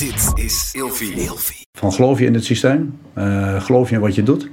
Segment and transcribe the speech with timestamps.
[0.00, 1.66] Dit is Ilfie.
[1.72, 2.98] Van geloof je in het systeem?
[3.18, 4.44] Uh, geloof je in wat je doet?
[4.44, 4.50] Uh,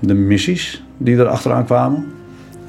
[0.00, 2.12] de missies die er achteraan kwamen?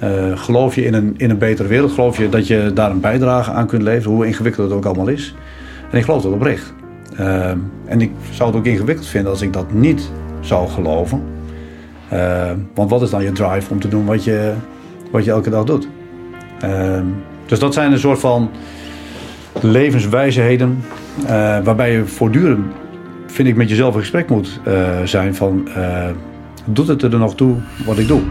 [0.03, 1.91] Uh, geloof je in een, in een betere wereld?
[1.91, 5.07] Geloof je dat je daar een bijdrage aan kunt leveren, hoe ingewikkeld het ook allemaal
[5.07, 5.35] is?
[5.91, 6.73] En ik geloof dat oprecht.
[7.85, 11.23] en ik zou het ook ingewikkeld vinden als ik dat niet zou geloven.
[12.73, 14.53] want wat is dan je drive om te doen wat je,
[15.11, 15.87] wat je elke dag doet?
[17.45, 18.49] dus dat zijn een soort van
[19.61, 20.83] levenswijsheden
[21.21, 21.27] uh,
[21.63, 22.65] waarbij je voortdurend,
[23.27, 26.09] vind ik, met jezelf in gesprek moet uh, zijn van, uh,
[26.65, 28.21] doet het er nog toe wat ik doe?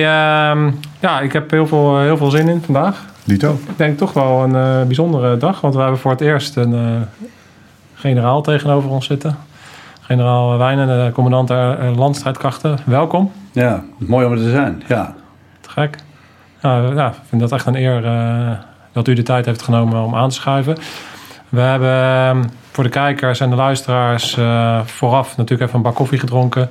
[0.00, 3.04] Uh, ja, ik heb heel veel, heel veel zin in vandaag.
[3.24, 3.52] Dito?
[3.52, 6.72] Ik denk toch wel een uh, bijzondere dag, want we hebben voor het eerst een
[6.72, 6.80] uh,
[7.94, 9.36] generaal tegenover ons zitten.
[10.00, 12.78] Generaal Wijnen, de commandant der landstrijdkrachten.
[12.84, 13.32] Welkom.
[13.52, 14.82] Ja, mooi om er te zijn.
[14.86, 15.14] Ja.
[15.60, 15.96] Te gek.
[16.62, 18.02] Ja, ja, ik vind dat echt een eer
[18.92, 20.76] dat u de tijd heeft genomen om aan te schuiven.
[21.48, 24.38] We hebben ehm, voor de kijkers en de luisteraars
[24.84, 26.68] vooraf natuurlijk even een bak koffie gedronken.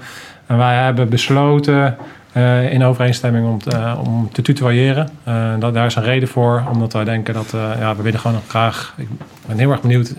[0.47, 1.97] En wij hebben besloten
[2.37, 5.09] uh, in overeenstemming om, te, uh, om te tutoyeren.
[5.27, 8.41] Uh, dat, daar is een reden voor, omdat wij denken dat ja, we willen gewoon
[8.47, 8.93] graag.
[8.97, 9.07] Ik
[9.47, 10.13] ben heel erg benieuwd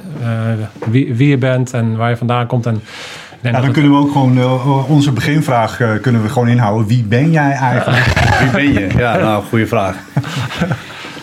[0.90, 2.66] wie, wie, je bent en waar je vandaan komt.
[2.66, 2.82] En
[3.40, 4.38] ja, dan kunnen we ook gewoon
[4.88, 6.86] onze beginvraag kunnen we gewoon inhouden.
[6.86, 8.04] Wie ben jij eigenlijk?
[8.40, 8.88] wie ben je?
[8.96, 9.96] Ja, nou, goede vraag.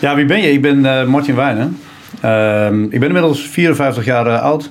[0.00, 0.52] ja, wie ben je?
[0.52, 1.78] Ik ben Martin Wijnen.
[2.20, 4.70] Ehm, ik ben inmiddels 54 jaar oud.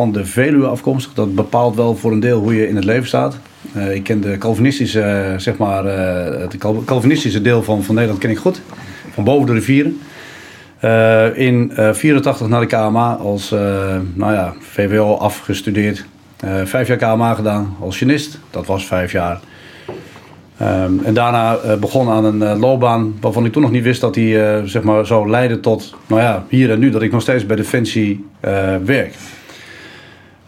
[0.00, 1.12] Ehm, van de Veluwe afkomstig.
[1.12, 3.38] Dat bepaalt wel voor een deel hoe je in het leven staat.
[3.76, 8.30] Uh, ik ken de Calvinistische, zeg maar, uh, het Calvinistische deel van, van Nederland ken
[8.30, 8.60] ik goed.
[9.12, 10.00] Van boven de rivieren.
[11.36, 13.50] In 84 naar de KMA als
[14.14, 16.04] nou ja, VWO afgestudeerd.
[16.64, 18.38] vijf jaar KMA gedaan als genist.
[18.50, 19.40] Dat was vijf jaar.
[20.62, 24.38] Um, en daarna begon aan een loopbaan waarvan ik toen nog niet wist dat die
[24.64, 26.90] zeg maar, zou leiden tot nou ja, hier en nu.
[26.90, 28.24] Dat ik nog steeds bij Defensie
[28.84, 29.14] werk.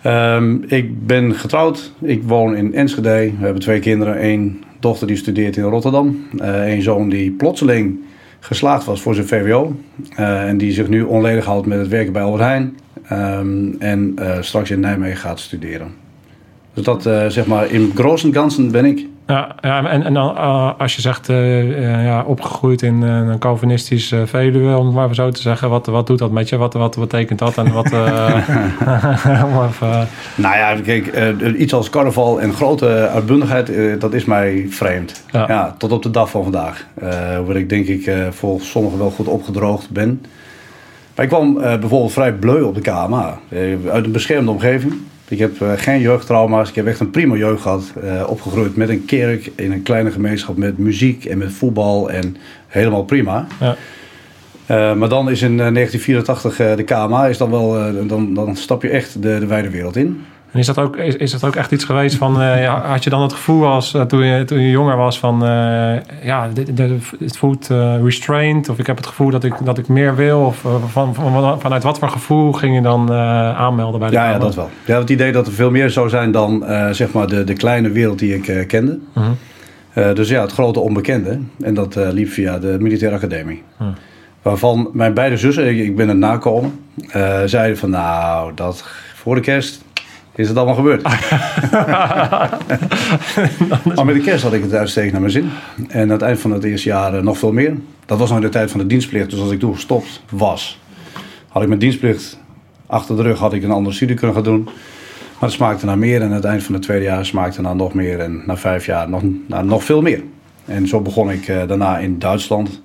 [0.06, 1.92] Um, ik ben getrouwd.
[2.00, 3.10] Ik woon in Enschede.
[3.10, 4.24] We hebben twee kinderen.
[4.24, 6.26] Eén dochter die studeert in Rotterdam.
[6.36, 8.00] Een zoon die plotseling
[8.40, 9.76] geslaagd was voor zijn VWO.
[10.18, 12.76] Uh, en die zich nu onledig houdt met het werken bij Albert Heijn.
[13.12, 15.88] Um, en uh, straks in Nijmegen gaat studeren.
[16.74, 17.02] Dus dat
[17.32, 19.06] zeg maar in großen ganzen ben ik.
[19.26, 23.38] Ja, ja en, en dan, uh, als je zegt uh, ja, opgegroeid in uh, een
[23.38, 26.56] Calvinistisch Veluwe, om het maar zo te zeggen, wat, wat doet dat met je?
[26.56, 27.58] Wat, wat betekent dat?
[27.58, 27.90] En wat,
[30.34, 35.24] nou ja, kijk, iets als carnaval en grote uitbundigheid, dat is mij vreemd.
[35.30, 35.44] Ja.
[35.48, 35.74] ja.
[35.78, 36.86] tot op de dag van vandaag.
[37.46, 40.24] waar ik denk ik volgens sommigen wel goed opgedroogd ben.
[41.14, 43.38] Maar ik kwam bijvoorbeeld vrij bleu op de KMA,
[43.90, 44.94] uit een beschermde omgeving.
[45.32, 46.68] Ik heb uh, geen jeugdtrauma's.
[46.68, 47.92] Ik heb echt een prima jeugd gehad.
[48.04, 52.10] Uh, opgegroeid met een kerk in een kleine gemeenschap met muziek en met voetbal.
[52.10, 53.46] En helemaal prima.
[53.60, 53.76] Ja.
[54.70, 58.88] Uh, maar dan is in 1984 de KMA, is dan, wel, dan, dan stap je
[58.88, 60.24] echt de, de wijde wereld in.
[60.52, 63.04] En is dat ook, is, is dat ook echt iets geweest van, uh, ja, had
[63.04, 66.48] je dan het gevoel als uh, toen, je, toen je jonger was van, uh, ja,
[66.52, 67.68] dit, dit, het voelt
[68.02, 71.60] restrained of ik heb het gevoel dat ik, dat ik meer wil of van, van,
[71.60, 74.70] vanuit wat voor gevoel ging je dan aanmelden bij de ja, ja, dat wel.
[74.84, 77.90] Ja, het idee dat er veel meer zou zijn dan zeg maar de, de kleine
[77.90, 78.98] wereld die ik kende.
[79.12, 80.14] -huh.
[80.14, 81.38] dus ja, het grote onbekende.
[81.60, 83.62] En dat liep via de militaire academie.
[83.76, 83.86] -huh.
[84.42, 86.80] Waarvan mijn beide zussen, ik ben het nakomen,
[87.44, 88.84] zeiden van nou, dat
[89.14, 89.84] voor de kerst
[90.34, 91.02] is het allemaal gebeurd.
[93.96, 95.50] maar met de kerst had ik het uitstekend naar mijn zin.
[95.88, 97.76] En aan het eind van het eerste jaar eh, nog veel meer.
[98.06, 99.30] Dat was nog de tijd van de dienstplicht.
[99.30, 100.80] Dus als ik toen gestopt was,
[101.48, 102.38] had ik mijn dienstplicht
[102.86, 104.62] achter de rug, had ik een andere studie kunnen gaan doen.
[104.64, 106.20] Maar het smaakte naar meer.
[106.20, 108.20] En aan het eind van het tweede jaar smaakte naar nog meer.
[108.20, 110.22] En na vijf jaar nog, naar nog veel meer.
[110.64, 112.82] En zo begon ik uh, daarna in Duitsland.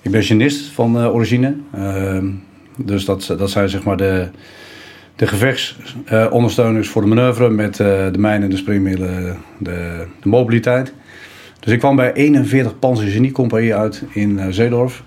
[0.00, 1.54] Ik ben genist van uh, origine.
[1.74, 2.18] Uh,
[2.76, 4.28] dus dat, dat zijn zeg maar de
[5.20, 10.92] de gevechtsondersteuners voor de manoeuvre met eh, de mijnen, de springmiddelen, de, de, mobiliteit.
[11.60, 15.02] Dus ik kwam bij 41 Panzergeniecompagnie uit in uh, Zeedorf.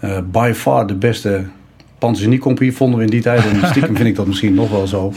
[0.00, 1.44] eh, by far de beste
[1.98, 3.44] panzernie vonden we in die tijd.
[3.44, 5.12] En stiekem vind ik dat misschien nog wel zo.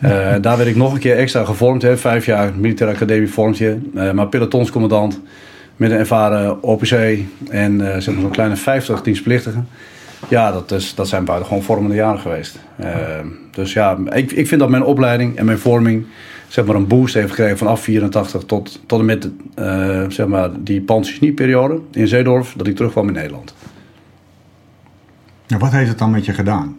[0.00, 1.82] Eh, daar werd ik nog een keer extra gevormd.
[1.82, 1.96] Hè.
[1.96, 3.78] Vijf jaar militaire academie vormt je.
[3.94, 5.20] Eh, maar pelotonscommandant
[5.76, 9.68] met een ervaren OPC en eh, zeg maar zo'n kleine 50 dienstplichtigen.
[10.28, 12.58] Ja, dat, is, dat zijn buitengewoon vormende jaren geweest.
[12.76, 13.18] Eh,
[13.50, 16.06] dus ja, ik, ik vind dat mijn opleiding en mijn vorming
[16.48, 20.50] zeg maar een boost heeft gekregen vanaf 84 tot, tot en met eh, zeg maar
[20.58, 23.54] die panzernieperiode in Zeedorf, dat ik terugkwam in Nederland.
[25.46, 26.76] Ja, wat heeft het dan met je gedaan?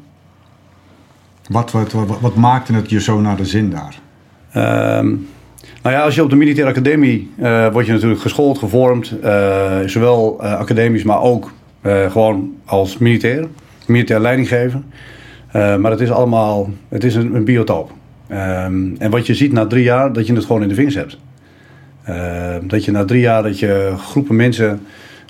[1.49, 3.99] Wat, wat, wat, wat maakte het je zo naar de zin daar?
[4.51, 5.07] Ehm,
[5.81, 9.79] nou ja, als je op de militaire academie eh word je natuurlijk geschoold, gevormd, eh,
[9.85, 11.51] zowel academisch, maar ook
[11.83, 13.47] gewoon als militair,
[13.85, 14.81] militair leidinggever.
[15.53, 17.91] Eh, maar het is allemaal, het is een, een biotoop.
[18.27, 20.95] Ehm, en wat je ziet na drie jaar, dat je het gewoon in de vingers
[20.95, 21.17] hebt.
[22.03, 24.81] Ehm, dat je na drie jaar dat je groepen mensen,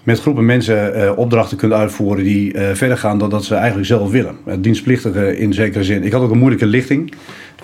[0.03, 3.88] met groepen mensen eh, opdrachten kunt uitvoeren die eh, verder gaan dan dat ze eigenlijk
[3.88, 4.35] zelf willen.
[4.47, 6.03] Uh, dienstplichtige in zekere zin.
[6.03, 7.13] Ik had ook een moeilijke lichting.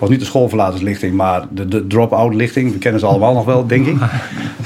[0.00, 2.72] was niet de schoolverlaterslichting, maar de, de drop-out lichting.
[2.72, 3.96] We kennen ze allemaal nog wel, denk ik.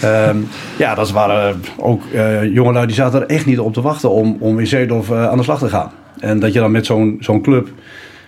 [0.01, 0.37] Ehm,
[0.79, 4.37] ja, dat waren ook eh jongelui die zaten er echt niet op te wachten om,
[4.41, 5.91] om in Zeedorf eh, aan de slag te gaan.
[6.19, 7.69] En dat je dan met zo'n zo'n club,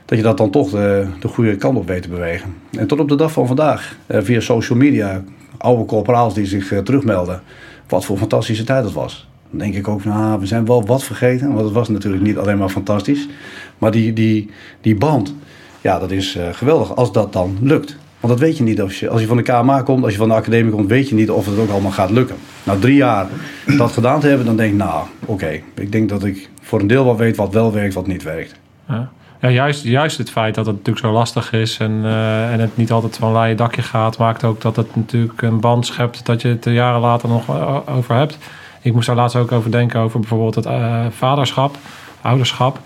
[0.05, 2.55] dat je dat dan toch de, de goede kant op weet te bewegen.
[2.79, 5.23] En tot op de dag van vandaag, eh, via social media,
[5.59, 7.43] oude corporaals die zich eh, terugmelden.
[7.89, 9.29] Wat voor fantastische tijd dat was.
[9.51, 11.49] Dan denk ik ook, nou, we zijn wel wat vergeten.
[11.53, 13.29] Want het was natuurlijk niet alleen maar fantastisch.
[13.79, 14.51] Maar die, die,
[14.81, 15.35] die band,
[15.81, 17.97] ja, dat is eh, geweldig als dat dan lukt.
[18.21, 18.81] Want dat weet je niet.
[18.81, 21.09] Als je, als je van de KMA komt, als je van de academie komt, weet
[21.09, 22.37] je niet of het ook allemaal gaat lukken.
[22.63, 23.27] Nou, drie jaar
[23.77, 25.61] dat gedaan te hebben, dan denk ik, nou, oké.
[25.75, 28.55] Ik denk dat ik voor een deel wel weet wat wel werkt, wat niet werkt.
[28.89, 29.09] Ja.
[29.41, 32.77] Ja, juist, juist het feit dat het natuurlijk zo lastig is en, eh, en het
[32.77, 36.43] niet altijd van laaie dakje gaat, maakt ook dat het natuurlijk een band schept dat
[36.43, 38.39] je het jaren later nog o- over hebt.
[38.87, 41.77] Ik moest daar laatst ook over denken, over bijvoorbeeld het eh, vaderschap,
[42.21, 42.79] ouderschap.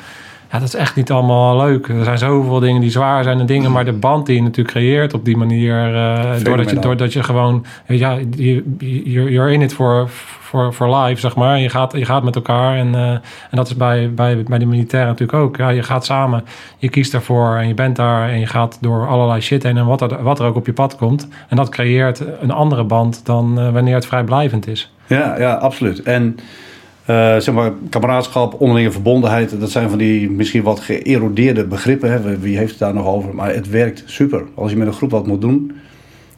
[0.53, 1.89] Ja, dat is echt niet allemaal leuk.
[1.89, 4.69] Er zijn zoveel dingen die zwaar zijn en dingen, maar de band die je natuurlijk
[4.77, 9.63] creëert op die manier, eh, doordat, je, doordat je gewoon, ja, je- je- you're in
[9.63, 10.09] it for,
[10.41, 11.59] for, for life, zeg maar.
[11.59, 13.21] Je gaat, je gaat met elkaar en, eh, en
[13.51, 15.57] dat is bij, bij, bij de militairen natuurlijk ook.
[15.57, 16.45] Ja, je gaat samen,
[16.79, 19.87] je kiest daarvoor en je bent daar en je gaat door allerlei shit heen en
[19.87, 21.29] wat er, wat er ook op je pad komt.
[21.49, 24.93] En dat creëert een andere band dan wanneer het vrijblijvend is.
[25.11, 26.03] Ja, ja, absoluut.
[26.03, 26.37] En
[27.05, 32.11] eh, zeg maar, kameraadschap, onderlinge verbondenheid, dat zijn van die misschien wat geërodeerde begrippen.
[32.13, 32.39] Hè.
[32.39, 33.35] Wie heeft het daar nog over?
[33.35, 34.43] Maar het werkt super.
[34.55, 35.73] Als je met een groep wat moet doen,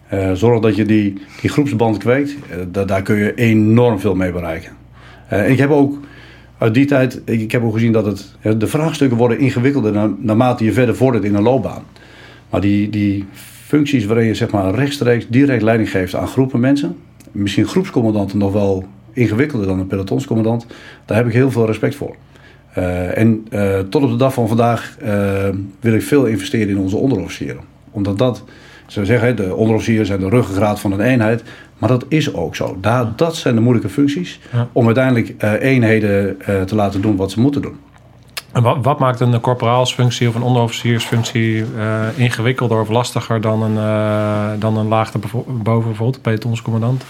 [0.09, 2.35] eh, zorg dat je die, die groepsband kweekt.
[2.51, 4.73] Eh, da- daar kun je enorm veel mee bereiken.
[5.29, 5.99] En ik heb ook
[6.59, 10.65] uit die tijd, ik, heb ook gezien dat het, de vraagstukken worden ingewikkelder na- naarmate
[10.65, 11.83] je verder vordert in een loopbaan.
[12.51, 13.25] Maar die, die
[13.67, 16.97] functies waarin je zeg maar rechtstreeks direct leiding geeft aan groepen mensen,
[17.33, 20.67] misschien groepscommandanten nog wel ingewikkelder dan een pelotonscommandant,
[21.05, 22.17] daar heb ik heel veel respect voor.
[22.75, 25.49] Eh, en eh, tot op de dag van vandaag eh,
[25.81, 27.61] wil ik veel investeren in onze onderofficieren.
[27.91, 28.45] Omdat dat,
[28.87, 31.43] ze zeggen, de onderofficieren zijn de ruggengraat van een eenheid.
[31.79, 32.79] Maar dat is ook zo.
[32.81, 34.69] Daar, dat zijn de moeilijke functies Ja.
[34.73, 36.37] om uiteindelijk eenheden
[36.67, 37.77] te laten doen wat ze moeten doen.
[38.53, 43.77] En wat, wat maakt een corporaalsfunctie of een onderofficiersfunctie eh, ingewikkelder of lastiger dan een,
[43.77, 47.05] eh, dan een laag daarboven, bijvoorbeeld, een pelotonscommandant?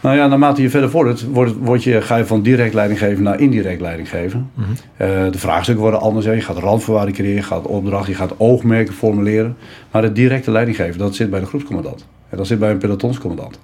[0.00, 3.40] Nou ja, naarmate je verder vordert, word, word je, ga je van direct leidinggeven naar
[3.40, 4.50] indirect leidinggeven.
[4.96, 6.26] Eh, de vraagstukken worden anders.
[6.26, 9.56] Je gaat randvoorwaarden creëren, je gaat opdracht, je gaat oogmerken formuleren.
[9.90, 12.06] Maar het directe leidinggeven, dat zit bij de groepscommandant.
[12.28, 13.58] En dat zit bij een pelotonscommandant.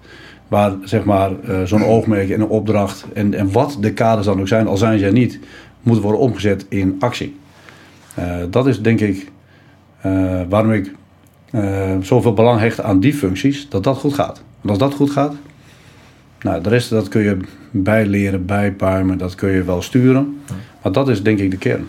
[0.48, 1.30] Waar zeg maar
[1.64, 4.98] zo'n oogmerk en een opdracht en, en wat de kaders dan ook zijn, al zijn
[4.98, 5.38] ze er niet,
[5.82, 7.36] moet worden omgezet in actie.
[8.14, 9.30] Eh, dat is denk ik
[10.00, 10.92] eh, waarom ik
[11.50, 14.42] eh, zoveel belang hecht aan die functies, dat dat goed gaat.
[14.62, 15.34] En als dat goed gaat,
[16.40, 17.36] nou, de rest dat kun je
[17.70, 20.40] bijleren, bijpuimen, dat kun je wel sturen.
[20.82, 21.86] Maar dat is denk ik de kern.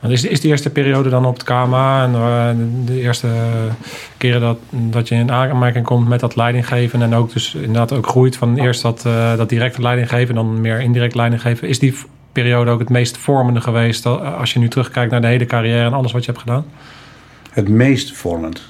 [0.00, 3.28] Want Is, is de eerste periode dan op het KMA en de eerste
[4.16, 8.06] keren dat, dat je in aanmerking komt met dat leidinggeven en ook dus inderdaad ook
[8.06, 9.02] groeit van eerst dat,
[9.36, 11.68] dat directe leidinggeven en dan meer indirect leidinggeven.
[11.68, 11.94] Is die
[12.32, 15.84] periode ook het meest vormende geweest eh, als je nu terugkijkt naar de hele carrière
[15.84, 16.64] en alles wat je hebt gedaan?
[17.50, 18.62] Het meest vormend.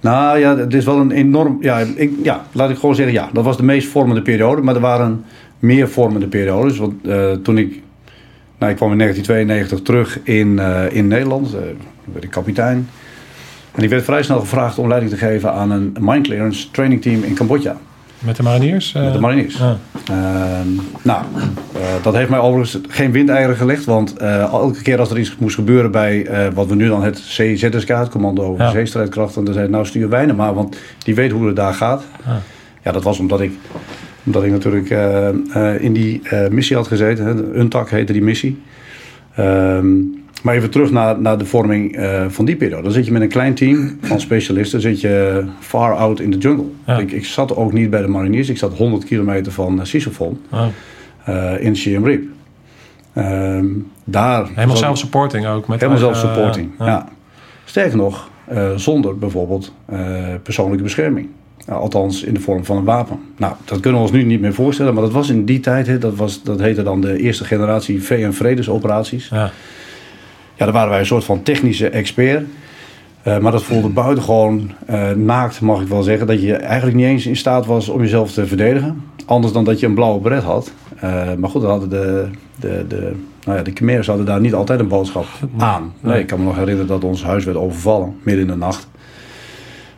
[0.00, 1.58] Nou ja, het is wel een enorm.
[1.60, 4.62] Ja, ik, ja, laat ik gewoon zeggen, ja, dat was de meest vormende periode.
[4.62, 5.24] Maar er waren
[5.58, 6.78] meer vormende periodes.
[6.78, 7.82] Want eh, toen ik.
[8.58, 11.54] Nou, ik kwam in 1992 terug in, eh, in Nederland.
[11.54, 11.60] eh
[12.12, 12.88] werd ik kapitein.
[13.74, 17.02] En ik werd vrij snel gevraagd om leiding te geven aan een mine clearance training
[17.02, 17.76] team in Cambodja.
[18.18, 18.94] Met de mariniers?
[18.94, 19.02] eh?
[19.02, 19.58] Met de mariniers.
[19.58, 19.76] Ja.
[20.04, 20.68] Ehm,
[21.02, 21.22] nou,
[21.74, 23.84] eh, dat heeft mij overigens geen windeieren gelegd.
[23.84, 27.02] Want eh, elke keer als er iets moest gebeuren bij eh, wat we nu dan
[27.02, 28.70] het CZSK, het Commando over Ja.
[28.70, 32.04] Zeestrijdkrachten, dan zei ik, nou stuur Wijnen maar, want die weet hoe het daar gaat.
[32.26, 32.40] Ja.
[32.82, 33.52] Ja, dat was omdat ik
[34.24, 37.36] Omdat ik natuurlijk eh, eh, in die eh, missie had gezeten.
[37.36, 38.62] De UNTAC heette die missie.
[39.34, 39.96] Ehm,
[40.42, 42.82] maar even terug naar, naar de vorming eh, van die periode.
[42.82, 44.80] Dan zit je met een klein team van specialisten.
[44.80, 46.66] zit je far out in de jungle.
[46.86, 46.98] Ja.
[46.98, 48.48] Ik, ik zat ook niet bij de mariniers.
[48.48, 50.66] Ik zat 100 kilometer van uh, Sisophon Oh,
[51.24, 52.22] eh, in Siem Reap.
[53.18, 53.66] Ehm,
[54.04, 55.68] daar helemaal self-supporting ook.
[55.68, 57.08] Met Helemaal zelf-supporting, eh, ja.
[57.64, 59.98] Sterker nog, eh, zonder bijvoorbeeld eh,
[60.42, 61.28] persoonlijke bescherming.
[61.68, 63.18] Althans in de vorm van een wapen.
[63.36, 64.94] Nou, dat kunnen we ons nu niet meer voorstellen.
[64.94, 68.02] Maar dat was in die tijd, hè, dat, was, dat heette dan de eerste generatie
[68.02, 69.28] VN-vredesoperaties.
[69.28, 69.50] Ja.
[70.58, 72.46] Ja, daar waren wij een soort van technische expert.
[73.22, 76.26] Eh, maar dat voelde buitengewoon eh naakt, mag ik wel zeggen.
[76.26, 79.02] Dat je eigenlijk niet eens in staat was om jezelf te verdedigen.
[79.26, 80.72] Anders dan dat je een blauwe bret had.
[80.96, 82.28] Eh, maar goed, dan hadden de,
[82.60, 83.12] de, de,
[83.44, 85.26] nou ja, de Khmer's hadden daar niet altijd een boodschap
[85.58, 85.92] aan.
[86.00, 88.88] Nee, ik kan me nog herinneren dat ons huis werd overvallen, midden in de nacht.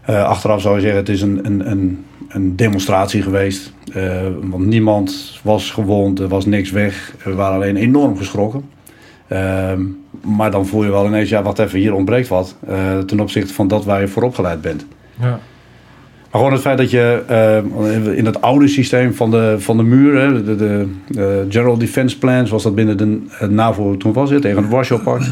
[0.07, 3.73] Achteraf zou je zeggen, het is een, een, een, een demonstratie geweest.
[4.41, 7.15] Want niemand was gewond, er was niks weg.
[7.25, 8.65] We waren alleen enorm geschrokken.
[9.29, 9.83] Ehm,
[10.23, 12.57] maar dan voel je wel ineens, ja, wat even, hier ontbreekt wat.
[12.67, 14.87] eh, ten opzichte van dat waar je voor opgeleid bent.
[15.21, 15.29] Ja.
[16.31, 19.83] Maar gewoon het feit dat je eh, in het oude systeem van de, van de
[19.83, 24.13] muur, hè, de, de, de General Defense Plan, zoals dat binnen de eh, NAVO toen
[24.13, 25.31] was, hè, tegen het Warschau-pact.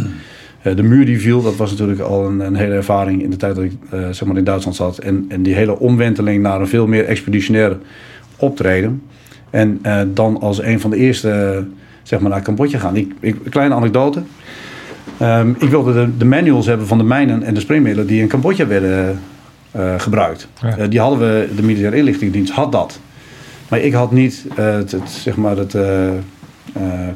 [0.63, 3.37] Eh, de muur die viel, dat was natuurlijk al een, een hele ervaring in de
[3.37, 4.99] tijd dat ik eh, zeg maar in Duitsland zat.
[4.99, 7.77] En, en die hele omwenteling naar een veel meer expeditionair
[8.37, 9.03] optreden.
[9.51, 11.63] En eh, dan als een van de eerste eh,
[12.03, 12.97] zeg maar naar Cambodja gaan.
[12.97, 14.23] Ik, ik, kleine anekdote.
[15.19, 18.29] Ehm, ik wilde de, de manuals hebben van de mijnen en de springmiddelen die in
[18.29, 19.21] Cambodja werden
[19.71, 20.49] eh, gebruikt.
[20.63, 20.77] Ja.
[20.77, 23.01] Eh, die hadden we, de militaire inlichtingendienst had dat.
[23.69, 25.77] Maar ik had niet eh, het, het, zeg maar het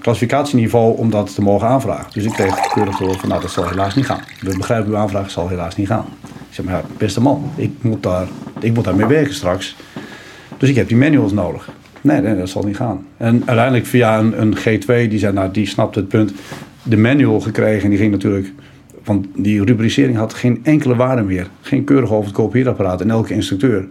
[0.01, 2.13] klassificatieniveau om dat te mogen aanvragen.
[2.13, 4.21] Dus ik kreeg keurig te horen van nou dat zal helaas niet gaan.
[4.41, 6.07] We begrijpen uw aanvraag, zal helaas niet gaan.
[6.25, 8.27] Ik zeg maar ja, beste man, ik moet, daar,
[8.61, 9.77] ik moet daarmee werken straks.
[10.57, 11.69] Dus ik heb die manuals nodig.
[12.01, 13.07] Nee, nee, dat zal niet gaan.
[13.17, 16.33] En uiteindelijk via een, een G2, die zei, nou, die snapte het punt,
[16.83, 17.83] de manual gekregen.
[17.83, 18.53] En die ging natuurlijk,
[19.05, 21.49] want die rubricering had geen enkele waarde meer.
[21.61, 23.01] Geen keurig over het kopieerapparaat.
[23.01, 23.89] En elke instructeur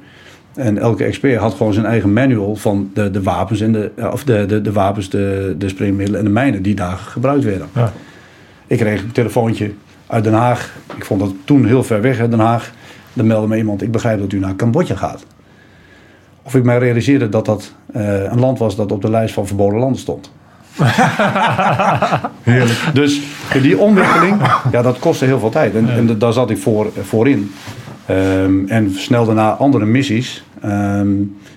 [0.56, 4.24] en elke expert had gewoon zijn eigen manual van de, de wapens, en de, of
[4.24, 7.68] de, de, de wapens, de, de springmiddelen en de mijnen die daar gebruikt werden.
[7.76, 7.94] Ja.
[8.68, 9.72] Ik kreeg een telefoontje
[10.08, 10.78] uit Den Haag.
[10.98, 12.72] Ik vond dat toen heel ver weg, hè, Den Haag.
[13.14, 15.26] Dan meldde me iemand, ik begrijp dat u naar Cambodja gaat.
[16.44, 19.48] Of ik mij realiseerde dat dat eh, een land was dat op de lijst van
[19.48, 20.32] verboden landen stond.
[22.44, 22.80] Heerlijk.
[22.94, 23.22] Dus
[23.62, 25.76] die omwikkeling, ja, dat kostte heel veel tijd.
[25.76, 27.52] En, en daar zat ik voor, voorin.
[28.06, 30.44] Ehm, en snel daarna andere missies.
[30.62, 31.10] Ehm,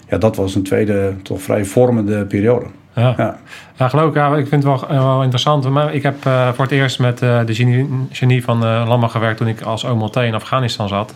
[0.09, 2.67] ja, dat was een tweede, toch vrij vormende periode.
[2.95, 3.15] Ja.
[3.17, 3.37] Ja.
[3.77, 4.15] Ja, geloof ik.
[4.15, 5.69] Ja, ik vind het wel, eh, wel interessant.
[5.69, 9.39] Maar ik heb eh, voor het eerst met eh, de genie, genie van uh, gewerkt
[9.39, 11.15] toen ik als OMLT in Afghanistan zat.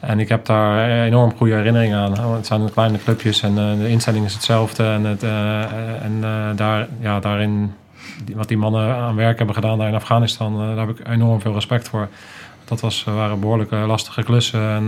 [0.00, 2.34] En ik heb daar enorm goede herinneringen aan.
[2.34, 4.84] Het zijn kleine clubjes en uh, de instelling is hetzelfde.
[4.84, 6.20] En, het, uh, en
[6.56, 7.74] daar, ja, daarin,
[8.34, 11.52] wat die mannen aan werk hebben gedaan daar in Afghanistan, daar heb ik enorm veel
[11.52, 12.08] respect voor.
[12.64, 14.60] Dat was, waren behoorlijk lastige klussen.
[14.60, 14.84] En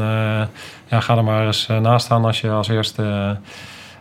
[0.86, 3.36] ja, ga er maar eens naast staan als je als eerste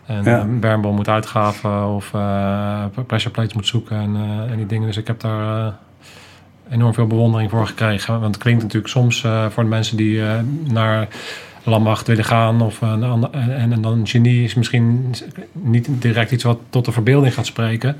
[0.06, 0.40] en ja.
[0.40, 4.16] een bermbom moet uitgaven of uh, pressure plates moet zoeken en,
[4.50, 4.86] en, die dingen.
[4.86, 5.74] Dus ik heb daar
[6.72, 8.20] enorm veel bewondering voor gekregen.
[8.20, 10.20] Want het klinkt natuurlijk soms uh, voor de mensen die
[10.64, 11.08] naar
[11.64, 15.14] landmacht willen gaan of en, en, en, dan genie is misschien
[15.52, 17.96] niet direct iets wat tot de verbeelding gaat spreken.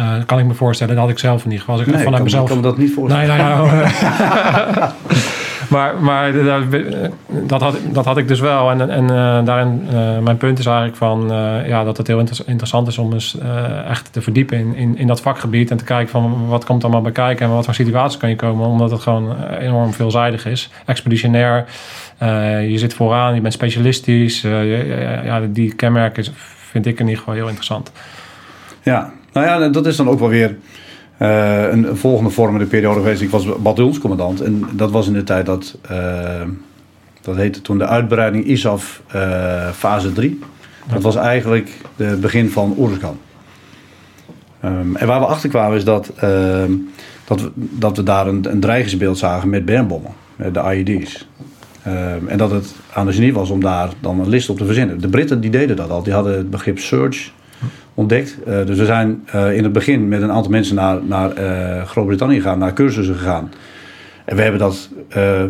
[0.00, 0.94] Uh, kan ik me voorstellen.
[0.94, 1.74] Dat had ik zelf in ieder geval.
[1.74, 2.48] Als ik nee, vanuit kan, mezelf.
[2.48, 3.28] kan me dat niet voorstellen.
[3.28, 3.68] Nee, nou,
[5.70, 6.32] maar maar
[7.46, 8.70] dat, had, dat had ik dus wel.
[8.70, 12.18] En, en uh, daarin, uh, mijn punt is eigenlijk van uh, ja, dat het heel
[12.18, 13.38] inter interessant is om eens
[13.88, 15.70] echt te verdiepen in, in, in, dat vakgebied.
[15.70, 18.36] En te kijken van wat komt allemaal bij kijken en wat voor situaties kan je
[18.36, 18.66] komen.
[18.66, 20.70] Omdat het gewoon enorm veelzijdig is.
[20.86, 21.64] Expeditionair.
[22.68, 24.40] je zit vooraan, je bent specialistisch.
[25.24, 26.24] ja, die kenmerken
[26.70, 27.92] vind ik in ieder geval heel interessant.
[28.82, 30.56] Ja, nou ja, dat is dan ook wel weer
[31.26, 33.22] een, een, volgende vormende periode geweest.
[33.22, 36.42] Ik was bataljonscommandant en dat was in de tijd dat, uh,
[37.20, 40.38] dat heette toen de uitbreiding ISAF uh, fase 3.
[40.92, 43.18] Dat was eigenlijk het begin van Oeruzgan.
[44.64, 46.72] Um, en waar we achter kwamen is dat, ehm,
[47.24, 51.28] dat, we, dat we daar een, een dreigingsbeeld zagen met bermbommen, de IED's.
[51.86, 54.64] Um, en dat het aan de genie was om daar dan een list op te
[54.64, 55.00] verzinnen.
[55.00, 57.30] De Britten die deden dat al, die hadden het begrip surge
[58.00, 58.36] ontdekt.
[58.48, 61.82] Uh, dus we zijn uh, in het begin met een aantal mensen naar, naar uh,
[61.82, 63.52] Groot-Brittannië gegaan, naar cursussen gegaan.
[64.24, 64.88] En we hebben dat,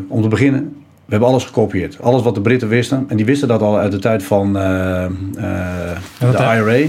[0.09, 0.61] om te beginnen,
[1.05, 1.99] we hebben alles gekopieerd.
[2.01, 3.05] Alles wat de Britten wisten.
[3.09, 5.09] En die wisten dat al uit de tijd van de
[6.21, 6.87] IRA.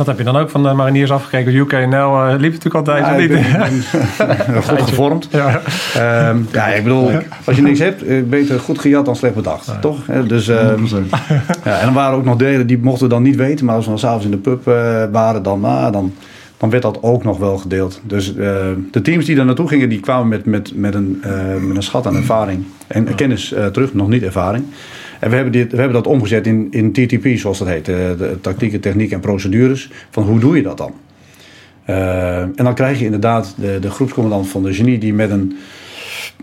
[0.00, 1.54] Dat heb je dan ook van de mariniers afgekeken.
[1.54, 3.88] UKNL uh, liep natuurlijk altijd Ja, of ik niet?
[4.18, 5.28] ben- goed gevormd.
[5.30, 5.60] Ja.
[5.94, 7.10] Ehm, ja, ik bedoel,
[7.44, 9.80] als je niks hebt, eh, beter goed gejat dan slecht bedacht.
[9.80, 10.06] Toch?
[10.06, 11.10] Hè, Dus, ehm, 100%.
[11.64, 13.64] ja, en er waren ook nog delen die mochten we dan niet weten.
[13.66, 14.74] Maar als we dan s'avonds in de pub eh,
[15.12, 16.12] waren, dan, ah, dan,
[16.56, 18.00] dan werd dat ook nog wel gedeeld.
[18.04, 18.56] Dus eh,
[18.90, 21.32] de teams die daar naartoe gingen, die kwamen met, met, met, een, eh,
[21.66, 22.64] met een schat aan ervaring.
[22.86, 24.64] En kennis eh, terug, nog niet ervaring.
[25.20, 27.88] En we hebben, dit, we hebben dat omgezet in, in TTP, zoals dat heet.
[27.88, 29.90] eh, de tactieken, techniek en procedures.
[30.10, 30.92] Van hoe doe je dat dan?
[31.84, 35.56] Eh, en dan krijg je inderdaad de, de groepscommandant van de genie die met een,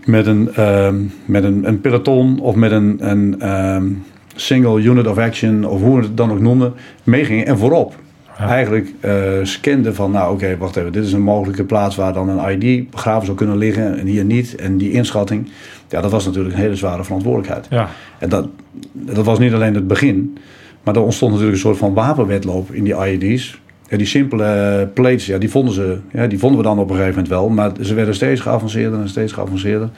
[0.04, 3.86] met een, ehm, met een, een peloton of met een, een ehm,
[4.34, 6.72] single unit of action of hoe we het dan ook noemen,
[7.04, 7.94] meeging en voorop.
[8.38, 8.48] Ja.
[8.48, 12.28] Eigenlijk eh scande van, nou oké, wacht even, dit is een mogelijke plaats waar dan
[12.28, 14.54] een ID begraven zou kunnen liggen en hier niet.
[14.54, 15.48] En die inschatting,
[15.88, 17.66] ja, dat was natuurlijk een hele zware verantwoordelijkheid.
[17.70, 17.88] Ja.
[18.18, 18.48] En dat,
[18.92, 20.38] dat was niet alleen het begin,
[20.82, 23.60] maar er ontstond natuurlijk een soort van wapenwedloop in die IED's.
[23.88, 26.96] Ja, die simpele plates, ja, die, vonden ze, ja, die vonden we dan op een
[26.96, 29.90] gegeven moment wel, maar ze werden steeds geavanceerder en steeds geavanceerder.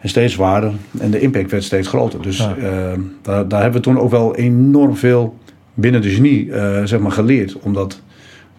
[0.00, 0.72] En steeds zwaarder.
[0.98, 2.22] En de impact werd steeds groter.
[2.22, 2.54] Dus Ja.
[2.56, 5.36] eh, daar, daar hebben we toen ook wel enorm veel
[5.74, 8.00] binnen de genie eh, zeg maar geleerd om dat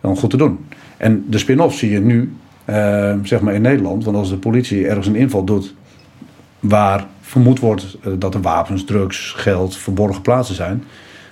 [0.01, 0.57] dan goed te doen.
[0.97, 2.31] En de spin-off zie je nu
[2.65, 4.03] eh, zeg maar in Nederland.
[4.03, 5.73] Want als de politie ergens een inval doet
[6.59, 10.83] waar vermoed wordt eh, dat er wapens, drugs, geld, verborgen plaatsen zijn.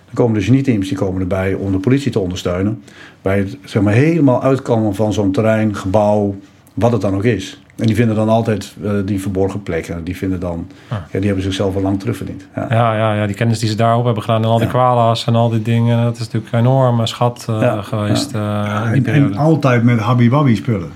[0.06, 2.84] Dan komen de genieteams die komen erbij om de politie te ondersteunen.
[3.22, 6.36] Bij het zeg maar, helemaal uitkomen van zo'n terrein, gebouw,
[6.74, 7.60] wat het dan ook is.
[7.76, 10.04] En die vinden dan altijd eh, die verborgen plekken.
[10.04, 10.98] Die, vinden dan, Ah.
[11.12, 12.48] ja, die hebben zichzelf al lang terugverdiend.
[12.56, 12.68] Ja.
[12.70, 14.72] Ja, ja, ja, die kennis die ze daarop hebben gedaan en al die Ja.
[14.74, 16.04] kwalas en al die dingen.
[16.04, 19.34] Dat is natuurlijk een enorme schat eh, Ja, geweest eh, in die En, periode.
[19.34, 20.90] en altijd met habibabi spullen.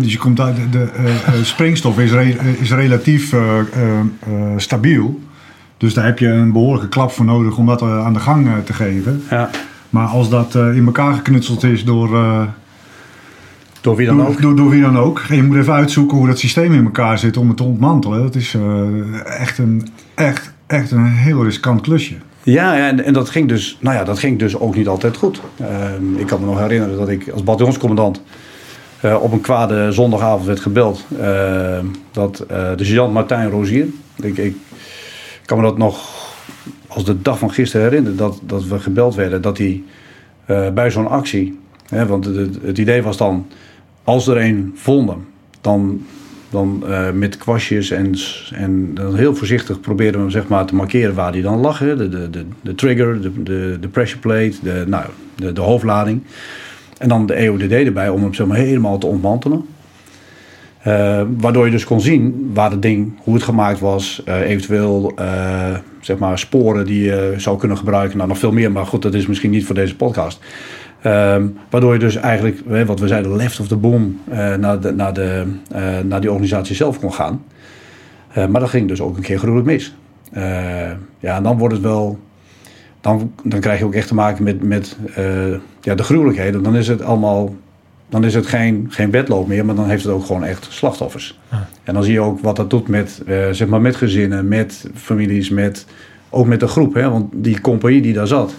[0.00, 3.34] Dus je komt uit de, de eh, eh, springstof is, re- eh, is relatief
[4.56, 5.20] stabiel.
[5.76, 8.72] Dus daar heb je een behoorlijke klap voor nodig om dat aan de gang te
[8.72, 9.22] geven.
[9.30, 9.50] Ja.
[9.90, 12.08] Maar als dat in elkaar geknutseld is door,
[13.80, 14.40] Door wie dan door, ook.
[14.42, 15.24] door, door wie dan ook.
[15.28, 18.22] En je moet even uitzoeken hoe dat systeem in elkaar zit om het te ontmantelen.
[18.22, 18.56] Dat is
[19.24, 22.14] echt, een, echt, echt een heel riskant klusje.
[22.42, 25.16] Ja, ja en, en dat, ging dus, nou ja, dat ging dus ook niet altijd
[25.16, 25.40] goed.
[25.60, 28.22] Ehm, ik kan me nog herinneren dat ik als bataljonscommandant
[29.04, 31.04] eh, op een kwade zondagavond werd gebeld.
[31.20, 34.56] ehm, dat eh, de sergeant Martijn Rozier, ik, ik
[35.44, 36.22] kan me dat nog
[36.86, 39.82] als de dag van gisteren herinneren, dat, dat we gebeld werden dat hij
[40.46, 42.24] eh, bij zo'n actie, hè, want
[42.62, 43.46] het, idee was dan,
[44.04, 45.26] als er een vonden,
[45.60, 46.06] dan,
[46.50, 48.14] dan eh, met kwastjes en,
[48.52, 51.78] en dan heel voorzichtig probeerden we hem zeg maar, te markeren waar hij dan lag.
[51.78, 51.96] Hè.
[51.96, 56.22] De, de, de, de trigger, de, de, de pressure plate, de, nou, de, de hoofdlading.
[56.98, 59.64] En dan de EODD erbij om hem helemaal te ontmantelen.
[60.84, 65.12] Eh, waardoor je dus kon zien waar het ding, hoe het gemaakt was, eh, eventueel
[65.16, 68.16] eh, zeg maar sporen die je zou kunnen gebruiken.
[68.16, 70.40] Nou, nog veel meer, maar goed, dat is misschien niet voor deze podcast.
[71.02, 74.20] Ehm, waardoor je dus eigenlijk, wat we zeiden, left of the boom
[74.58, 75.44] naar, de, naar, de,
[76.04, 77.44] naar die organisatie zelf kon gaan.
[78.34, 79.94] Maar dat ging dus ook een keer gruwelijk mis.
[81.20, 82.18] Ja, en dan wordt het wel.
[83.04, 86.62] Dan, dan krijg je ook echt te maken met, met eh, ja, de gruwelijkheden.
[86.62, 87.54] Dan is het allemaal.
[88.08, 91.38] Dan is het geen, geen wedloop meer, maar dan heeft het ook gewoon echt slachtoffers.
[91.50, 91.68] Ja.
[91.82, 94.90] En dan zie je ook wat dat doet met, eh, zeg maar met gezinnen, met
[94.94, 95.86] families, met,
[96.30, 96.94] ook met de groep.
[96.94, 97.10] Hè?
[97.10, 98.54] Want die compagnie die daar zat,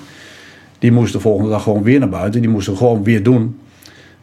[0.80, 2.42] die moest de volgende dag gewoon weer naar buiten.
[2.42, 3.60] Die moesten gewoon weer doen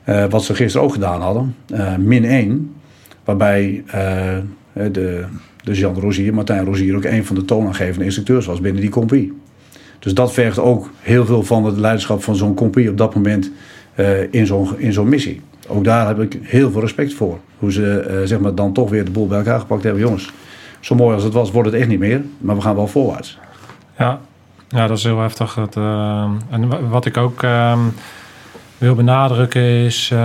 [0.04, 1.56] eh, wat ze gisteren ook gedaan hadden.
[1.98, 2.74] Min 1,
[3.24, 3.84] waarbij
[4.72, 5.24] de,
[5.62, 9.32] de Jean Rozier, Martijn Rozier, ook een van de toonaangevende instructeurs was binnen die compagnie.
[10.02, 13.50] Dus dat vergt ook heel veel van het leiderschap van zo'n compagnie op dat moment
[13.94, 15.40] eh, in zo'n in zo'n missie.
[15.68, 17.38] Ook daar heb ik heel veel respect voor.
[17.58, 20.02] Hoe ze eh, zeg maar dan toch weer de boel bij elkaar gepakt hebben.
[20.02, 20.30] Jongens,
[20.80, 22.22] zo mooi als het was, wordt het echt niet meer.
[22.38, 23.38] Maar we gaan wel voorwaarts.
[23.98, 24.18] Ja,
[24.68, 25.54] ja dat is heel heftig.
[25.54, 27.78] Het, eh, en wa- wat ik ook ehm,
[28.82, 30.18] wil benadrukken is, eh,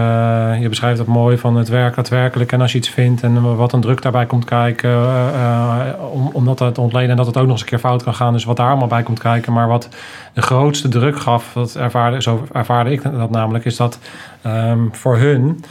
[0.60, 2.52] je beschrijft dat mooi van het werk daadwerkelijk.
[2.52, 6.30] En als je iets vindt en wat een druk daarbij komt kijken, eh, eh, om,
[6.34, 8.34] om dat te ontleden en dat het ook nog eens een keer fout kan gaan.
[8.34, 9.54] Dus wat daar allemaal bij komt kijken.
[9.54, 9.90] Maar wat
[10.34, 14.00] de grootste druk gaf, dat ervaarde, zo ervaarde ik dat namelijk, is dat
[14.42, 15.64] ehm, voor hun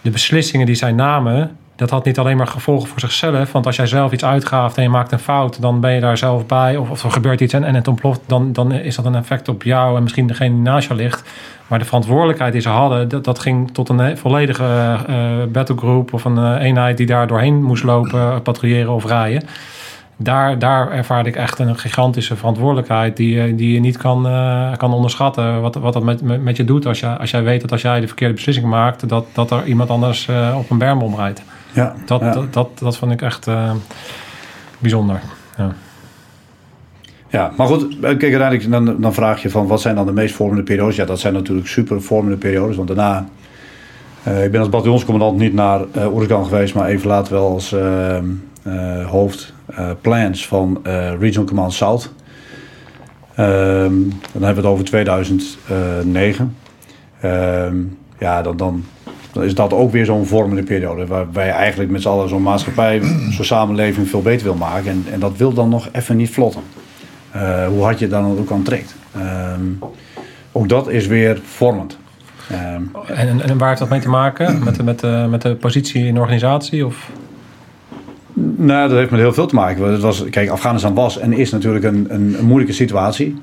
[0.00, 3.52] de beslissingen die zij namen, dat had niet alleen maar gevolgen voor zichzelf.
[3.52, 6.18] Want als jij zelf iets uitgaaft en je maakt een fout, dan ben je daar
[6.18, 6.76] zelf bij.
[6.76, 9.48] Of, of er gebeurt iets en, en het ontploft, dan, dan is dat een effect
[9.48, 11.28] op jou en misschien degene die naast jou ligt.
[11.66, 14.64] Maar de verantwoordelijkheid die ze hadden, dat, dat ging tot een volledige
[15.06, 19.42] eh battlegroup of een eh, eenheid die daar doorheen moest lopen, patrouilleren of rijden.
[20.18, 24.22] Daar, daar ervaarde ik echt een gigantische verantwoordelijkheid die, je- die je niet kan,
[24.76, 25.60] kan onderschatten.
[25.60, 27.82] Wat, wat dat met, met, met je doet als, je, als jij weet dat als
[27.82, 31.42] jij de verkeerde beslissing maakt, dat, dat er iemand anders op een berm omrijdt.
[31.72, 32.32] Ja, Dat, ja.
[32.32, 33.46] dat, dat, dat vond ik echt
[34.78, 35.20] bijzonder.
[35.56, 35.72] Ja.
[37.28, 40.12] Ja, maar goed, eh, kijk, uiteindelijk dan, dan vraag je van wat zijn dan de
[40.12, 40.96] meest vormende periodes?
[40.96, 43.28] Ja, dat zijn natuurlijk super vormende periodes, want daarna...
[44.22, 47.72] eh, ik ben als bataljonscommandant niet naar eh Oerisgan geweest, maar even later wel als
[47.72, 48.18] eh,
[49.06, 49.54] hoofd
[50.00, 50.80] plans van
[51.18, 52.12] Regional Command South.
[53.34, 53.92] Ehm,
[54.32, 56.56] dan hebben we het over 2009.
[57.20, 57.76] Ehm,
[58.18, 58.84] ja, dan, dan,
[59.32, 61.06] dan is dat ook weer zo'n vormende periode.
[61.06, 64.90] Waarbij je eigenlijk met z'n allen zo'n maatschappij, zo'n samenleving veel beter wil maken.
[64.90, 66.62] En, en dat wil dan nog even niet vlotten.
[67.36, 68.94] Eh, hoe hard je dan ook aan trekt.
[69.14, 69.60] Ehm,
[70.52, 71.98] ook dat is weer vormend.
[72.50, 74.64] Ehm, En, en, waar heeft dat mee te maken?
[74.64, 76.86] Met de, met de, met de positie in de organisatie?
[76.86, 77.10] Of?
[78.56, 79.92] Nou, dat heeft met heel veel te maken.
[79.92, 83.40] Het was, kijk, Afghanistan was en is natuurlijk een, een, een moeilijke situatie.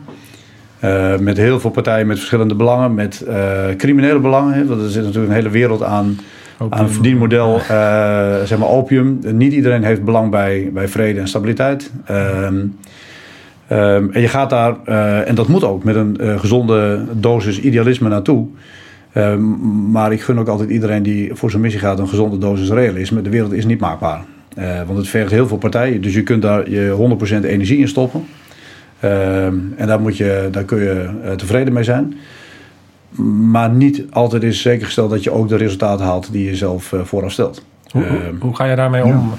[0.80, 4.54] Eh, met heel veel partijen met verschillende belangen, met eh, criminele belangen.
[4.54, 6.20] Hè, want er zit natuurlijk een hele wereld aan,
[6.70, 7.60] aan een verdienmodel,
[8.46, 9.20] zeg maar opium.
[9.32, 11.92] Niet iedereen heeft belang bij, bij vrede en stabiliteit.
[12.06, 12.56] Ehm,
[13.68, 17.60] ehm, en je gaat daar, eh, en dat moet ook, met een eh, gezonde dosis
[17.60, 18.48] idealisme naartoe.
[19.14, 19.42] Ehm,
[19.92, 23.22] maar ik gun ook altijd iedereen die voor zijn missie gaat een gezonde dosis realisme.
[23.22, 24.22] De wereld is niet maakbaar.
[24.56, 26.02] Eh, want het vergt heel veel partijen.
[26.02, 28.26] Dus je kunt daar je 100% energie in stoppen.
[29.00, 32.14] Ehm, en daar, moet je, daar kun je tevreden mee zijn.
[33.52, 37.32] Maar niet altijd is zekergesteld dat je ook de resultaten haalt die je zelf vooraf
[37.32, 37.66] stelt.
[37.92, 39.32] Hoe, hoe, hoe ga je daarmee om?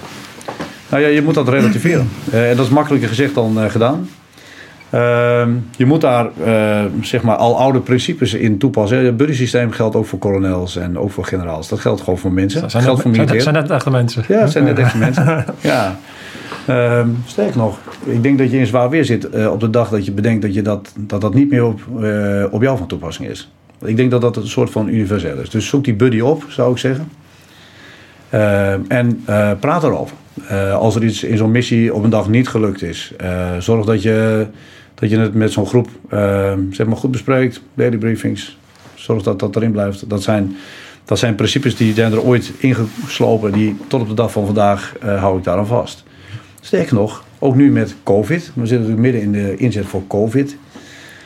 [0.94, 2.08] Nou ja, je moet dat relativeren.
[2.30, 4.08] Eh, en dat is makkelijker gezegd dan eh, gedaan.
[4.90, 9.04] Ehm, je moet daar eh, zeg maar al oude principes in toepassen.
[9.04, 11.68] Het buddy systeem geldt ook voor kolonels en ook voor generaals.
[11.68, 12.60] Dat geldt gewoon voor mensen.
[12.60, 13.54] Dat Zijn, geldt voor net, zijn, militairen.
[13.54, 14.24] zijn net echte mensen.
[14.28, 15.44] Ja, het zijn net echte mensen.
[15.60, 15.98] Ja.
[16.66, 19.88] Ehm, sterk nog, ik denk dat je in zwaar weer zit eh, op de dag
[19.88, 22.86] dat je bedenkt dat je dat, dat, dat niet meer op, eh, op jou van
[22.86, 23.50] toepassing is.
[23.84, 25.50] Ik denk dat dat een soort van universeel is.
[25.50, 27.08] Dus zoek die buddy op, zou ik zeggen.
[28.30, 30.16] Ehm, en eh, praat erover.
[30.48, 33.86] Eh, als er iets in zo'n missie op een dag niet gelukt is, eh, zorg
[33.86, 34.46] dat je,
[34.94, 37.60] dat je het met zo'n groep ehm, zeg maar goed bespreekt.
[37.74, 38.58] Daily briefings.
[38.94, 40.10] Zorg dat dat erin blijft.
[40.10, 40.56] Dat zijn,
[41.04, 43.52] dat zijn principes die zijn er ooit ingeslopen.
[43.52, 46.04] Die tot op de dag van vandaag eh, hou ik daaraan vast.
[46.60, 48.50] Sterker nog, ook nu met COVID.
[48.54, 50.56] We zitten natuurlijk midden in de inzet voor COVID.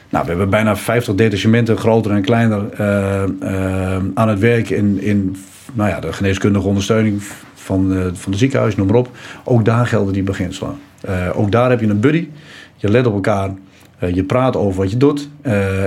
[0.08, 5.00] Nou, we hebben bijna 50 detachementen, groter en kleiner, eh, eh, aan het werk in,
[5.00, 5.36] in
[5.72, 7.22] nou ja, de geneeskundige ondersteuning
[7.68, 9.10] van, eh, van de ziekenhuis, noem maar op.
[9.44, 10.74] Ook daar gelden die beginselen.
[11.00, 12.28] Eh, ook daar heb je een buddy.
[12.76, 13.50] Je let op elkaar.
[13.98, 15.28] eh, je praat over wat je doet.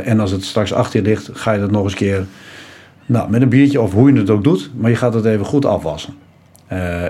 [0.03, 2.25] en als het straks achter je ligt, ga je dat nog eens keer
[3.05, 4.71] nou, met een biertje of hoe je het ook doet.
[4.75, 6.13] Maar je gaat het even goed afwassen.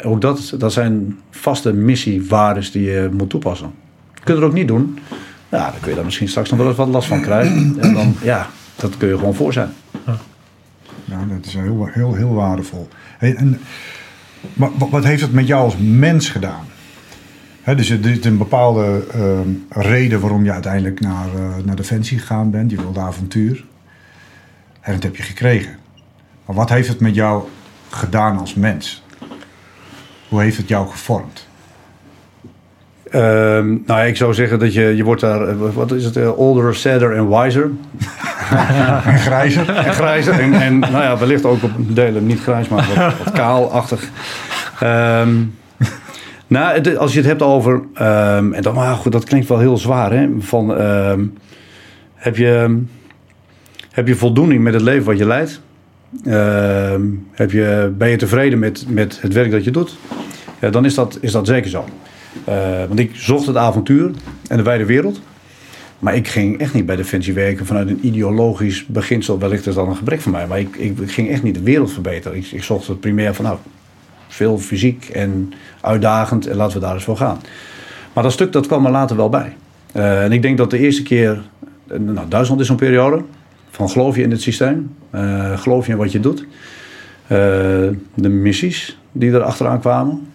[0.04, 3.72] Ook dat, dat zijn vaste missiewaardes die je moet toepassen.
[4.26, 5.00] Je het ook niet doen,
[5.50, 7.76] ja, dan kun je daar misschien straks nog wel eens wat last van krijgen.
[7.80, 9.70] En dan, ja, dat kun je gewoon voor zijn.
[11.06, 12.88] Ja, dat is heel, heel, heel waardevol.
[13.20, 13.60] En,
[14.54, 16.66] maar wat, heeft het met jou als mens gedaan?
[17.66, 22.52] Dus er is een bepaalde ehm, reden waarom je uiteindelijk naar, eh, naar Defensie gegaan
[22.52, 22.72] bent.
[22.72, 23.66] Je wilde avontuur.
[24.82, 25.76] En dat heb je gekregen.
[26.46, 27.44] Maar wat heeft het met jou
[27.90, 29.04] gedaan als mens?
[30.30, 31.48] Hoe heeft het jou gevormd?
[33.12, 36.16] Ehm, nou ja, ik zou zeggen dat je, je wordt daar, eh, wat is het,
[36.16, 37.70] eh, older, sadder en wiser.
[39.06, 39.70] En grijzer?
[39.86, 40.40] En grijzer.
[40.40, 42.88] En, en nou ja, wellicht ook op delen niet grijs, maar
[43.24, 44.10] wat, kaalachtig.
[44.80, 45.30] Ehm
[46.48, 49.78] nou, als je het hebt over, ehm, en dan, maar goed, dat klinkt wel heel
[49.78, 50.30] zwaar, hè?
[50.40, 51.26] Van, ehm,
[52.16, 52.82] heb, je,
[53.92, 55.62] heb je voldoening met het leven wat je leidt?
[57.32, 59.98] Heb je, ben je tevreden met, met het werk dat je doet?
[60.60, 61.86] Ja, dan is dat, is dat zeker zo.
[62.88, 64.12] Want ik zocht het avontuur
[64.48, 65.22] en de wijde wereld.
[66.02, 69.40] Maar ik ging echt niet bij Defensie werken vanuit een ideologisch beginsel.
[69.40, 70.48] Wellicht is dat een gebrek van mij.
[70.48, 72.38] Maar ik, ik, ging echt niet de wereld verbeteren.
[72.38, 73.58] Ik, ik zocht het primair van nou,
[74.28, 76.48] veel fysiek en uitdagend.
[76.48, 77.42] En laten we daar eens voor gaan.
[78.14, 79.56] Maar dat stuk dat kwam er later wel bij.
[79.92, 81.42] Eh, en ik denk dat de eerste keer...
[81.88, 83.24] eh, Nou, Duitsland is zo'n periode.
[83.70, 84.96] Van geloof je in het systeem?
[85.10, 86.46] Eh, geloof je in wat je doet?
[88.14, 90.31] De missies die er achteraan kwamen.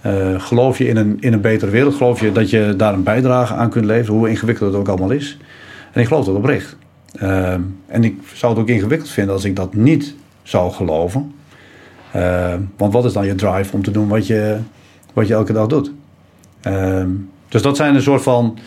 [0.00, 1.94] Eh, geloof je in een, in een betere wereld?
[1.94, 5.10] Geloof je dat je daar een bijdrage aan kunt leveren, hoe ingewikkeld het ook allemaal
[5.10, 5.38] is?
[5.92, 6.76] En ik geloof dat oprecht.
[7.12, 7.52] Eh,
[7.86, 11.32] en ik zou het ook ingewikkeld vinden als ik dat niet zou geloven.
[12.10, 14.58] Eh, want wat is dan je drive om te doen wat je,
[15.12, 15.92] wat je elke dag doet?
[16.60, 17.04] Eh,
[17.48, 18.58] dus dat zijn een soort van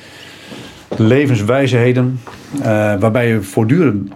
[0.98, 2.20] levenswijsheden
[2.62, 2.64] eh,
[3.00, 4.12] waarbij je voortdurend,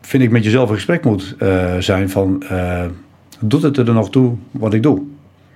[0.00, 1.36] vind ik, met jezelf in gesprek moet
[1.78, 2.42] zijn van...
[3.40, 5.02] doet het er nog toe wat ik doe?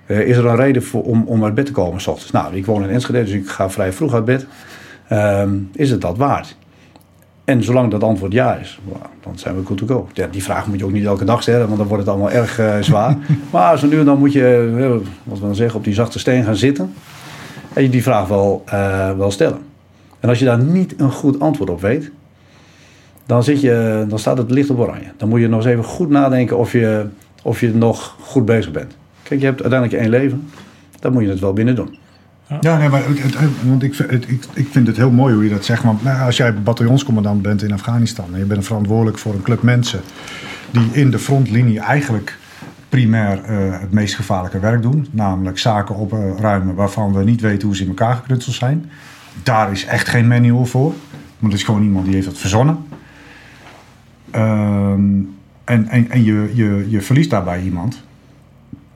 [0.07, 2.31] Eh, is er een reden voor, om, om uit bed te komen s ochtends?
[2.31, 4.45] Nou, ik woon in Enschede, dus ik ga vrij vroeg uit bed.
[5.07, 6.55] Ehm, is het dat waard?
[7.43, 8.79] En zolang dat antwoord ja is,
[9.23, 10.07] dan zijn we good to go.
[10.13, 12.31] Ja, die vraag moet je ook niet elke dag stellen, want dan wordt het allemaal
[12.31, 13.17] erg eh, zwaar.
[13.51, 16.19] maar zo nu en dan moet je, eh, wat we dan zeggen, op die zachte
[16.19, 16.93] steen gaan zitten.
[17.73, 18.63] En je die vraag wel,
[19.17, 19.57] wel stellen.
[19.57, 19.63] En
[20.19, 22.11] En als je daar niet een goed antwoord op weet,
[23.25, 25.11] dan, zit je, dan staat het licht op oranje.
[25.17, 27.05] Dan moet je nog eens even goed nadenken of je,
[27.43, 28.95] of je nog goed bezig bent.
[29.27, 30.49] Kijk, je hebt uiteindelijk één leven.
[30.99, 31.97] Dan moet je het wel binnen doen.
[32.61, 35.65] Ja, nee, maar het, want ik, ik, ik vind het heel mooi hoe je dat
[35.65, 35.83] zegt.
[35.83, 39.61] Want nou, als jij bataljonscommandant bent in Afghanistan en je bent verantwoordelijk voor een club
[39.61, 40.01] mensen
[40.71, 42.37] die in de frontlinie eigenlijk
[42.89, 47.75] primair eh, het meest gevaarlijke werk doen, namelijk zaken opruimen waarvan we niet weten hoe
[47.75, 48.91] ze in elkaar geknutseld zijn.
[49.43, 50.93] Daar is echt geen manual voor,
[51.39, 52.77] want het is gewoon iemand die heeft dat verzonnen.
[54.31, 55.19] Ehm,
[55.63, 58.05] en en, en je, je, je verliest daarbij iemand.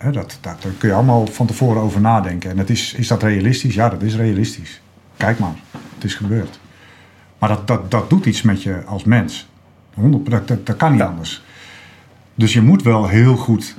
[0.01, 2.49] Hè, dat, dat, daar kun je allemaal van tevoren over nadenken.
[2.49, 3.73] En het is, is dat realistisch?
[3.73, 4.81] Ja, dat is realistisch.
[5.17, 5.55] Kijk maar,
[5.95, 6.59] het is gebeurd.
[7.39, 9.49] Maar dat, dat, dat doet iets met je als mens.
[9.93, 11.43] 100, dat, dat, dat kan niet anders.
[12.35, 13.75] Dus je moet wel heel goed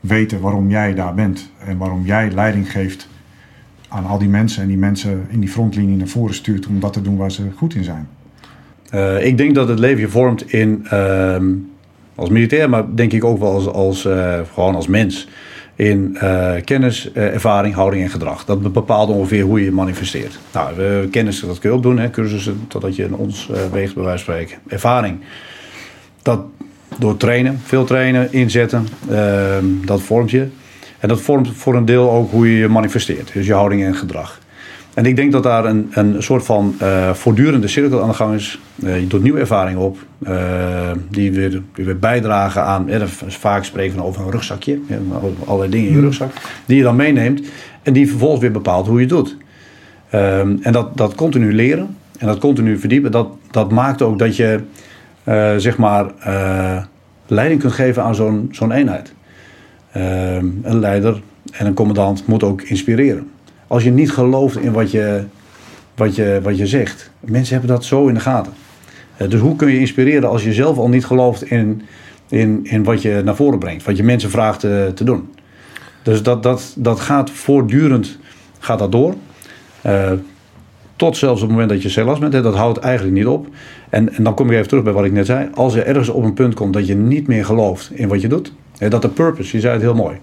[0.00, 1.50] weten waarom jij daar bent.
[1.58, 3.08] En waarom jij leiding geeft
[3.88, 4.62] aan al die mensen.
[4.62, 7.50] En die mensen in die frontlinie naar voren stuurt om dat te doen waar ze
[7.56, 8.08] goed in zijn.
[8.90, 11.52] Eh, ik denk dat het leven je vormt in, ehm,
[12.16, 15.28] als militair, maar denk ik ook wel als, als, eh, gewoon als mens.
[15.74, 18.44] In eh, kennis, eh, ervaring, houding en gedrag.
[18.44, 20.38] Dat bepaalt ongeveer hoe je je manifesteert.
[20.52, 24.04] Nou, kennis, dat kun je ook doen, hè, cursussen, totdat je in ons weegt, bij
[24.04, 24.58] wijze van spreken.
[24.68, 25.18] Ervaring,
[26.22, 26.40] dat
[26.98, 30.46] door trainen, veel trainen, inzetten, ehm, dat vormt je.
[30.98, 33.94] En dat vormt voor een deel ook hoe je je manifesteert, dus je houding en
[33.94, 34.40] gedrag.
[34.96, 38.34] En ik denk dat daar een, een soort van eh, voortdurende cirkel aan de gang
[38.34, 38.58] is.
[38.82, 42.88] Eh, je doet nieuwe ervaringen op, eh, die, weer, weer bijdragen aan.
[42.88, 44.96] Eh, vaak spreken we over een rugzakje, ja,
[45.44, 46.30] allerlei dingen in je rugzak,
[46.66, 47.42] die je dan meeneemt
[47.82, 49.36] en die vervolgens weer bepaalt hoe je het doet.
[50.10, 54.36] Ehm, en dat, dat continu leren en dat continu verdiepen, dat, dat maakt ook dat
[54.36, 54.60] je
[55.56, 56.06] zeg maar
[57.26, 59.12] leiding kunt geven aan zo'n zo'n eenheid.
[59.92, 63.30] Ehm, een leider en een commandant moet ook inspireren.
[63.66, 65.24] Als je niet gelooft in wat je,
[65.94, 67.10] wat je, wat je zegt.
[67.20, 68.52] Mensen hebben dat zo in de gaten.
[69.16, 71.82] Eh, dus hoe kun je inspireren als je zelf al niet gelooft in,
[72.28, 73.84] in, in wat je naar voren brengt.
[73.84, 75.28] Wat je mensen vraagt te, te doen.
[76.02, 78.18] Dus dat, dat, dat gaat voortdurend
[78.58, 79.14] gaat dat door.
[79.82, 80.12] Eh,
[80.96, 82.32] tot zelfs op het moment dat je zelfs bent.
[82.32, 83.46] Hè, dat houdt eigenlijk niet op.
[83.90, 85.48] En, en dan kom ik even terug bij wat ik net zei.
[85.54, 88.28] Als je ergens op een punt komt dat je niet meer gelooft in wat je
[88.28, 88.52] doet.
[88.78, 90.16] Hè, dat de purpose, je zei het heel mooi.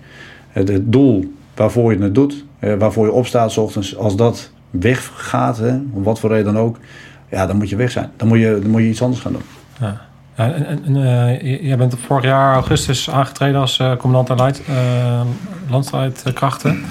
[0.49, 2.45] Het doel waarvoor je het doet.
[2.59, 3.97] hè, waarvoor je opstaat 's ochtends.
[3.97, 6.77] Als dat weggaat, hè, om wat voor reden dan ook.
[7.29, 8.11] Ja, dan moet je weg zijn.
[8.17, 9.41] Dan moet je, dan moet je iets anders gaan doen.
[9.79, 10.01] Ja.
[10.35, 15.21] En, en, en, eh, jij bent vorig jaar augustus aangetreden als eh, commandant leid, eh,
[15.69, 16.83] landstrijdkrachten.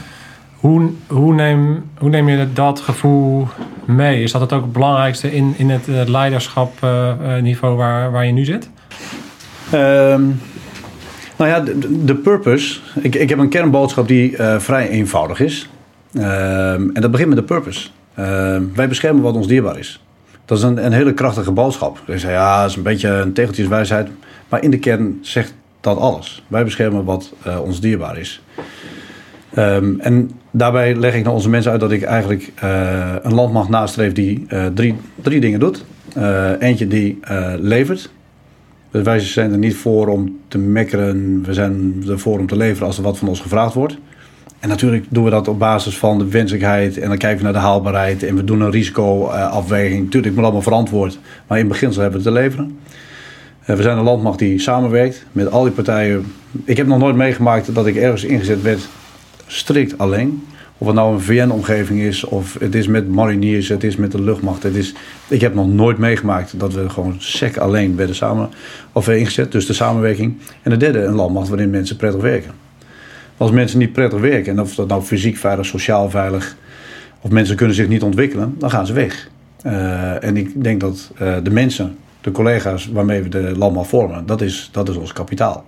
[0.63, 3.49] Hoe, hoe, neem, hoe neem je dat gevoel
[3.85, 4.23] mee?
[4.23, 8.45] Is dat het ook het belangrijkste in, in het eh, leiderschapniveau waar, waar je nu
[8.45, 8.71] zit?
[9.71, 10.23] Ehm,
[11.43, 11.75] nou ja,
[12.05, 12.81] de, purpose.
[13.01, 15.69] Ik, ik heb een kernboodschap die eh, vrij eenvoudig is.
[16.13, 17.89] Ehm, en dat begint met de purpose.
[18.15, 20.05] Ehm, wij beschermen wat ons dierbaar is.
[20.45, 22.03] Dat is een, een hele krachtige boodschap.
[22.07, 24.09] Ik zei, ja, dat is een beetje een tegeltjeswijsheid.
[24.49, 26.45] Maar in de kern zegt dat alles.
[26.49, 28.43] Wij beschermen wat eh, ons dierbaar is.
[29.55, 33.69] Ehm, en daarbij leg ik naar onze mensen uit dat ik eigenlijk eh, een landmacht
[33.69, 35.85] nastreef die drie, drie dingen doet.
[36.59, 37.19] Eentje die
[37.59, 38.11] levert.
[38.93, 41.43] Wij zijn er niet voor om te mekkeren.
[41.45, 43.97] We zijn ervoor om te leveren als er wat van ons gevraagd wordt.
[44.59, 46.99] En natuurlijk doen we dat op basis van de wenselijkheid.
[46.99, 48.23] En dan kijken we naar de haalbaarheid.
[48.23, 50.11] En we doen een risicoafweging.
[50.11, 51.19] Tuurlijk moet allemaal verantwoord.
[51.47, 52.79] Maar in beginsel hebben we te leveren.
[53.65, 56.33] Eh, We zijn een landmacht die samenwerkt met al die partijen.
[56.65, 58.89] Ik heb nog nooit meegemaakt dat ik ergens ingezet werd
[59.47, 60.43] strikt alleen.
[60.83, 64.23] Of het nou een VN-omgeving is, of het is met mariniers, het is met de
[64.23, 64.63] luchtmacht.
[64.63, 64.95] Het is,
[65.29, 68.51] ik heb nog nooit meegemaakt dat we gewoon sec alleen werden samen,
[68.93, 69.53] of ingezet.
[69.53, 70.37] Dus de samenwerking.
[70.63, 72.51] En de derde, een landmacht waarin mensen prettig werken.
[73.37, 76.57] Als mensen niet prettig werken, en of dat nou fysiek veilig, sociaal veilig,
[77.21, 79.29] of mensen kunnen zich niet ontwikkelen, dan gaan ze weg.
[79.63, 84.27] Eh, en ik denk dat eh, de mensen, de collega's waarmee we de landmacht vormen,
[84.27, 85.65] dat is, dat is ons kapitaal.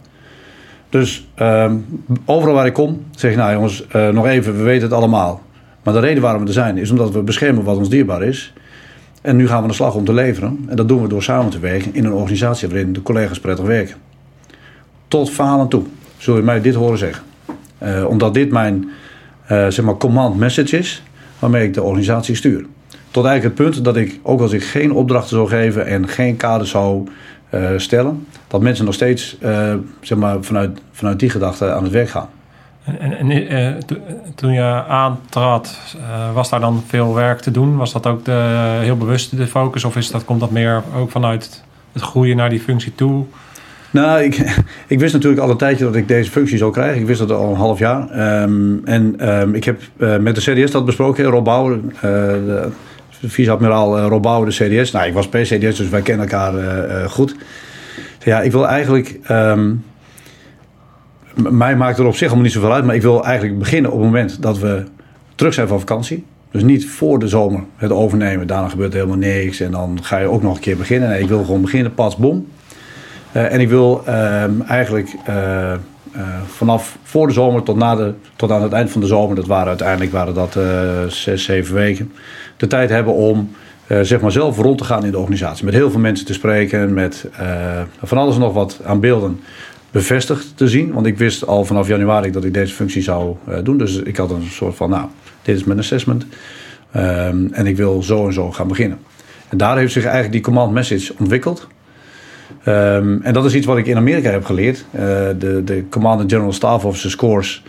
[0.95, 1.77] Dus ehm,
[2.25, 5.43] overal waar ik kom, zeg ik, nou jongens, eh, nog even, we weten het allemaal.
[5.83, 8.53] Maar de reden waarom we er zijn, is omdat we beschermen wat ons dierbaar is.
[9.23, 10.65] En nu gaan we aan de slag om te leveren.
[10.69, 13.65] En dat doen we door samen te werken in een organisatie waarin de collega's prettig
[13.65, 13.97] werken.
[15.09, 15.83] Tot falen toe,
[16.17, 17.25] zul je mij dit horen zeggen.
[17.79, 18.91] Eh, omdat dit mijn
[19.47, 21.03] eh, zeg maar command message is,
[21.39, 22.67] waarmee ik de organisatie stuur.
[23.11, 26.37] Tot eigenlijk het punt dat ik, ook als ik geen opdrachten zou geven en geen
[26.37, 27.09] kaders zou
[27.77, 32.09] stellen, dat mensen nog steeds eh, zeg maar, vanuit, vanuit die gedachte aan het werk
[32.09, 32.29] gaan.
[32.85, 33.97] En, en, eh, to-
[34.35, 37.77] toen je aantrad, eh, was daar dan veel werk te doen?
[37.77, 39.85] Was dat ook de, heel bewust de focus?
[39.85, 41.63] Of is dat, komt dat meer ook vanuit
[41.93, 43.25] het groeien naar die functie toe?
[43.91, 44.37] Nou, ik,
[44.87, 47.01] ik wist natuurlijk al een tijdje dat ik deze functie zou krijgen.
[47.01, 48.11] Ik wist dat al een half jaar.
[48.11, 51.65] Ehm, en ehm, ik heb eh, met de CDS dat besproken, Rob eh,
[52.01, 52.69] de
[53.27, 54.91] vice-admiraal uh, Rob Bouwer, de CDS.
[54.91, 57.37] Nou, ik was PCDS, dus wij kennen elkaar uh, goed.
[58.25, 59.21] Ja, ik wil eigenlijk...
[59.31, 59.85] Um,
[61.35, 63.97] mij maakt er op zich allemaal niet zoveel uit, maar ik wil eigenlijk beginnen op
[63.97, 64.85] het moment dat we
[65.35, 66.25] terug zijn van vakantie.
[66.51, 68.47] Dus niet voor de zomer het overnemen.
[68.47, 69.61] Daarna gebeurt helemaal niks.
[69.61, 71.09] En dan ga je ook nog een keer beginnen.
[71.09, 72.49] Nee, ik wil gewoon beginnen, pas bom.
[73.33, 75.09] En ik wil uh, eigenlijk
[76.47, 79.47] vanaf voor de zomer tot, na de, tot aan het eind van de zomer, dat
[79.47, 80.59] waren uiteindelijk waren dat
[81.13, 82.13] zes, zeven weken,
[82.57, 83.51] de tijd hebben om
[83.87, 85.65] zeg maar zelf rond te gaan in de organisatie.
[85.65, 87.29] Met heel veel mensen te spreken, met
[88.03, 89.41] van alles en nog wat aan beelden
[89.91, 90.93] bevestigd te zien.
[90.93, 93.79] Want ik wist al vanaf januari dat ik deze functie zou doen.
[93.79, 95.07] Dus ik had een soort van, nou,
[95.43, 96.27] dit is mijn assessment.
[96.97, 98.99] Um, en ik wil zo en zo gaan beginnen.
[99.49, 101.67] En daar heeft zich eigenlijk die command message ontwikkeld.
[102.69, 104.85] Um, en dat is iets wat ik in Amerika heb geleerd.
[104.95, 105.01] Uh,
[105.39, 107.63] de, de Command General Staff Officer Scores.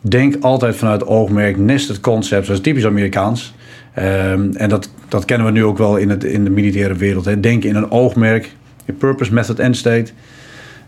[0.00, 2.46] Denk altijd vanuit oogmerk nested concepts.
[2.46, 3.54] Dat is typisch Amerikaans.
[3.98, 7.24] Um, en dat, dat kennen we nu ook wel in, het, in de militaire wereld.
[7.24, 7.40] Hè.
[7.40, 8.52] Denk in een oogmerk.
[8.84, 10.12] In purpose, method en state.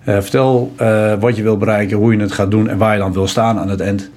[0.09, 3.01] Uh, vertel uh, wat je wil bereiken, hoe je het gaat doen en waar je
[3.01, 4.11] dan wil staan aan het eind.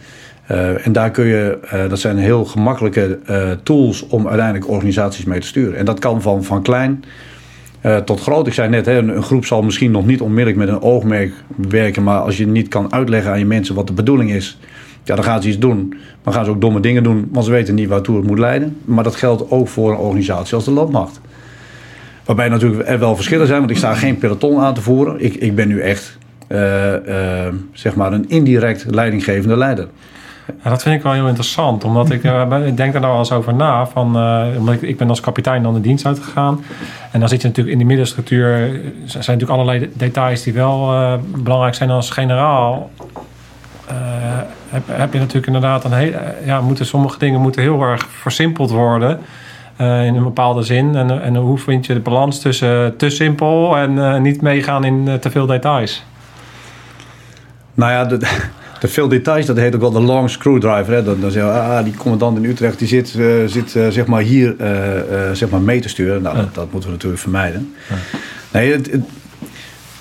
[0.84, 1.58] En daar kun je,
[1.89, 3.19] dat zijn heel gemakkelijke
[3.63, 5.78] tools om uiteindelijk organisaties mee te sturen.
[5.78, 7.04] En dat kan van, van klein
[8.06, 8.48] tot groot.
[8.48, 12.04] Ik zei net, hè, een, groep zal misschien nog niet onmiddellijk met een oogmerk werken,
[12.04, 14.60] maar als je niet kan uitleggen aan je mensen wat de bedoeling is,
[15.04, 15.94] ja, dan gaan ze iets doen.
[16.24, 18.78] Dan gaan ze ook domme dingen doen, want ze weten niet waartoe het moet leiden.
[18.86, 21.22] Maar dat geldt ook voor een organisatie als de landmacht.
[22.26, 25.24] Waarbij natuurlijk er wel verschillen zijn, want ik sta geen peloton aan te voeren.
[25.24, 26.18] Ik, ik ben nu echt,
[27.74, 29.88] zeg maar, een indirect leidinggevende leider.
[30.63, 33.31] Dat vind ik wel heel interessant, omdat ik, uh, ik denk er nou wel eens
[33.31, 33.86] over na.
[33.86, 36.63] Van, uh, omdat ik, ik ben als kapitein dan de dienst uitgegaan.
[37.12, 38.51] En dan zit je natuurlijk in die middenstructuur.
[38.51, 40.93] Er zijn natuurlijk allerlei details die wel
[41.38, 42.89] belangrijk zijn als generaal.
[44.69, 46.12] heb, heb je natuurlijk inderdaad een heel,
[46.45, 49.19] ja, moeten sommige dingen moeten heel erg versimpeld worden.
[49.77, 50.95] in een bepaalde zin.
[50.95, 55.29] En, en hoe vind je de balans tussen te simpel en niet meegaan in te
[55.29, 56.03] veel details?
[57.73, 58.17] Nou ja, de,
[58.80, 60.94] te veel details, dat heet ook wel de long screwdriver.
[60.94, 61.04] Hè.
[61.04, 64.06] Dan, dan zeg je, ah, die commandant in Utrecht die zit, uh, zit uh, zeg
[64.06, 64.68] maar hier uh,
[65.34, 66.22] zeg maar mee te sturen.
[66.22, 66.42] Nou, ja.
[66.42, 67.74] dat, dat, moeten we natuurlijk vermijden.
[67.90, 67.96] Ja.
[68.52, 69.02] Nee, het, het,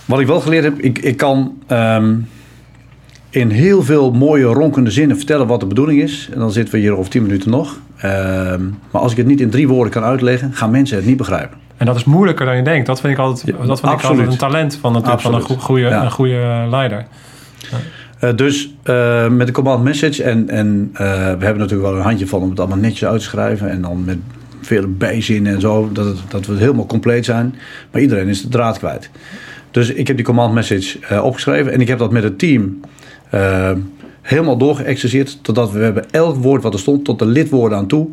[0.05, 2.29] wat ik wel geleerd heb, ik, ik kan um,
[3.31, 6.29] in heel veel mooie ronkende zinnen vertellen wat de bedoeling is.
[6.33, 7.79] En dan zitten we hier over tien minuten nog.
[8.05, 11.17] Um, maar als ik het niet in drie woorden kan uitleggen, gaan mensen het niet
[11.17, 11.59] begrijpen.
[11.77, 12.87] En dat is moeilijker dan je denkt.
[12.87, 15.83] Dat vind ik altijd, dat vind ik altijd een talent van, het, van een goede,
[15.83, 16.05] ja.
[16.05, 17.07] een goede leider.
[17.59, 17.77] Ja.
[18.20, 20.22] Uh, dus uh, met de command message.
[20.22, 23.18] En, en uh, we hebben natuurlijk wel een handje van om het allemaal netjes uit
[23.18, 23.70] te schrijven.
[23.70, 24.18] En dan met
[24.61, 25.90] veel bijzinnen en zo.
[25.92, 27.55] Dat, het, dat we het helemaal compleet zijn.
[27.90, 29.11] Maar iedereen is de draad kwijt.
[29.70, 31.72] Dus ik heb die command message opgeschreven.
[31.72, 32.81] En ik heb dat met het team
[34.22, 35.38] helemaal doorgeëxerceerd.
[35.42, 38.09] Totdat we, we hebben elk woord wat er stond, tot de lidwoorden aan toe.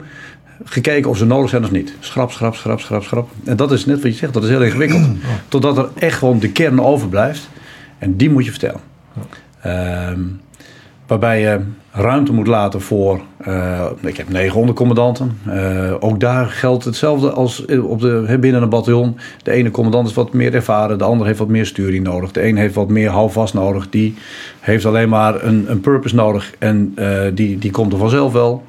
[0.63, 1.93] Gekeken of ze nodig zijn of niet.
[1.99, 3.29] Schrap, schrap, schrap, schrap, schrap.
[3.43, 5.07] En dat is net wat je zegt, dat is heel ingewikkeld.
[5.47, 7.49] Totdat er echt gewoon de kern overblijft.
[7.97, 8.79] En die moet je vertellen.
[9.65, 10.11] Uh,
[11.07, 11.59] waarbij je
[11.91, 13.21] ruimte moet laten voor.
[13.47, 15.39] Uh, ik heb negen ondercommandanten.
[15.47, 19.17] Uh, ook daar geldt hetzelfde als op de, binnen een bataljon.
[19.43, 22.31] De ene commandant is wat meer ervaren, de ander heeft wat meer sturing nodig.
[22.31, 24.15] De een heeft wat meer houvast nodig, die
[24.59, 28.63] heeft alleen maar een, een purpose nodig en uh, die, die komt er vanzelf wel.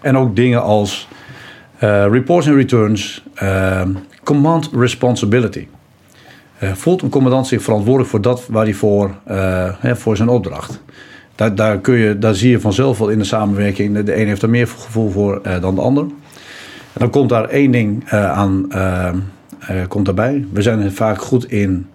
[0.00, 1.08] En ook dingen als
[2.10, 3.22] reports and returns,
[4.22, 5.66] command responsibility.
[6.62, 10.28] Uh, voelt een commandant zich verantwoordelijk voor dat waar hij voor, uh, hè, voor zijn
[10.28, 10.82] opdracht.
[11.34, 14.04] Daar, daar, kun je, daar zie je vanzelf wel in de samenwerking.
[14.04, 16.02] De een heeft er meer gevoel voor uh, dan de ander.
[16.92, 18.68] En dan komt daar één ding aan
[19.88, 20.46] komt daarbij.
[20.52, 21.86] We zijn vaak goed in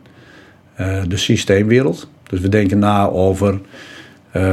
[1.07, 2.09] de systeemwereld.
[2.23, 3.59] Dus we denken na over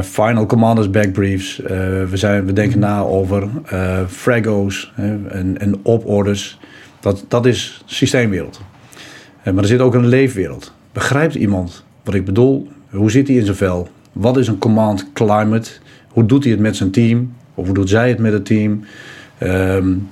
[0.01, 1.57] final commanders backbriefs.
[2.09, 3.49] we, zijn, we denken na over
[4.07, 4.93] frago's
[5.29, 6.59] en, en oporders.
[6.99, 8.61] Dat, dat is systeemwereld.
[9.53, 10.73] Maar er zit ook een leefwereld.
[10.91, 12.67] Begrijpt iemand wat ik bedoel?
[12.89, 13.87] Hoe zit hij in zijn vel?
[14.11, 15.71] Wat is een command climate?
[16.09, 17.33] Hoe doet hij het met zijn team?
[17.53, 18.83] Of hoe doet zij het met het team?
[19.43, 20.09] Um,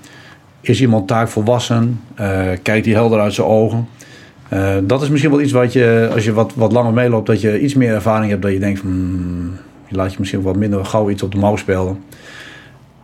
[0.61, 2.01] is iemand taakvolwassen?
[2.19, 3.87] Uh, kijkt hij helder uit zijn ogen?
[4.53, 7.41] Uh, dat is misschien wel iets wat je, als je wat, wat langer meeloopt, dat
[7.41, 8.41] je iets meer ervaring hebt.
[8.41, 9.51] Dat je denkt, hmm,
[9.87, 12.03] je laat je misschien wat minder gauw iets op de mouw spelen.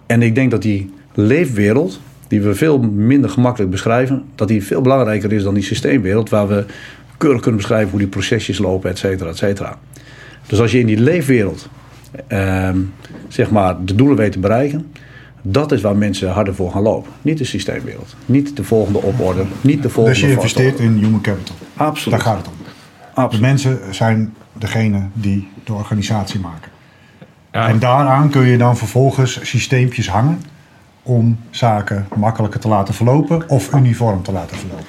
[0.06, 4.82] En ik denk dat die leefwereld, die we veel minder gemakkelijk beschrijven, dat die veel
[4.82, 6.66] belangrijker is dan die systeemwereld, waar we
[7.18, 9.78] keurig kunnen beschrijven hoe die procesjes lopen, et cetera, et cetera.
[10.48, 11.70] Dus als je in die leefwereld
[12.28, 12.70] eh,
[13.28, 14.92] zeg maar de doelen weet te bereiken,
[15.42, 17.12] dat is waar mensen harder voor gaan lopen.
[17.22, 20.20] Niet de systeemwereld, niet de volgende oporde, niet de volgende.
[20.20, 21.56] Dus je investeert in human capital.
[21.76, 22.20] Absoluut.
[22.20, 22.54] Daar gaat het om.
[23.14, 23.32] Absoluut.
[23.32, 26.72] De mensen zijn degene die de organisatie maken.
[27.52, 27.68] Ja.
[27.68, 30.40] En daaraan kun je dan vervolgens systeempjes hangen
[31.10, 34.86] om zaken makkelijker te laten verlopen of uniform te laten verlopen.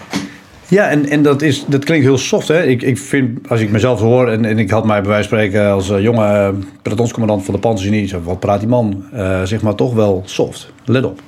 [0.69, 2.49] Ja, en, en dat, is, dat klinkt heel soft.
[2.49, 2.63] Hè?
[2.63, 5.39] Ik, ik vind, als ik mezelf hoor, en, en ik had mij bij wijze van
[5.39, 9.63] spreken als eh, jonge uh, pelotonscommandant van de zo, wat praat die man, eh, zeg
[9.63, 10.73] maar toch wel soft.
[10.85, 11.21] Let op.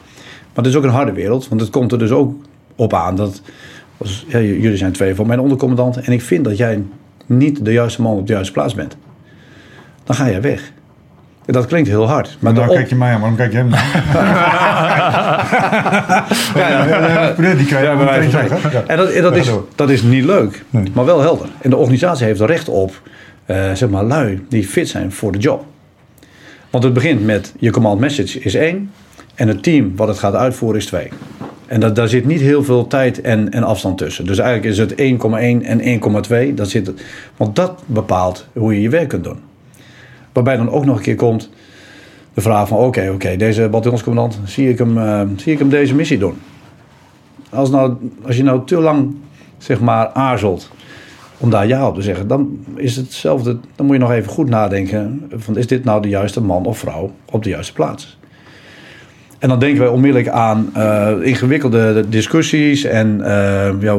[0.54, 2.34] Maar het is ook een harde wereld, want het komt er dus ook
[2.76, 3.42] op aan dat,
[4.28, 6.82] ja, jullie zijn twee van mijn ondercommandanten, en ik vind dat jij
[7.26, 8.96] niet de juiste man op de juiste plaats bent.
[10.04, 10.72] Dan ga jij weg.
[11.46, 12.36] En Dat klinkt heel hard.
[12.40, 13.70] Maar dan op- kijk je mij aan, waarom kijk je hem?
[16.54, 17.54] Ja, ja.
[17.54, 17.82] Die krijg
[18.22, 18.28] je
[18.72, 18.82] Ja?
[18.86, 20.84] En dat, dat, is, dat is niet leuk, Nee.
[20.94, 21.48] maar wel helder.
[21.60, 23.00] En de organisatie heeft er recht op,
[23.46, 25.64] eh, zeg maar, lui die fit zijn voor de job.
[26.70, 28.90] Want het begint met je command message is één
[29.34, 31.08] en het team wat het gaat uitvoeren is twee.
[31.66, 34.26] En dat, daar zit niet heel veel tijd en, en afstand tussen.
[34.26, 36.00] Dus eigenlijk is het 1,1 en
[36.50, 36.54] 1,2.
[36.54, 36.92] Dat zit,
[37.36, 39.38] want dat bepaalt hoe je je werk kunt doen.
[40.32, 41.50] Waarbij dan ook nog een keer komt
[42.34, 42.78] de vraag van...
[42.78, 46.34] oké, oké, deze bataljonscommandant, zie ik, hem, eh, zie ik hem deze missie doen?
[47.50, 47.94] Als, nou,
[48.26, 49.14] als je nou te lang
[49.58, 50.70] zeg maar, aarzelt
[51.38, 52.26] om daar ja op te zeggen...
[52.26, 53.58] dan is het hetzelfde.
[53.76, 55.30] Dan moet je nog even goed nadenken...
[55.30, 58.18] Van, is dit nou de juiste man of vrouw op de juiste plaats?
[59.38, 63.96] En dan denken wij onmiddellijk aan eh, ingewikkelde discussies en eh, ja,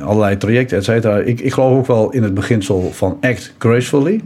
[0.00, 1.18] allerlei trajecten, et cetera.
[1.18, 4.20] Ik, ik geloof ook wel in het beginsel van act gracefully.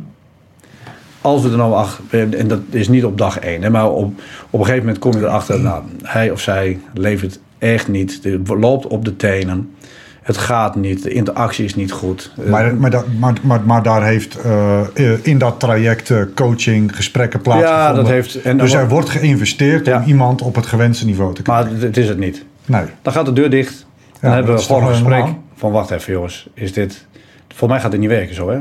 [1.23, 4.12] Als we er nou achter, en dat is niet op dag één, hè, maar op,
[4.51, 8.41] op een gegeven moment kom je erachter, nou, hij of zij levert echt niet, de-
[8.59, 9.75] loopt op de tenen.
[10.23, 12.33] Het gaat niet, de interactie is niet goed.
[12.45, 16.23] Eh, Maar, maar, dat- maar, maar, maar daar heeft eh, eh, in dat traject eh,
[16.35, 17.87] coaching, gesprekken plaatsgevonden.
[17.87, 18.43] ja, dat heeft.
[18.43, 19.99] En dus er wordt geïnvesteerd Ja.
[19.99, 21.73] om iemand op het gewenste niveau te krijgen.
[21.73, 22.45] maar het is het niet.
[22.66, 22.85] Nee.
[23.03, 23.87] Dan gaat de deur dicht.
[24.20, 25.43] Dan hebben we gewoon een gesprek normaal?
[25.57, 27.07] van wacht even jongens, is dit...
[27.55, 28.59] Voor mij gaat dit niet werken zo hè?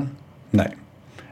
[0.50, 0.68] Nee.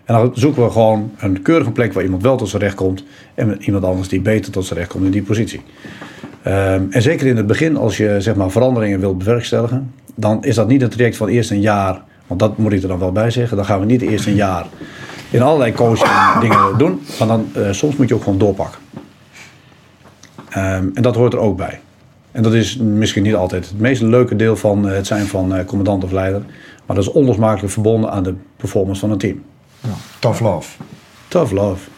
[0.09, 3.03] En dan zoeken we gewoon een keurige plek waar iemand wel tot zijn recht komt
[3.35, 5.61] en iemand anders die beter tot zijn recht komt in die positie.
[6.41, 10.55] Ehm, en zeker in het begin, als je zeg maar, veranderingen wilt bewerkstelligen, dan is
[10.55, 13.11] dat niet een traject van eerst een jaar, want dat moet ik er dan wel
[13.11, 13.57] bij zeggen.
[13.57, 14.65] Dan gaan we niet eerst een jaar
[15.29, 18.79] in allerlei coaching dingen doen, maar dan eh, soms moet je ook gewoon doorpakken.
[20.49, 21.79] Ehm, en dat hoort er ook bij.
[22.31, 25.55] En dat is misschien niet altijd het meest leuke deel van eh, het zijn van
[25.55, 26.41] eh, commandant of leider.
[26.85, 29.41] Maar dat is onlosmakelijk verbonden aan de performance van een team.
[29.81, 29.89] Ja.
[30.19, 30.77] Tough love.
[31.27, 31.89] Tough love.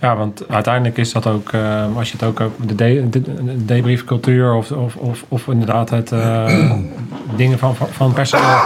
[0.00, 3.20] Ja, want uiteindelijk is dat ook, eh, als je het ook op de, de, de,
[3.22, 6.72] de debriefcultuur of, of, of, of inderdaad het eh,
[7.36, 8.58] dingen van, van personeel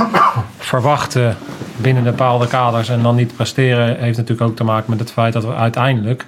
[0.58, 1.36] verwachten
[1.76, 5.32] binnen bepaalde kaders en dan niet presteren, heeft natuurlijk ook te maken met het feit
[5.32, 6.26] dat we uiteindelijk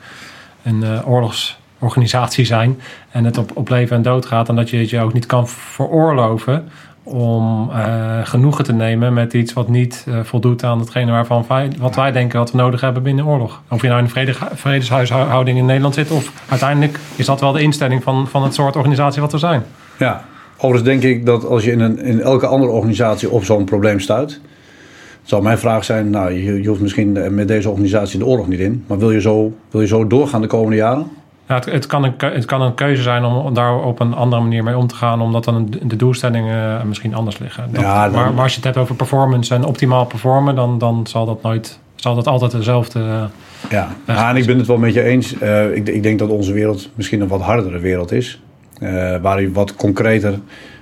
[0.62, 4.76] een eh, oorlogsorganisatie zijn en het op, op leven en dood gaat en dat je
[4.76, 6.68] het je ook niet kan veroorloven
[7.08, 11.72] om eh, genoegen te nemen met iets wat niet eh, voldoet aan hetgene waarvan wij,
[11.78, 13.62] wat wij denken dat we nodig hebben binnen oorlog.
[13.70, 17.52] Of je nou in een vrede, vredeshuishouding in Nederland zit, of uiteindelijk is dat wel
[17.52, 19.62] de instelling van, van het soort organisatie wat we zijn.
[19.98, 20.24] Ja.
[20.56, 24.00] Overigens denk ik dat als je in, een, in elke andere organisatie op zo'n probleem
[24.00, 24.40] stuit.
[25.22, 28.48] Zou mijn vraag zijn, nou je, je hoeft misschien eh, met deze organisatie de oorlog
[28.48, 28.84] niet in.
[28.86, 31.06] Maar wil je zo, wil je zo doorgaan de komende jaren?
[31.48, 34.42] Ja, het, het, kan een, het kan een keuze zijn om, daar op een andere
[34.42, 37.68] manier mee om te gaan, omdat dan de doelstellingen eh, misschien anders liggen.
[37.72, 40.78] Dat- Ja, dan- maar, maar als je het hebt over performance en optimaal performen, dan,
[40.78, 43.00] dan zal dat nooit, zal dat altijd dezelfde.
[43.00, 43.24] eh,
[43.70, 43.88] Ja.
[44.06, 45.38] Ja, en ik ben het wel met je eens.
[45.38, 48.40] Eh, ik, ik denk dat onze wereld misschien een wat hardere wereld is.
[48.80, 50.38] Eh, waar je wat concreter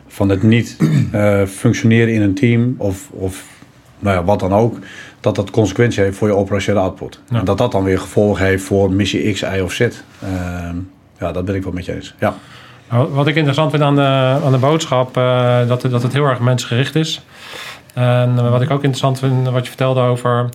[0.07, 0.77] van het niet
[1.47, 3.45] functioneren in een team of, of
[4.05, 4.79] nou ja, wat dan ook,
[5.21, 7.21] dat dat consequentie heeft voor je operationele output.
[7.31, 7.39] Ja.
[7.39, 9.81] En dat dat dan weer gevolgen heeft voor missie X, Y of Z.
[9.81, 10.77] Ehm,
[11.19, 12.15] ja, dat ben ik wel met je eens.
[12.19, 12.35] Ja.
[12.91, 16.13] Nou, Wat ik interessant vind aan de, aan de boodschap, eh, dat, het- dat het
[16.13, 17.25] heel erg mensgericht is.
[17.95, 20.49] En eh, wat ik ook interessant vind, wat je vertelde over...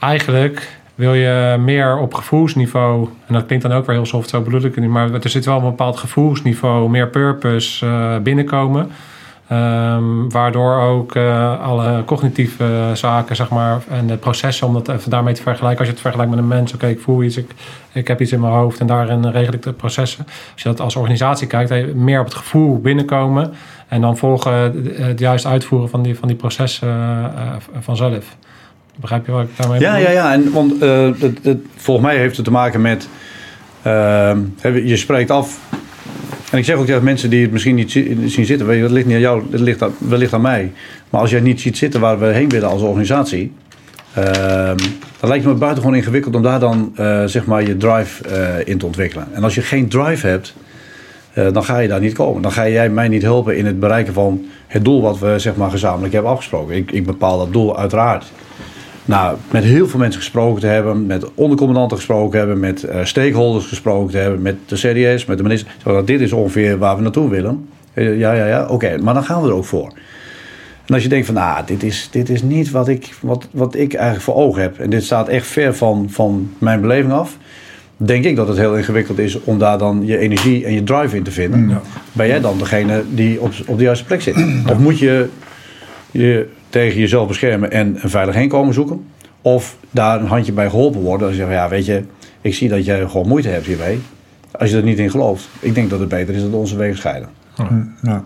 [0.00, 3.08] Eigenlijk wil je meer op gevoelsniveau...
[3.26, 4.92] en dat klinkt dan ook weer heel soft, zo bedoel ik het niet...
[4.92, 8.90] maar er zit wel een bepaald gevoelsniveau, meer purpose eh, binnenkomen...
[9.48, 15.10] Ehm, waardoor ook eh, alle cognitieve zaken, zeg maar, en de processen, om dat even
[15.10, 15.78] daarmee te vergelijken.
[15.78, 17.50] Als je het vergelijkt met een mens, oké, ik voel iets, ik,
[17.92, 20.26] ik heb iets in mijn hoofd en daarin regel ik de processen.
[20.52, 23.52] Als je dat als organisatie kijkt, meer op het gevoel binnenkomen
[23.88, 24.52] en dan volgen
[24.96, 28.36] het juist uitvoeren van die, van die processen eh, vanzelf.
[28.96, 30.06] Begrijp je wat ik daarmee Ja, bedoel?
[30.06, 30.32] ja, ja.
[30.32, 33.08] En, want eh, het, het, volgens mij heeft het te maken met.
[33.82, 34.38] ehm,
[34.84, 35.58] je spreekt af.
[36.50, 38.66] En ik zeg ook tegen mensen die het misschien niet zi- zien zitten.
[38.66, 40.72] Weet je, dat ligt niet aan jou, dat ligt aan, wellicht aan mij.
[41.10, 43.52] Maar als jij niet ziet zitten waar we heen willen als organisatie.
[44.14, 44.76] ehm,
[45.20, 48.54] dan lijkt het me buitengewoon ingewikkeld om daar dan eh, zeg maar je drive eh,
[48.64, 49.28] in te ontwikkelen.
[49.32, 50.54] En als je geen drive hebt,
[51.32, 52.42] eh, dan ga je daar niet komen.
[52.42, 55.56] Dan ga jij mij niet helpen in het bereiken van het doel wat we zeg
[55.56, 56.76] maar, gezamenlijk hebben afgesproken.
[56.76, 58.24] Ik, ik bepaal dat doel uiteraard.
[59.06, 63.66] Nou, met heel veel mensen gesproken te hebben, met ondercommandanten gesproken hebben, met eh, stakeholders
[63.66, 65.70] gesproken te hebben, met de CDS, met de minister.
[65.82, 67.68] Zo, dit is ongeveer waar we naartoe willen.
[67.92, 69.92] Eh, Ja, ja, ja, oké, maar dan gaan we er ook voor.
[70.86, 73.74] En als je denkt van, nou, dit is, dit is niet wat ik, wat, wat
[73.74, 74.78] ik eigenlijk voor ogen heb.
[74.78, 77.36] En dit staat echt ver van, van mijn beleving af.
[77.96, 81.16] Denk ik dat het heel ingewikkeld is om daar dan je energie en je drive
[81.16, 81.80] in te vinden.
[82.12, 84.36] Ben jij dan degene die op, op de juiste plek zit?
[84.70, 85.28] Of moet je
[86.10, 89.06] je tegen jezelf beschermen en een veilig heenkomen zoeken?
[89.42, 91.26] Of daar een handje bij geholpen worden.
[91.26, 92.04] Als je zegt, ja, weet je,
[92.40, 94.00] ik zie dat jij gewoon moeite hebt hiermee.
[94.50, 95.48] Als je er niet in gelooft.
[95.60, 97.28] Ik denk dat het beter is dat onze wegen scheiden.
[98.02, 98.24] Ja.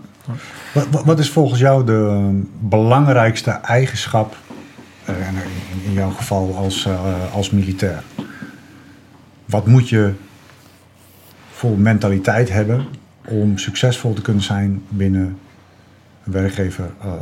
[0.75, 2.31] Wat, wat- wat is volgens jou de
[2.61, 4.37] belangrijkste eigenschap,
[5.05, 8.03] eh, in, in jouw geval als, eh, als militair?
[9.45, 10.13] Wat moet je
[11.51, 12.85] voor mentaliteit hebben
[13.27, 15.39] om succesvol te kunnen zijn binnen
[16.31, 17.13] werkgever, eh,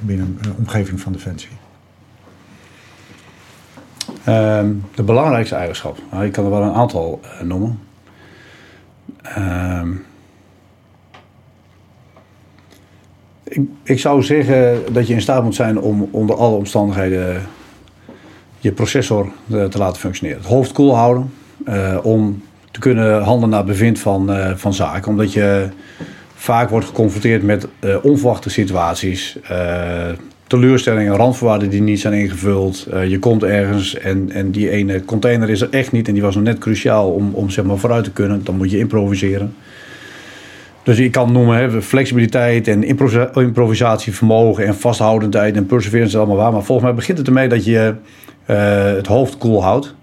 [0.00, 1.50] binnen een omgeving van Defensie?
[4.24, 5.98] Ehm, de belangrijkste eigenschap.
[6.10, 7.78] Nou, ik kan er wel een aantal eh, noemen.
[9.22, 9.92] Ehm,
[13.42, 17.42] ik, ik zou zeggen dat je in staat moet zijn om onder alle omstandigheden
[18.62, 20.40] je processor eh, te laten functioneren.
[20.40, 21.32] Het hoofd koel houden.
[21.64, 25.10] eh, om te kunnen handelen naar bevind van, eh, van zaken.
[25.10, 25.68] Omdat je
[26.42, 29.36] vaak wordt geconfronteerd met eh, onverwachte situaties.
[29.48, 30.08] eh,
[30.46, 32.86] teleurstellingen, randvoorwaarden die niet zijn ingevuld.
[32.92, 36.08] Eh, je komt ergens en, en die ene container is er echt niet.
[36.08, 38.44] En die was nog net cruciaal om, om zeg maar, vooruit te kunnen.
[38.44, 39.54] Dan moet je improviseren.
[40.82, 46.52] Dus je kan noemen hè, flexibiliteit en improvisa- improvisatievermogen en vasthoudendheid en perseverance allemaal waar.
[46.52, 47.94] Maar volgens mij begint het ermee dat je
[48.96, 49.94] het hoofd koel houdt.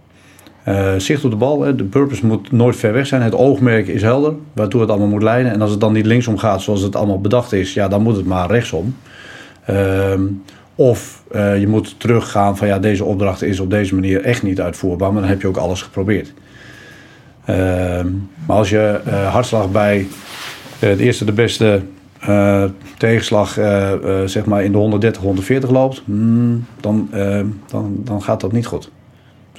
[0.70, 1.76] Eh, zicht op de bal, hè.
[1.76, 3.22] de purpose moet nooit ver weg zijn.
[3.22, 5.52] Het oogmerk is helder, waartoe het allemaal moet leiden.
[5.52, 8.16] En als het dan niet linksom gaat zoals het allemaal bedacht is, ja, dan moet
[8.16, 8.96] het maar rechtsom.
[9.66, 10.22] Ehm,
[10.76, 14.62] of eh, je moet teruggaan van ja, deze opdracht is op deze manier echt niet
[14.62, 16.34] uitvoerbaar, maar dan heb je ook alles geprobeerd.
[17.46, 18.08] Ehm,
[18.46, 20.08] maar als je eh, hartslag bij
[20.80, 21.82] de eerste de beste
[22.98, 23.54] tegenslag
[24.26, 27.10] zeg maar in de 130, 140 loopt, hmm, dan,
[27.68, 28.92] dan, dan gaat dat niet goed.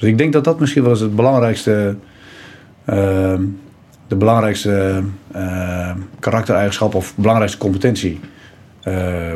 [0.01, 1.95] Dus ik denk dat dat misschien wel eens het belangrijkste,
[2.85, 3.43] ehm,
[4.07, 8.19] de belangrijkste eh, karaktereigenschap of belangrijkste competentie
[8.81, 9.33] eh,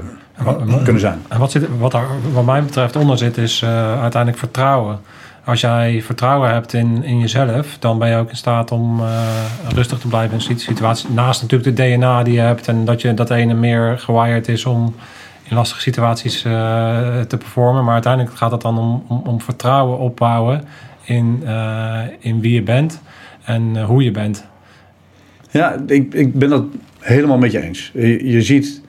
[0.84, 1.22] kunnen zijn.
[1.28, 5.00] En wat, zit, wat daar wat mij betreft onder zit, is eh, uiteindelijk vertrouwen.
[5.44, 9.08] Als jij vertrouwen hebt in, in jezelf, dan ben je ook in staat om eh,
[9.74, 11.10] rustig te blijven in een situatie.
[11.10, 14.66] Naast natuurlijk de DNA die je hebt en dat je dat ene meer gewired is
[14.66, 14.96] om
[15.50, 17.84] in lastige situaties eh, te performen.
[17.84, 20.64] Maar uiteindelijk gaat het dan om, om, om vertrouwen opbouwen
[21.04, 23.02] in, eh, in wie je bent
[23.44, 24.46] en eh, hoe je bent.
[25.52, 26.64] Ja, ik, ik ben dat
[27.00, 27.92] helemaal met je eens.
[27.94, 28.82] Je, je ziet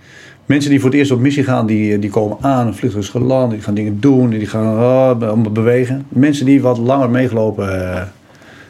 [0.47, 3.61] mensen die voor het eerst op missie gaan, die, die komen aan, vliegtuig geland, die
[3.61, 6.07] gaan dingen doen, die gaan ah, bewegen.
[6.09, 7.69] Mensen die wat langer meegelopen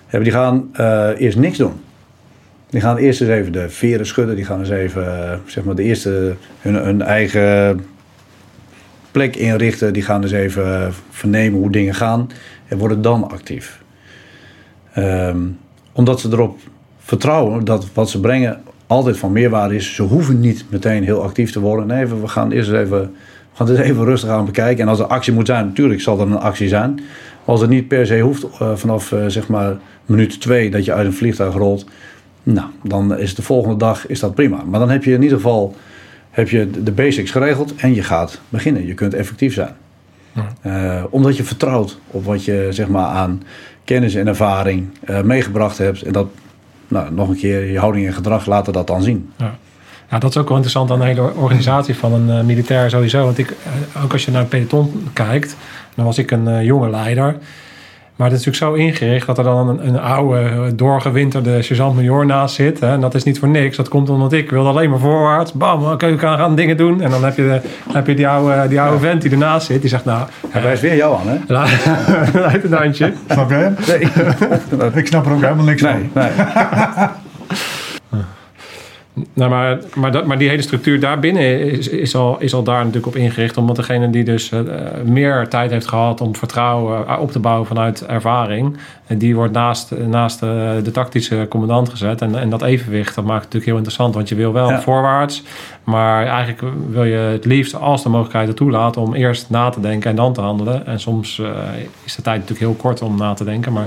[0.07, 0.71] hebben, die gaan
[1.19, 1.73] eerst niks doen.
[2.71, 5.75] Die gaan eerst eens even de veren schudden, die gaan eens even, eh, zeg maar,
[5.75, 7.81] de eerste hun, eigen
[9.11, 9.93] plek inrichten.
[9.93, 12.31] Die gaan eens even vernemen hoe dingen gaan
[12.69, 13.83] en worden dan actief.
[14.93, 15.39] Ehm,
[15.93, 16.59] omdat ze erop
[16.99, 19.95] vertrouwen dat wat ze brengen altijd van meerwaarde is.
[19.95, 21.87] Ze hoeven niet meteen heel actief te worden.
[21.87, 23.15] Nee, we gaan eerst eens even,
[23.53, 24.83] gaan het even rustig aan bekijken.
[24.83, 26.95] En als er actie moet zijn, natuurlijk zal er een actie zijn.
[26.95, 30.85] Maar als het niet per se hoeft eh, vanaf eh, zeg maar minuut twee dat
[30.85, 31.87] je uit een vliegtuig rolt.
[32.53, 34.63] Nou, dan is de volgende dag is dat prima.
[34.65, 35.75] Maar dan heb je in ieder geval
[36.31, 38.87] heb je de basics geregeld en je gaat beginnen.
[38.87, 39.75] Je kunt effectief zijn.
[40.61, 43.43] Eh, omdat je vertrouwt op wat je zeg maar, aan
[43.85, 46.03] kennis en ervaring eh, meegebracht hebt.
[46.03, 46.27] En dat,
[46.89, 49.33] nou, nog een keer, je houding en gedrag laten dat dan zien.
[49.37, 49.57] Ja.
[50.11, 53.25] ja, dat is ook wel interessant aan de hele organisatie van een eh, militair sowieso.
[53.25, 53.55] Want ik,
[54.05, 55.57] ook als je naar het peloton kijkt,
[55.95, 57.37] dan was ik een jonge leider.
[58.17, 62.55] Maar het is natuurlijk zo ingericht dat er dan een, een oude, doorgewinterde sergeant-major naast
[62.55, 62.81] zit.
[62.81, 62.93] Hè?
[62.93, 63.77] En dat is niet voor niks.
[63.77, 65.53] Dat komt omdat ik wilde alleen maar voorwaarts.
[65.53, 67.01] Bam, oké, we gaan, gaan dingen doen.
[67.01, 67.61] En dan heb je, de,
[67.93, 69.81] heb je die oude, die oude vent die ernaast zit.
[69.81, 71.55] Die zegt, nou, Hij wijst weer jou aan, hè?
[72.65, 73.13] een handje.
[73.31, 73.73] Snap je?
[73.87, 74.93] Nee.
[74.95, 76.23] Ik snap er ook helemaal niks nee, van.
[76.23, 77.09] nee.
[79.33, 82.79] Nou, maar, maar, dat, maar die hele structuur daarbinnen is, is, al, is al daar
[82.79, 83.57] natuurlijk op ingericht.
[83.57, 84.61] Omdat degene die dus eh,
[85.05, 88.77] meer tijd heeft gehad om vertrouwen eh, op te bouwen vanuit ervaring.
[89.07, 92.21] eh, die wordt naast, naast de tactische commandant gezet.
[92.21, 94.15] En, en dat evenwicht, dat maakt het natuurlijk heel interessant.
[94.15, 94.81] Want je wil wel Ja.
[94.81, 95.43] voorwaarts.
[95.85, 99.81] Maar eigenlijk wil je het liefst, als de mogelijkheid het toelaat, om eerst na te
[99.81, 100.87] denken en dan te handelen.
[100.87, 101.43] En soms
[102.05, 103.73] is de tijd natuurlijk heel kort om na te denken.
[103.73, 103.87] Maar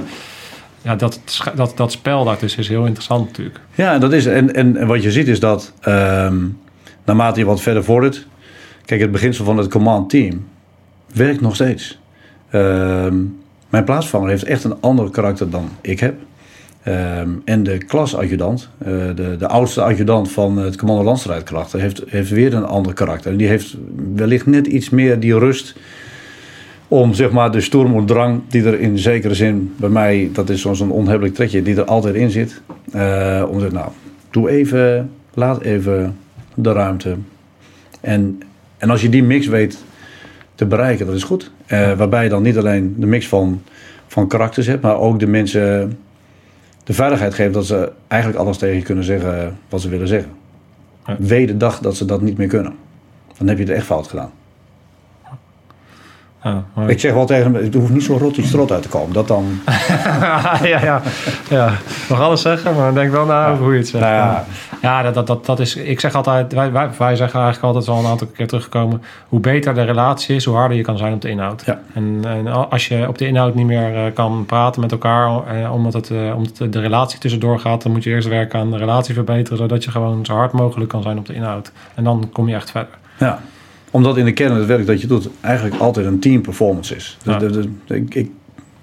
[0.81, 1.19] ja, dat,
[1.55, 3.59] dat, dat spel daartussen is heel interessant natuurlijk.
[3.75, 4.25] Ja, dat is.
[4.25, 6.37] En, en, en wat je ziet is dat ehm,
[7.05, 8.27] naarmate je wat verder vordert.
[8.85, 10.47] Kijk, het beginsel van het command team
[11.13, 11.99] werkt nog steeds.
[12.49, 13.15] Ehm,
[13.69, 16.15] mijn plaatsvervanger heeft echt een ander karakter dan ik heb.
[16.83, 22.29] Ehm, en de klasadjudant, uh, de, de oudste adjudant van het commando landstrijdkrachten, heeft, heeft
[22.29, 23.31] weer een ander karakter.
[23.31, 23.77] En die heeft
[24.15, 25.75] wellicht net iets meer die rust
[26.89, 30.91] om zeg maar de stormoedrang die er in zekere zin bij mij, dat is zo'n
[30.91, 32.61] onhebbelijk trekje, die er altijd in zit.
[32.95, 33.91] Uh, om te zeggen, nou,
[34.29, 36.17] doe even, laat even
[36.53, 37.15] de ruimte.
[38.01, 38.41] En,
[38.77, 39.83] en als je die mix weet
[40.55, 41.51] te bereiken, dat is goed.
[41.67, 43.61] Uh, waarbij je dan niet alleen de mix van,
[44.07, 45.97] van karakters hebt, maar ook de mensen
[46.83, 50.31] de veiligheid geeft dat ze eigenlijk alles tegen je kunnen zeggen wat ze willen zeggen.
[51.05, 51.15] Ja.
[51.45, 52.73] De dag dat ze dat niet meer kunnen.
[53.37, 54.31] Dan heb je het echt fout gedaan.
[56.43, 56.89] Ja, maar...
[56.89, 59.13] Ik zeg wel tegen hem, het hoeft niet zo rot die strot uit te komen.
[59.13, 59.45] Dat dan...
[60.63, 61.01] ja, ja,
[61.49, 61.71] ja.
[62.09, 64.03] Nog alles zeggen, maar denk wel naar hoe je het zegt.
[64.03, 64.45] Nou ja,
[64.81, 65.75] ja dat, dat, dat, dat is...
[65.75, 69.01] Ik zeg altijd, wij, wij, wij zeggen eigenlijk altijd al een aantal keer teruggekomen...
[69.27, 71.63] hoe beter de relatie is, hoe harder je kan zijn op de inhoud.
[71.65, 71.79] Ja.
[71.93, 75.57] En, en als je op de inhoud niet meer uh, kan praten met elkaar...
[75.61, 77.83] Uh, omdat, het, uh, omdat de relatie tussendoor gaat...
[77.83, 79.57] dan moet je eerst werken aan de relatie verbeteren...
[79.57, 81.71] zodat je gewoon zo hard mogelijk kan zijn op de inhoud.
[81.95, 82.97] En dan kom je echt verder.
[83.17, 83.39] Ja
[83.91, 87.17] omdat in de kern het werk dat je doet eigenlijk altijd een team performance is.
[87.23, 88.29] Dus de, de, de, ik, ik,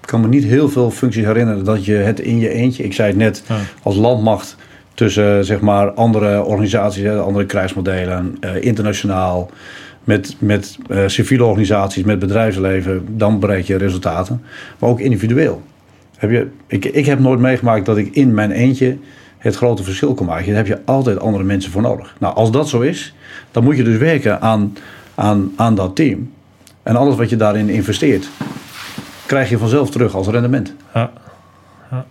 [0.01, 3.07] kan me niet heel veel functies herinneren dat je het in je eentje, ik zei
[3.07, 3.43] het net,
[3.83, 4.55] als landmacht
[4.93, 9.49] tussen zeg maar andere organisaties, andere krijgsmodellen, uh, internationaal,
[10.03, 14.41] met, met uh, civiele organisaties, met bedrijfsleven, dan bereik je resultaten.
[14.79, 15.61] Maar ook individueel.
[16.17, 18.97] Heb je, ik, ik heb nooit meegemaakt dat ik in mijn eentje
[19.47, 20.47] het grote verschil kon maken.
[20.47, 22.15] Daar heb je altijd andere mensen voor nodig.
[22.19, 23.13] Nou, als dat zo is,
[23.51, 24.73] dan moet je dus werken aan
[25.17, 26.33] aan, aan dat team.
[26.83, 28.29] En alles wat je daarin investeert,
[29.25, 30.73] krijg je vanzelf terug als rendement.
[30.93, 31.09] Ja.
[31.91, 32.05] ja.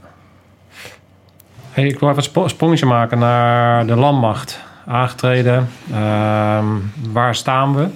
[1.70, 4.64] Hey, ik wil even een sprongetje maken naar de landmacht.
[4.86, 5.68] Aangetreden.
[5.90, 6.64] Uh,
[7.12, 7.86] waar staan we?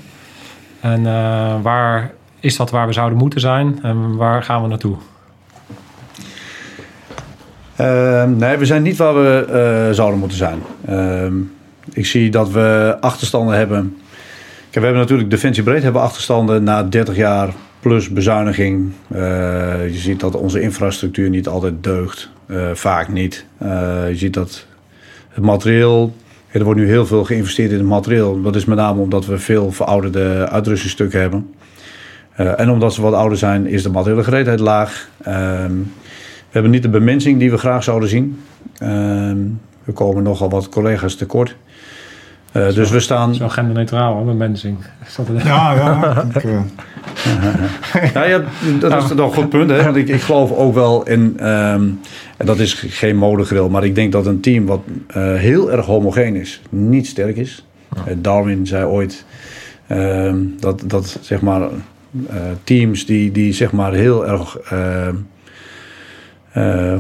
[0.81, 2.11] En uh, waar
[2.41, 3.79] is dat waar we zouden moeten zijn?
[3.83, 4.97] En waar gaan we naartoe?
[7.81, 9.47] Uh, nee, we zijn niet waar we
[9.89, 10.59] uh, zouden moeten zijn.
[10.87, 11.35] Ehm,
[11.93, 13.95] ik zie dat we achterstanden hebben
[14.79, 18.93] we hebben natuurlijk Defensie Breed hebben achterstanden na 30 jaar plus bezuiniging.
[19.13, 19.19] Uh,
[19.89, 22.31] je ziet dat onze infrastructuur niet altijd deugt.
[22.47, 23.45] Uh, vaak niet.
[24.09, 24.67] Je ziet dat
[25.29, 26.15] het materieel.
[26.51, 28.43] Er wordt nu heel veel geïnvesteerd in het materieel.
[28.43, 31.55] Dat is met name omdat we veel verouderde uitrustingsstukken hebben.
[32.35, 35.09] en omdat ze wat ouder zijn, is de materiële gereedheid laag.
[36.51, 38.41] Ehm, we hebben niet de bemensing die we graag zouden zien.
[38.79, 39.39] Ehm,
[39.85, 41.57] we komen nogal wat collega's tekort.
[42.53, 43.35] Uh, dus we staan.
[43.35, 44.79] Zo genderneutraal, hoor, mensing.
[45.45, 46.25] Ja, ja.
[46.35, 46.61] Ik, uh...
[48.15, 48.43] ja, ja,
[48.81, 49.71] dat is toch een goed punt.
[49.71, 49.85] Hè?
[49.85, 51.47] Want ik, ik geloof ook wel in.
[51.47, 52.01] Um,
[52.37, 55.87] en dat is geen modegril, maar ik denk dat een team wat uh, heel erg
[55.87, 57.67] homogeen is, niet sterk is.
[58.17, 59.25] Darwin zei ooit
[59.89, 61.69] um, dat, dat zeg maar
[62.65, 64.59] teams die, die zeg maar heel erg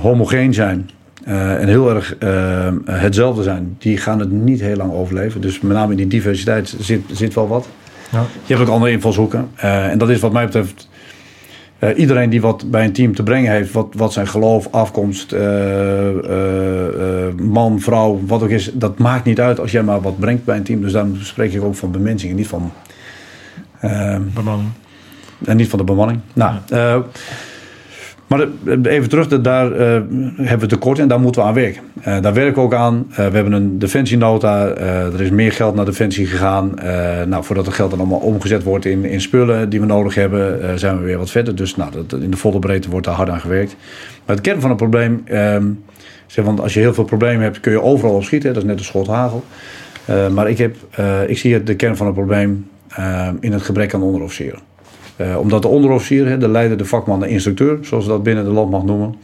[0.00, 0.90] homogeen zijn
[1.28, 5.40] uh, en heel erg uh, hetzelfde zijn, die gaan het niet heel lang overleven.
[5.40, 7.68] Dus met name in die diversiteit zit, zit wel wat.
[8.12, 8.24] Ja.
[8.44, 9.48] Je hebt ook andere invalshoeken.
[9.56, 10.88] En dat is wat mij betreft
[11.96, 15.34] iedereen die wat bij een team te brengen heeft, wat, wat zijn geloof, afkomst,
[17.36, 20.56] man, vrouw, wat ook is, dat maakt niet uit als jij maar wat brengt bij
[20.56, 20.80] een team.
[20.80, 22.72] Dus dan spreek ik ook van bemensing en niet van.
[24.34, 24.68] bemanning.
[25.44, 26.20] En niet van de bemanning.
[26.32, 26.54] Nou.
[28.30, 28.46] Maar
[28.82, 29.78] even terug, daar uh,
[30.36, 31.82] hebben we tekort en daar moeten we aan werken.
[31.98, 33.06] Uh, daar werken we ook aan.
[33.10, 34.68] Uh, we hebben een defensienota.
[34.76, 36.74] er is meer geld naar defensie gegaan.
[37.28, 40.78] nou, voordat het geld dan allemaal omgezet wordt in, in spullen die we nodig hebben,
[40.78, 41.54] zijn we weer wat verder.
[41.54, 43.76] Dus nou, dat, in de volle breedte wordt daar hard aan gewerkt.
[44.24, 45.66] Maar het kern van het probleem, ehm,
[46.34, 48.54] want als je heel veel problemen hebt, kun je overal op schieten.
[48.54, 49.44] Dat is net een schot hagel.
[50.32, 50.76] maar ik, heb,
[51.26, 52.68] ik zie de kern van het probleem
[53.40, 54.69] in het gebrek aan onderofficieren.
[55.20, 58.50] Uh, omdat de onderofficier, de leider, de vakman, de instructeur, zoals we dat binnen de
[58.50, 59.14] landmacht noemen,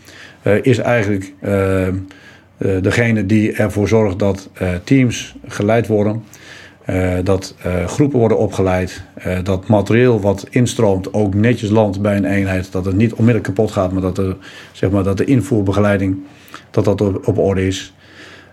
[0.42, 1.88] uh, is eigenlijk uh,
[2.80, 4.50] degene die ervoor zorgt dat
[4.84, 6.22] teams geleid worden,
[7.22, 7.54] dat
[7.86, 9.02] groepen worden opgeleid,
[9.42, 13.70] dat materieel wat instroomt ook netjes landt bij een eenheid, dat het niet onmiddellijk kapot
[13.70, 14.36] gaat, maar dat, de,
[14.72, 16.18] zeg maar, dat de invoerbegeleiding
[16.70, 17.94] dat dat op, orde is.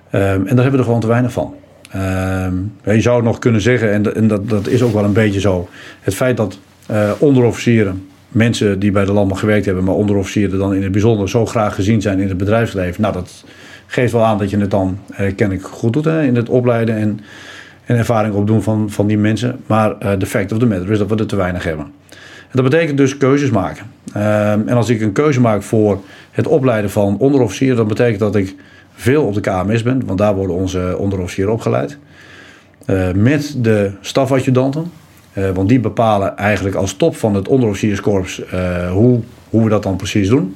[0.09, 1.55] en daar hebben we er gewoon te weinig van.
[1.91, 5.39] Ehm, je zou nog kunnen zeggen, en, en dat, dat is ook wel een beetje
[5.39, 5.67] zo,
[6.01, 6.59] het feit dat
[6.91, 11.29] uh, onderofficieren, mensen die bij de landmacht gewerkt hebben, maar onderofficieren dan in het bijzonder
[11.29, 13.01] zo graag gezien zijn in het bedrijfsleven.
[13.01, 13.43] Nou, dat
[13.87, 16.95] geeft wel aan dat je het dan uh, kennelijk goed doet hè, in het opleiden
[16.95, 17.19] en,
[17.85, 19.59] en ervaring opdoen van, van die mensen.
[19.65, 21.85] Maar de fact of the matter is dat we er te weinig hebben.
[22.49, 23.85] En dat betekent dus keuzes maken.
[24.13, 28.35] Ehm, en als ik een keuze maak voor het opleiden van onderofficieren, dan betekent dat
[28.35, 28.55] ik
[28.93, 31.97] veel op de KMS ben, want daar worden onze onderofficieren opgeleid.
[33.15, 35.02] met de stafadjudanten Eh,
[35.53, 39.19] want die bepalen eigenlijk als top van het onderofficierskorps eh, hoe,
[39.49, 40.55] hoe we dat dan precies doen.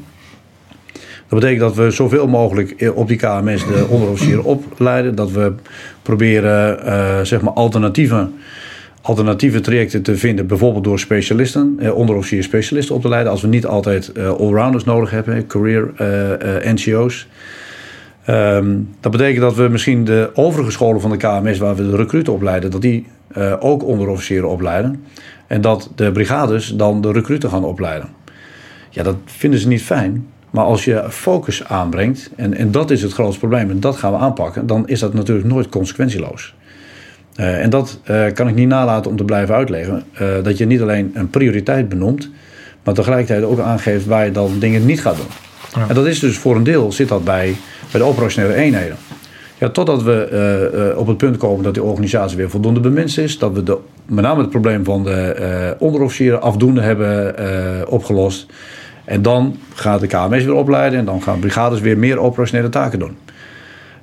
[1.27, 5.15] Dat betekent dat we zoveel mogelijk op die KMS de onderofficieren opleiden.
[5.15, 5.53] Dat we
[6.01, 8.29] proberen eh, zeg maar alternatieve,
[9.01, 10.47] alternatieve trajecten te vinden.
[10.47, 13.31] Bijvoorbeeld door specialisten, eh, onderofficier specialisten op te leiden.
[13.31, 17.27] Als we niet altijd eh, allrounders nodig hebben, career eh, eh, NCO's.
[18.27, 21.95] Ehm, dat betekent dat we misschien de overige scholen van de KMS, waar we de
[21.95, 25.03] recruten opleiden, dat die eh, ook onderofficieren opleiden.
[25.47, 28.09] En dat de brigades dan de recruten gaan opleiden.
[28.89, 30.27] Ja, dat vinden ze niet fijn.
[30.49, 34.11] Maar als je focus aanbrengt, en, en dat is het grootste probleem, en dat gaan
[34.11, 36.55] we aanpakken, dan is dat natuurlijk nooit consequentieloos.
[37.35, 40.03] Eh, en dat eh, kan ik niet nalaten om te blijven uitleggen.
[40.43, 42.29] Dat je niet alleen een prioriteit benoemt,
[42.83, 45.25] maar tegelijkertijd ook aangeeft waar je dan dingen niet gaat doen.
[45.73, 45.87] Ja.
[45.87, 47.55] En dat is dus voor een deel zit dat bij,
[47.91, 48.97] bij de operationele eenheden.
[49.57, 53.17] Ja, totdat we eh, eh, op het punt komen dat die organisatie weer voldoende bemenst
[53.17, 53.39] is.
[53.39, 57.35] Dat we de, met name het probleem van de eh, onderofficieren afdoende hebben
[57.89, 58.45] opgelost.
[59.05, 62.99] En dan gaat de KMS weer opleiden en dan gaan brigades weer meer operationele taken
[62.99, 63.17] doen.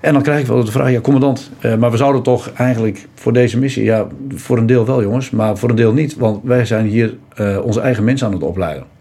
[0.00, 3.32] En dan krijg ik wel de vraag, ja commandant, maar we zouden toch eigenlijk voor
[3.32, 6.16] deze missie, ja voor een deel wel jongens, maar voor een deel niet.
[6.16, 7.14] Want wij zijn hier
[7.62, 8.93] onze eigen mensen aan het opleiden.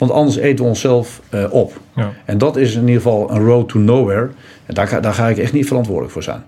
[0.00, 1.72] Want anders eten we onszelf eh, op.
[1.94, 2.10] Ja.
[2.24, 4.30] En dat is in ieder geval een road to nowhere.
[4.66, 6.42] En daar, ga- daar ga ik echt niet verantwoordelijk voor zijn.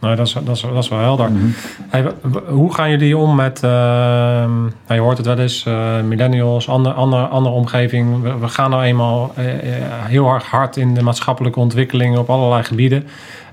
[0.00, 1.30] Nee, dat, is, dat, is, dat is wel helder.
[1.30, 1.44] Mhm.
[1.88, 2.04] Hey,
[2.48, 6.94] hoe gaan jullie om met, ehm, nou, je hoort het wel eens, eh, millennials, andere,
[6.94, 8.22] andere, andere omgeving.
[8.22, 9.44] We, we gaan nou eenmaal eh,
[9.86, 13.04] heel erg hard in de maatschappelijke ontwikkelingen op allerlei gebieden.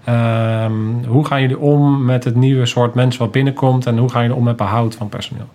[0.04, 0.72] Ehm,
[1.08, 4.38] hoe gaan jullie om met het nieuwe soort mensen wat binnenkomt en hoe gaan jullie
[4.38, 5.46] om met behoud van personeel?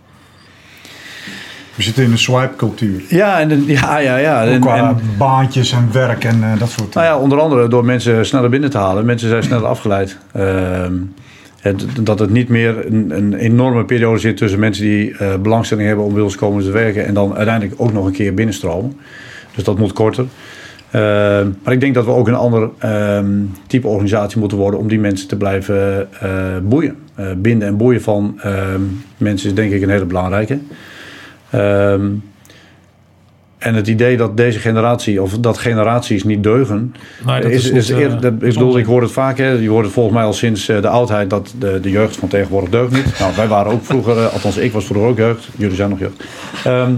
[1.75, 3.03] We zitten in een swipe-cultuur.
[3.09, 4.45] Ja, en, ja, ja, ja.
[4.45, 7.85] En, qua en, baantjes en werk en eh, dat soort nou ja, onder andere door
[7.85, 9.05] mensen sneller binnen te halen.
[9.05, 10.19] Mensen zijn sneller afgeleid.
[10.33, 10.93] Ehm,
[11.61, 15.87] het- dat het niet meer een, een enorme periode zit tussen mensen die eh, belangstelling
[15.87, 17.07] hebben om bij ons komen te werken.
[17.07, 18.97] En dan uiteindelijk ook nog een keer binnenstromen.
[19.55, 20.25] Dus dat moet korter.
[20.91, 23.27] Ehm, maar ik denk dat we ook een ander ehm,
[23.67, 26.29] type organisatie moeten worden om die mensen te blijven eh,
[26.63, 26.97] boeien.
[27.37, 28.41] Binden en boeien van
[29.17, 30.59] mensen is denk ik een hele belangrijke.
[31.61, 32.07] Ehm,
[33.59, 36.95] en het idee dat deze generatie, of dat generaties niet deugen,
[37.27, 39.39] Nee, dat is, is is, niet, eer- eh, dat- ik bedoel, ik hoor het vaak,
[39.39, 42.17] hè, je hoort het volgens mij al sinds eh, de oudheid dat de, de jeugd
[42.17, 43.19] van tegenwoordig deugt niet.
[43.19, 45.99] Nou, wij waren ook vroeger, eh, althans ik was vroeger ook jeugd, jullie zijn nog
[45.99, 46.25] jeugd.
[46.65, 46.93] Ehm,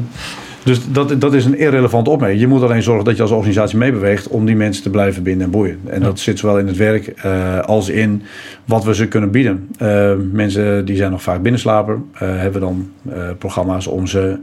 [0.66, 2.40] dus dat, dat is een irrelevant opmerking.
[2.40, 5.44] Je moet alleen zorgen dat je als organisatie meebeweegt om die mensen te blijven binden
[5.44, 5.80] en boeien.
[5.84, 8.22] En dat zit zowel in het werk eh, als in
[8.64, 9.68] wat we ze kunnen bieden.
[9.78, 12.90] Eh, mensen die zijn nog vaak binnenslaper, eh, hebben dan
[13.38, 14.38] programma's om ze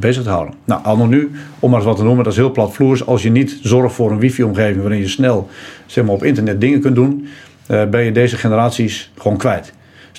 [0.00, 0.54] bezig te houden.
[0.64, 3.06] Nou, al nu, om maar eens wat te noemen, dat is heel platvloers.
[3.06, 5.48] Als je niet zorgt voor een wifi-omgeving waarin je snel
[5.86, 7.26] zeg maar, op internet dingen kunt doen,
[7.66, 9.72] ben je deze generaties gewoon kwijt.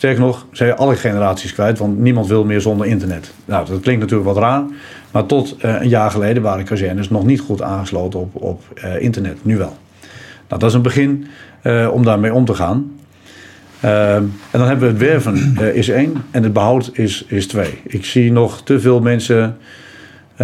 [0.03, 3.33] Sterker nog, zijn alle generaties kwijt, want niemand wil meer zonder internet.
[3.45, 4.63] Nou, dat klinkt natuurlijk wat raar,
[5.11, 9.01] maar tot eh, een jaar geleden waren kazernes nog niet goed aangesloten op, op eh,
[9.01, 9.45] internet.
[9.45, 9.77] Nu wel.
[10.47, 11.27] Nou, dat is een begin
[11.61, 12.91] eh, om daarmee om te gaan.
[13.79, 17.79] En dan hebben we het werven is één en het behoud is, is twee.
[17.83, 19.57] Ik zie nog te veel mensen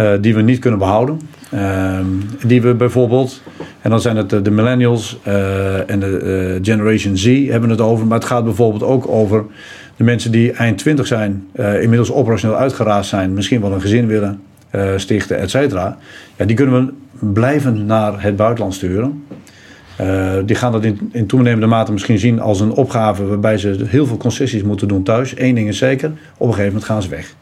[0.00, 1.20] eh, die we niet kunnen behouden.
[1.50, 2.06] Ehm,
[2.46, 3.42] die we bijvoorbeeld,
[3.80, 7.80] en dan zijn het de, de millennials eh, en de eh, Generation Z hebben het
[7.80, 8.06] over.
[8.06, 9.44] Maar het gaat bijvoorbeeld ook over
[9.96, 14.06] de mensen die eind 20 zijn, eh, inmiddels operationeel uitgeraasd zijn, misschien wel een gezin
[14.06, 14.40] willen
[14.70, 15.98] eh, stichten, et cetera.
[16.36, 16.92] Ja, die kunnen we
[17.32, 19.24] blijvend naar het buitenland sturen.
[19.96, 23.84] Eh, die gaan dat in, in toenemende mate misschien zien als een opgave waarbij ze
[23.86, 25.38] heel veel concessies moeten doen thuis.
[25.38, 27.34] Eén ding is zeker, op een gegeven moment gaan ze weg.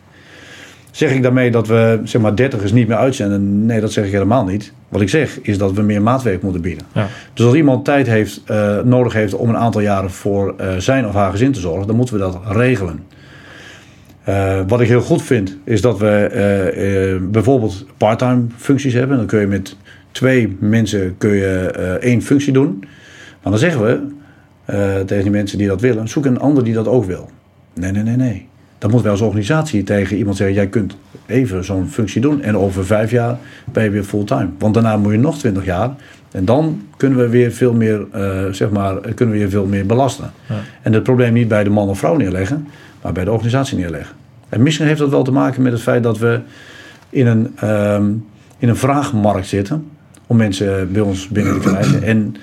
[0.91, 3.67] Zeg ik daarmee dat we zeg maar dertigers niet meer uitzenden?
[3.67, 4.73] Nee, dat zeg ik helemaal niet.
[4.89, 6.87] Wat ik zeg is dat we meer maatwerk moeten bieden.
[6.93, 7.07] Ja.
[7.35, 11.07] Dus als iemand tijd heeft, eh, nodig heeft om een aantal jaren voor eh, zijn
[11.07, 13.01] of haar gezin te zorgen, dan moeten we dat regelen.
[14.25, 19.17] Eh, wat ik heel goed vind, is dat we bijvoorbeeld parttime functies hebben.
[19.17, 19.77] Dan kun je met
[20.11, 21.71] twee mensen kun je,
[22.01, 22.79] één functie doen.
[23.43, 24.01] Maar dan zeggen we
[25.05, 27.31] tegen die mensen die dat willen, zoek een ander die dat ook wil.
[27.75, 28.48] Nee, nee, nee, nee.
[28.79, 32.43] Dan moet wel als organisatie tegen iemand zeggen, jij kunt even zo'n functie doen.
[32.43, 33.39] En over vijf jaar
[33.73, 34.49] ben je weer fulltime.
[34.59, 35.91] Want daarna moet je nog twintig jaar.
[36.31, 39.87] En dan kunnen we weer veel meer, eh, zeg maar, kunnen we je veel meer
[39.87, 40.31] belasten.
[40.49, 40.55] Ja.
[40.83, 42.69] En het probleem niet bij de man of vrouw neerleggen,
[43.03, 44.17] maar bij de organisatie neerleggen.
[44.49, 46.41] En misschien heeft dat wel te maken met het feit dat we
[47.11, 48.11] in een, ehm,
[48.59, 49.85] in een vraagmarkt zitten
[50.27, 52.03] om mensen bij ons binnen te krijgen.
[52.03, 52.37] En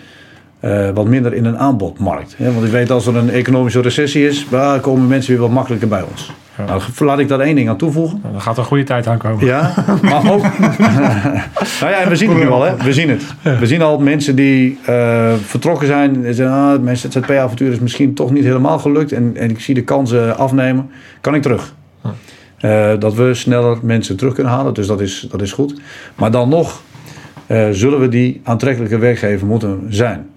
[0.66, 2.36] eh, wat minder in een aanbodmarkt.
[2.38, 2.54] Hè?
[2.54, 5.88] Want ik weet als er een economische recessie is, bah, komen mensen weer wat makkelijker
[5.88, 6.32] bij ons.
[6.58, 6.66] Ja.
[6.66, 8.20] Nou, laat ik daar één ding aan toevoegen.
[8.22, 9.46] Nou, Dan gaat er een goede tijd aankomen.
[9.46, 10.42] Ja, maar ook.
[11.82, 12.76] nou ja, we zien het nu al, hè?
[12.76, 13.24] We zien het.
[13.60, 16.26] We zien al mensen die eh, vertrokken zijn.
[16.26, 19.12] En zeggen, ah, mijn ZZP-avontuur is misschien toch niet helemaal gelukt.
[19.12, 20.90] En, en ik zie de kansen afnemen.
[21.22, 21.74] Kan ik terug?
[22.58, 24.74] Eh, dat we sneller mensen terug kunnen halen.
[24.74, 25.82] Dus dat is, dat is goed.
[26.16, 26.82] Maar dan nog
[27.72, 30.28] zullen we die aantrekkelijke werkgever moeten zijn.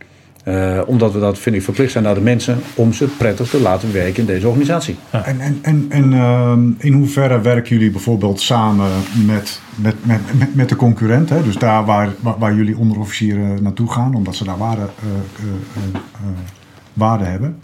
[0.49, 3.61] Eh, omdat we dat, vind ik, verplicht zijn naar de mensen om ze prettig te
[3.61, 4.97] laten werken in deze organisatie.
[5.11, 8.91] En, en, en, en ehm, in hoeverre werken jullie bijvoorbeeld samen
[9.27, 11.29] met, met, met, met, met de concurrent?
[11.29, 11.43] Hè?
[11.43, 15.49] Dus daar waar, waar, waar jullie onderofficieren naartoe gaan, omdat ze daar waarde, eh, eh,
[15.77, 16.29] eh, eh,
[16.93, 17.59] waarde hebben.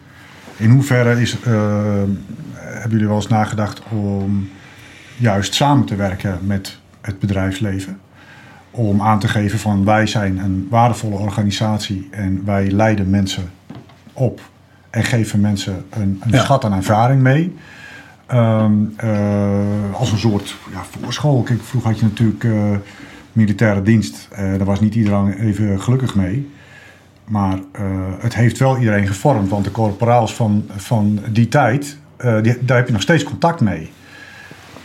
[0.56, 2.08] In hoeverre is, ehm,
[2.52, 4.48] hebben jullie wel eens nagedacht om
[5.16, 7.98] juist samen te werken met het bedrijfsleven?
[8.76, 13.50] Om aan te geven van wij zijn een waardevolle organisatie en wij leiden mensen
[14.12, 14.40] op
[14.90, 16.42] en geven mensen een, een Ja.
[16.42, 17.54] schat aan ervaring mee.
[18.26, 21.42] Ehm, eh, als een soort ja, voorschool.
[21.42, 22.76] Kijk, vroeger had je natuurlijk eh,
[23.32, 24.28] militaire dienst.
[24.30, 26.50] Eh, daar was niet iedereen even gelukkig mee.
[27.24, 27.58] Maar
[28.18, 29.48] het heeft wel iedereen gevormd.
[29.48, 31.98] Want de corporaals van, van die tijd,
[32.42, 33.90] die, daar heb je nog steeds contact mee.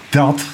[0.10, 0.46] Dat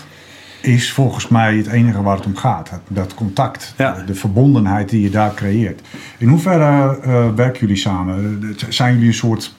[0.67, 2.69] is volgens mij het enige waar het om gaat.
[2.87, 4.03] Dat, contact, Ja.
[4.05, 5.81] de verbondenheid die je daar creëert.
[6.17, 8.41] In hoeverre eh, werken jullie samen?
[8.69, 9.55] Zijn jullie een soort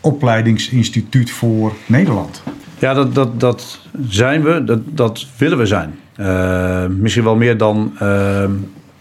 [0.00, 2.42] opleidingsinstituut voor Nederland?
[2.78, 3.78] Ja, dat, dat, dat
[4.08, 4.64] zijn we.
[4.64, 5.94] Dat, dat willen we zijn.
[6.16, 8.44] Eh, misschien wel meer dan, eh,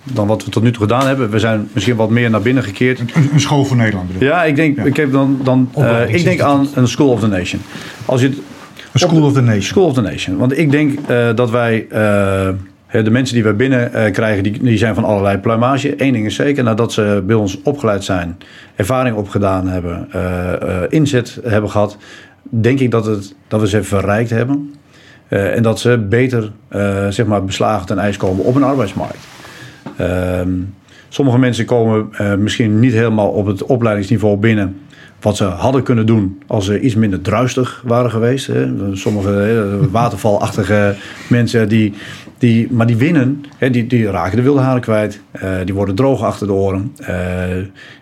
[0.03, 1.29] dan wat we tot nu toe gedaan hebben.
[1.29, 2.99] We zijn misschien wat meer naar binnen gekeerd.
[2.99, 4.27] Een, een school voor Nederland bedoel.
[4.27, 4.83] Ja, ik denk, Ja.
[4.83, 7.61] Ik heb dan, dan, eh, ik denk aan een School of the Nation.
[8.05, 8.41] Als je
[8.99, 9.61] School of the Nation.
[9.61, 10.37] School of the Nation.
[10.37, 14.59] Want ik denk eh, dat wij, eh, de mensen die wij binnen eh, krijgen, die,
[14.63, 15.93] die zijn van allerlei pluimage.
[16.03, 18.37] Eén ding is zeker, nadat ze bij ons opgeleid zijn,
[18.75, 20.07] ervaring opgedaan hebben,
[20.89, 21.97] inzet hebben gehad,
[22.41, 24.73] denk ik dat, het, dat we ze verrijkt hebben.
[25.27, 26.51] En dat ze beter
[27.09, 29.27] zeg maar beslagen ten ijs komen op een arbeidsmarkt.
[29.97, 30.49] Ehm,
[31.09, 34.77] sommige mensen komen misschien niet helemaal op het opleidingsniveau binnen.
[35.27, 38.47] Wat ze hadden kunnen doen als ze iets minder druistig waren geweest.
[38.47, 38.67] Hè.
[38.95, 40.95] Sommige watervalachtige
[41.29, 41.93] mensen, die,
[42.37, 43.43] die, maar die winnen.
[43.57, 45.21] Hè, die, die raken de wilde haren kwijt.
[45.31, 46.93] eh, die worden droog achter de oren.
[46.97, 47.15] eh,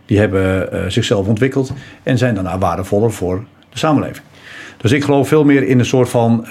[0.05, 1.73] die hebben eh, zichzelf ontwikkeld.
[2.03, 4.25] En zijn daarna waardevoller voor de samenleving.
[4.77, 6.45] Dus ik geloof veel meer in een soort van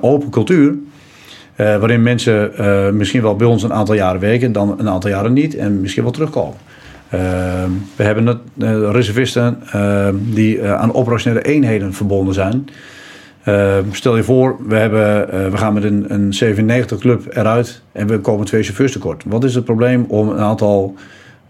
[0.00, 0.74] open cultuur.
[1.56, 2.50] Waarin mensen
[2.96, 6.02] misschien wel bij ons een aantal jaren werken, dan een aantal jaren niet en misschien
[6.02, 6.56] wel terugkomen.
[7.08, 7.20] Eh,
[7.96, 12.68] we hebben het, eh, reservisten eh, die eh, aan operationele eenheden verbonden zijn.
[13.42, 17.82] Eh, stel je voor, we, hebben, eh, we gaan met een, een 97 club eruit
[17.92, 19.22] en we komen twee chauffeurs tekort.
[19.26, 20.94] Wat is het probleem om een aantal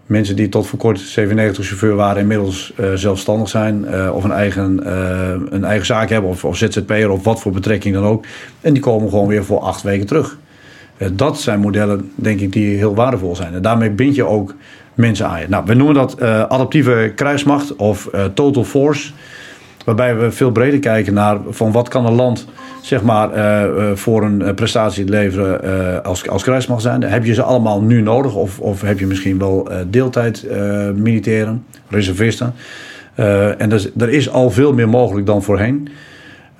[0.05, 4.91] mensen die tot voor kort 97 chauffeur waren, inmiddels zelfstandig zijn of een eigen,
[5.53, 8.25] een eigen zaak hebben of, of ZZP'er of wat voor betrekking dan ook.
[8.61, 10.37] En die komen gewoon weer voor acht weken terug.
[11.11, 13.53] Dat zijn modellen, denk ik, die heel waardevol zijn.
[13.53, 14.55] En daarmee bind je ook
[14.97, 15.45] mensen je.
[15.47, 19.11] Nou, we noemen dat eh, adaptieve krijgsmacht of eh, total force.
[19.85, 22.47] Waarbij we veel breder kijken naar van wat kan een land
[22.81, 27.03] zeg maar, eh, voor een prestatie leveren als, als krijgsmacht zijn.
[27.03, 28.35] Heb je ze allemaal nu nodig?
[28.35, 30.45] Of, of heb je misschien wel deeltijd
[30.95, 32.53] militairen, reservisten?
[33.57, 35.89] En dus, er is al veel meer mogelijk dan voorheen.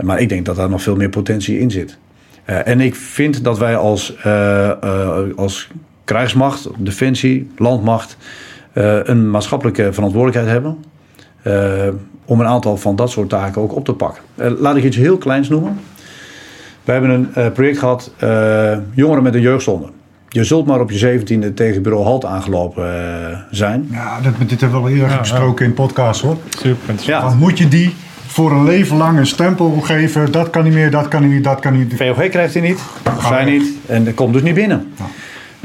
[0.04, 1.98] Maar ik denk dat daar nog veel meer potentie in zit.
[2.46, 4.16] En ik vind dat wij als,
[5.36, 5.70] als
[6.08, 8.18] krijgsmacht, defensie, landmacht...
[8.74, 10.78] eh, een maatschappelijke verantwoordelijkheid hebben...
[11.41, 11.93] eh,
[12.26, 14.24] om een aantal van dat soort taken ook op te pakken.
[14.36, 15.80] Eh, laat ik iets heel kleins noemen.
[16.84, 19.88] We hebben een eh, project gehad, eh, jongeren met een jeugdzonde.
[20.30, 22.86] Je zult maar op je zeventiende tegen bureau Halt aangelopen
[23.51, 23.88] zijn.
[23.91, 26.38] Ja, dat, dit hebben we al eerder Ja, besproken in podcast hoor.
[26.49, 27.05] Super interessant.
[27.24, 27.30] Ja.
[27.30, 27.95] Dan moet je die
[28.28, 30.32] voor een leven lang een stempel geven.
[30.32, 31.93] Dat kan niet meer, dat kan niet, dat kan niet.
[31.95, 32.80] VOG krijgt hij niet,
[33.28, 34.93] zij niet, en dat komt dus niet binnen.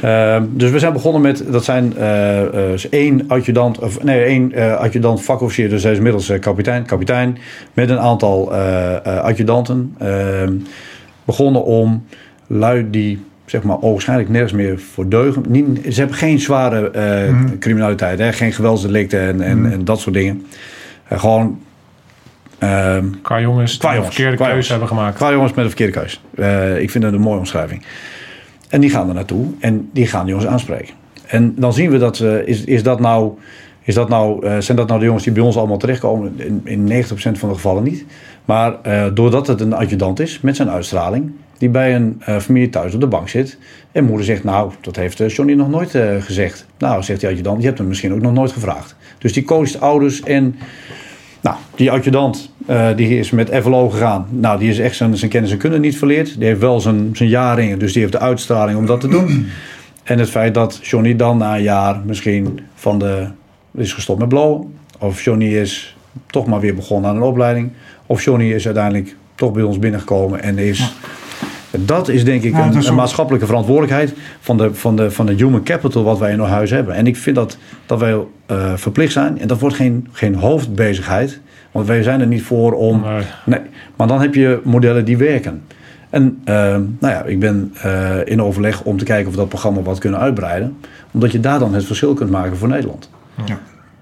[0.04, 4.52] Uh, dus we zijn begonnen met, dat zijn uh, uh, één adjudant, of nee, één
[4.54, 7.38] uh, adjudant vakofficier, dus hij is inmiddels kapitein, kapitein,
[7.72, 8.52] met een aantal
[9.04, 9.94] adjudanten.
[9.98, 10.52] Ehm,
[11.24, 12.06] begonnen om
[12.46, 15.44] lui die zeg maar waarschijnlijk nergens meer voor deugen.
[15.48, 16.90] Niet, ze hebben geen zware
[17.30, 17.58] mm.
[17.58, 18.32] criminaliteit, hè?
[18.32, 19.72] geen geweldsdelicten en, en, mm.
[19.72, 20.46] en dat soort dingen.
[21.08, 21.58] gewoon
[22.62, 24.68] Uh, qua jongens die een verkeerde qua keuze jongens.
[24.68, 25.16] hebben gemaakt.
[25.16, 26.80] Qua jongens met een verkeerde keuze.
[26.80, 27.82] Ik vind dat een mooie omschrijving.
[28.72, 30.94] En die gaan er naartoe en die gaan die jongens aanspreken.
[31.26, 33.32] En dan zien we dat, uh, is, is dat nou,
[33.82, 36.34] is dat nou, uh, zijn dat nou de jongens die bij ons allemaal terechtkomen?
[36.36, 38.04] In, in 90% van de gevallen niet.
[38.44, 42.94] Maar uh, doordat het een adjudant is met zijn uitstraling, die bij een familie thuis
[42.94, 43.58] op de bank zit.
[43.92, 46.66] En moeder zegt, nou, dat heeft Johnny nog nooit gezegd.
[46.78, 48.96] Nou, zegt die adjudant, je hebt hem misschien ook nog nooit gevraagd.
[49.18, 50.56] Dus die coacht ouders en
[51.40, 54.26] nou, die adjudant uh, die is met FLO gegaan.
[54.30, 56.38] Nou, die is echt zijn, zijn kennis en kunde niet verleerd.
[56.38, 59.26] Die heeft wel zijn, zijn jaringen, dus die heeft de uitstraling om dat te doen.
[60.02, 63.26] En het feit dat Johnny dan na een jaar misschien van de,
[63.74, 64.74] is gestopt met blowen.
[64.98, 65.96] Of Johnny is
[66.26, 67.70] toch maar weer begonnen aan een opleiding.
[68.06, 70.94] Of Johnny is uiteindelijk toch bij ons binnengekomen en is.
[71.70, 75.10] Dat is denk ik Ja, een, is een ook- maatschappelijke verantwoordelijkheid van de, van, de,
[75.10, 76.94] van de human capital wat wij in ons huis hebben.
[76.94, 79.38] En ik vind dat, dat wij eh, verplicht zijn.
[79.40, 81.40] En dat wordt geen, geen hoofdbezigheid.
[81.72, 83.00] Want wij zijn er niet voor om.
[83.00, 83.22] Nee.
[83.44, 83.60] Nee,
[83.96, 85.62] maar dan heb je modellen die werken.
[86.10, 86.54] En eh,
[86.98, 89.98] nou ja, ik ben eh, in overleg om te kijken of we dat programma wat
[89.98, 90.76] kunnen uitbreiden.
[91.10, 93.10] Omdat je daar dan het verschil kunt maken voor Nederland.
[93.44, 93.58] Ja.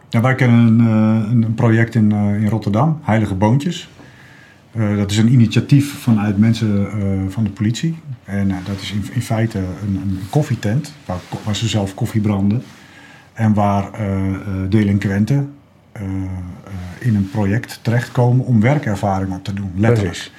[0.09, 3.89] Ja, wij kennen een, eh, een, een project in, eh, in Rotterdam, Heilige Boontjes.
[4.73, 6.99] Eh, dat is een initiatief vanuit mensen eh,
[7.29, 7.97] van de politie.
[8.25, 12.63] En dat is in, in feite een, een koffietent waar, waar ze zelf koffie branden.
[13.33, 14.35] En waar eh, eh,
[14.69, 15.53] delinquenten
[16.99, 20.15] in een project terechtkomen om werkervaring op te doen, letterlijk.
[20.17, 20.33] Precies.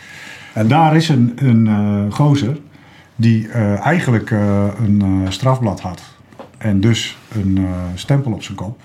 [0.54, 2.60] En daar is een, een eh, gozer
[3.16, 6.02] die eh, eigenlijk eh, een eh, strafblad had.
[6.58, 7.64] En dus een eh,
[7.96, 8.80] stempel op zijn kop.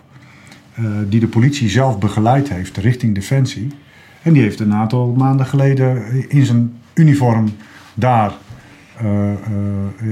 [0.74, 3.68] eh, die de politie zelf begeleid heeft richting Defensie.
[4.22, 7.54] En die heeft een aantal maanden geleden in zijn uniform
[7.94, 8.32] daar
[8.96, 9.36] eh, eh,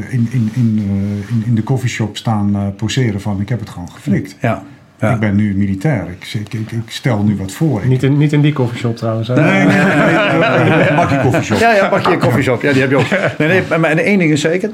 [0.08, 3.70] in, in, in, eh, in, in de coffeeshop staan eh, poseren van ik heb het
[3.70, 4.36] gewoon geflikt.
[4.40, 4.62] Ja.
[5.00, 5.12] Ja.
[5.12, 6.06] Ik ben nu militair.
[6.20, 7.86] Ik, ik, ik, ik stel nu wat voor.
[7.86, 9.28] Niet in, niet in die koffieshop trouwens.
[9.28, 9.34] hè?
[9.34, 11.58] Nee, nee, nee, nee, een bakje coffeeshop.
[11.58, 12.62] Ja, ja, pak je een koffieshop.
[12.62, 13.38] Ja, die heb je ook.
[13.38, 14.70] Nee, nee, maar en één ding is zeker.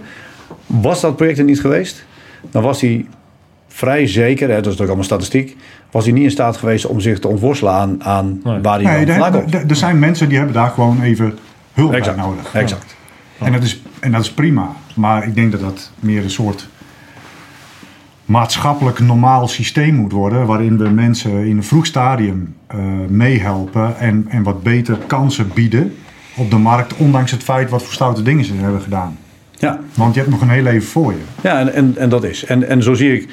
[0.67, 2.05] Was dat project er niet geweest,
[2.51, 3.07] dan was hij
[3.69, 5.57] vrij zeker, hè, dat is ook allemaal statistiek,
[5.91, 8.59] was hij niet in staat geweest om zich te ontworstelen aan, aan Nee.
[8.63, 11.39] waar hij Nee, dan er, zijn mensen die hebben daar gewoon even
[11.73, 12.55] hulp Exact, bij nodig.
[12.55, 12.97] exact.
[13.39, 14.73] En dat, is, en dat is prima.
[14.95, 16.69] Maar ik denk dat dat meer een soort
[18.31, 20.47] maatschappelijk normaal systeem moet worden.
[20.47, 22.79] Waarin we mensen in een vroeg stadium eh,
[23.09, 25.95] meehelpen en, en wat beter kansen bieden
[26.37, 26.97] op de markt.
[26.97, 29.19] Ondanks het feit wat voor stoute dingen ze hebben gedaan.
[29.59, 31.19] Ja, Want je hebt nog een heel leven voor je.
[31.43, 32.45] Ja, en, en, en dat is.
[32.45, 33.29] En, en zo zie ik.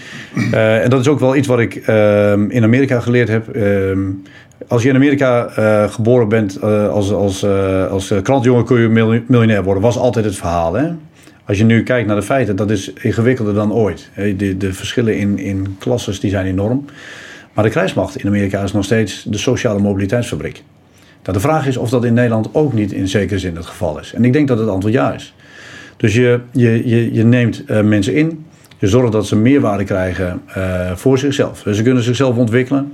[0.52, 3.48] eh, en dat is ook wel iets wat ik ehm, in Amerika geleerd heb.
[3.48, 4.00] Ehm,
[4.68, 7.46] als je in Amerika eh, geboren bent als, als,
[7.90, 9.84] als krantjongen kun je miljonair worden.
[9.84, 10.74] Was altijd het verhaal.
[10.74, 10.88] Hè?
[11.48, 14.10] Als je nu kijkt naar de feiten, dat is ingewikkelder dan ooit.
[14.16, 16.86] De, de verschillen in, in klasses die zijn enorm.
[17.54, 20.64] Maar de krijgsmacht in Amerika is nog steeds de sociale mobiliteitsfabriek.
[21.24, 24.00] Nou, de vraag is of dat in Nederland ook niet in zekere zin het geval
[24.00, 24.14] is.
[24.14, 25.34] En ik denk dat het antwoord ja is.
[25.98, 28.46] Dus je, je, je, je neemt eh, mensen in.
[28.78, 31.64] Je zorgt dat ze meerwaarde krijgen eh, voor zichzelf.
[31.64, 32.92] Dus ze kunnen zichzelf ontwikkelen.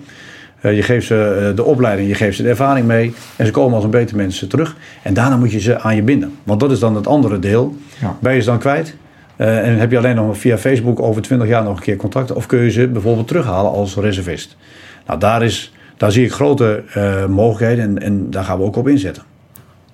[0.64, 3.14] Eh, je geeft ze eh, de opleiding, je geeft ze de ervaring mee.
[3.36, 4.76] En ze komen als een beter mensen terug.
[5.02, 6.34] En daarna moet je ze aan je binden.
[6.44, 7.76] Want dat is dan het andere deel.
[8.02, 8.18] Ja.
[8.20, 8.96] Ben je ze dan kwijt?
[9.36, 12.32] Eh, en heb je alleen nog via Facebook over 20 jaar nog een keer contact?
[12.32, 14.56] Of kun je ze bijvoorbeeld terughalen als reservist?
[15.08, 16.84] Nou, daar, is, daar zie ik grote
[17.30, 19.24] mogelijkheden en, en daar gaan we ook op inzetten.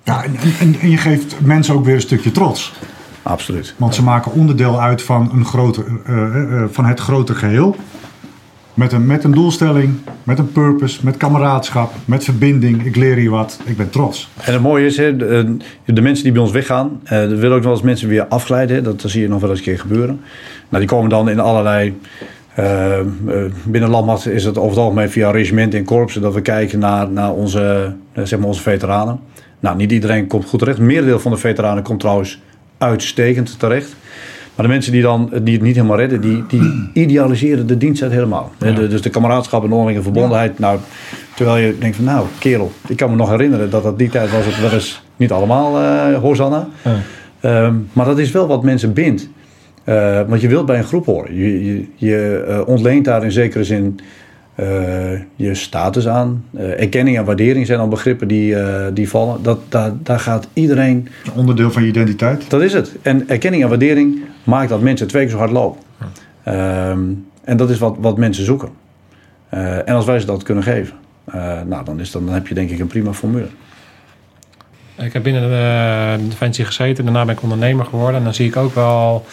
[0.02, 2.72] Ja, en, en, en je geeft mensen ook weer een stukje trots.
[3.22, 3.74] Absoluut.
[3.76, 5.84] Want ze maken onderdeel uit van, een grote,
[6.70, 7.76] van het grote geheel.
[8.74, 12.84] Met een, met een doelstelling, met een purpose, met kameraadschap, met verbinding.
[12.84, 14.28] Ik leer hier wat, ik ben trots.
[14.44, 17.56] En het mooie is, hè, de, de mensen die bij ons weggaan, eh, er willen
[17.56, 18.76] ook wel eens mensen weer afgeleiden.
[18.76, 18.82] hè.
[18.82, 20.20] Dat, dat zie je nog wel eens een keer gebeuren.
[20.68, 21.98] Nou, die komen dan in allerlei.
[22.54, 23.06] eh, eh,
[23.64, 27.10] binnen Landmacht is het over het algemeen via regiment en korpsen dat we kijken naar,
[27.10, 29.20] naar onze, eh, zeg maar onze veteranen.
[29.60, 30.78] Nou, niet iedereen komt goed terecht.
[30.78, 32.40] Merendeel van de veteranen komt trouwens
[32.78, 33.94] uitstekend terecht.
[34.60, 38.12] Maar de mensen die, dan, die het niet helemaal redden, die, die idealiseren de diensttijd
[38.12, 38.50] helemaal.
[38.58, 40.58] Hè, de- dus de kameraadschap en de onderlinge verbondenheid.
[40.58, 40.78] Nou,
[41.36, 44.30] terwijl je denkt van nou, kerel, ik kan me nog herinneren dat dat die tijd
[44.30, 46.68] was het wel eens niet allemaal eh Hosanna.
[46.84, 46.96] Ja.
[47.40, 49.28] Ehm, maar dat is wel wat mensen bindt.
[49.84, 51.34] Eh, want je wilt bij een groep horen.
[51.36, 54.00] Je, je, je eh, ontleent daar in zekere zin
[55.36, 56.44] je status aan.
[56.56, 59.42] Eh, erkenning en waardering zijn al begrippen die, eh, die vallen.
[59.42, 62.50] Dat, daar, daar gaat iedereen Een onderdeel van je identiteit.
[62.50, 62.96] dat is het.
[63.02, 65.82] En erkenning en waardering maakt dat mensen twee keer zo hard lopen.
[66.42, 67.00] Ehm,
[67.44, 68.68] en dat is wat, wat mensen zoeken.
[69.48, 70.94] Eh, en als wij ze dat kunnen geven,
[71.24, 73.46] eh, nou, dan, is, dan, dan heb je denk ik een prima formule.
[75.04, 78.16] Ik heb binnen de Defensie gezeten, daarna ben ik ondernemer geworden.
[78.16, 79.24] En dan zie ik ook wel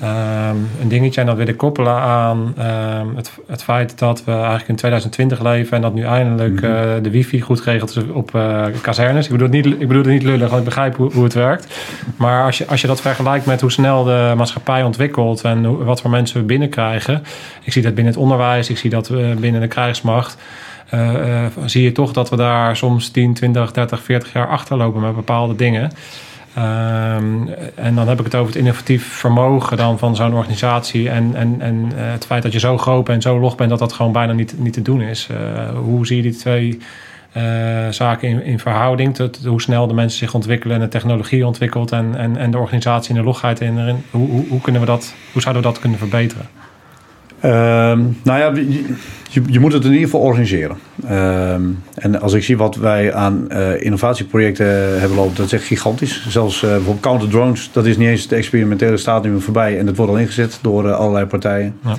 [0.00, 1.20] ehm, een dingetje.
[1.20, 5.40] En dat wil ik koppelen aan ehm, het, het feit dat we eigenlijk in 2020
[5.42, 5.76] leven.
[5.76, 6.70] En dat nu eindelijk eh,
[7.02, 9.24] de wifi goed geregeld is op eh, kazernes.
[9.24, 11.34] Ik bedoel, het niet, ik bedoel het niet lullig, want ik begrijp hoe, hoe het
[11.34, 11.74] werkt.
[12.16, 15.42] Maar als je, als je dat vergelijkt met hoe snel de maatschappij ontwikkelt.
[15.44, 17.22] En hoe- wat voor mensen we binnenkrijgen.
[17.62, 20.36] Ik zie dat binnen het onderwijs, ik zie dat eh, binnen de krijgsmacht.
[20.92, 25.00] Eh, eh, zie je toch dat we daar soms 10, 20, 30, 40 jaar achterlopen
[25.00, 25.92] met bepaalde dingen.
[26.54, 31.10] Ehm, en dan heb ik het over het innovatief vermogen dan van zo'n organisatie.
[31.10, 33.78] En, en, en eh, het feit dat je zo groot bent, zo log bent, dat
[33.78, 35.28] dat gewoon bijna niet, niet te doen is.
[35.74, 36.78] Hoe zie je die twee
[37.90, 39.14] zaken in, in verhouding?
[39.14, 42.58] Tot, hoe snel de mensen zich ontwikkelen en de technologie ontwikkelt en, en, en de
[42.58, 44.04] organisatie en de logheid in erin.
[44.10, 46.46] Hoe, hoe, kunnen we dat, hoe zouden we dat kunnen verbeteren?
[47.42, 48.52] Ehm, nou ja,
[49.48, 50.76] je, moet het in ieder geval organiseren.
[51.06, 51.62] Ehm,
[51.94, 56.26] en als ik zie wat wij aan eh, innovatieprojecten hebben lopen, dat is echt gigantisch.
[56.28, 59.78] Zelfs eh, bijvoorbeeld counter drones, dat is niet eens de experimentele staat nu meer voorbij.
[59.78, 61.74] En dat wordt al ingezet door eh, allerlei partijen.
[61.84, 61.96] Ja.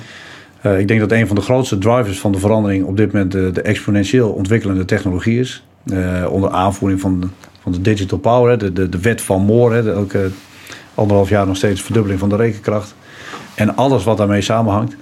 [0.70, 3.50] Ik denk dat een van de grootste drivers van de verandering op dit moment de,
[3.50, 5.64] de exponentieel ontwikkelende technologie is.
[6.28, 7.26] Onder aanvoering van, de-
[7.62, 9.82] van de digital power, hè, de, de, de wet van Moore.
[9.82, 10.30] Hè, elke
[10.94, 12.94] anderhalf jaar nog steeds verdubbeling van de rekenkracht.
[13.54, 14.96] En alles wat daarmee samenhangt.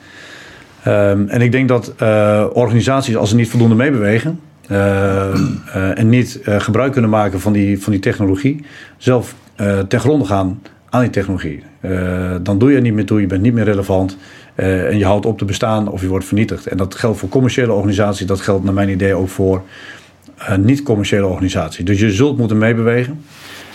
[0.83, 4.41] Ehm, en ik denk dat eh, organisaties, als ze niet voldoende meebewegen
[4.73, 5.29] eh,
[5.75, 8.65] eh, en niet eh, gebruik kunnen maken van die, van die technologie,
[8.97, 9.35] zelf
[9.89, 11.63] ten gronde gaan aan die technologie.
[12.43, 14.17] Dan doe je er niet meer toe, je bent niet meer relevant
[14.55, 16.67] en je houdt op te bestaan of je wordt vernietigd.
[16.67, 19.63] En dat geldt voor commerciële organisaties, dat geldt naar mijn idee ook voor
[20.57, 21.85] niet-commerciële organisaties.
[21.85, 23.21] Dus je zult moeten meebewegen.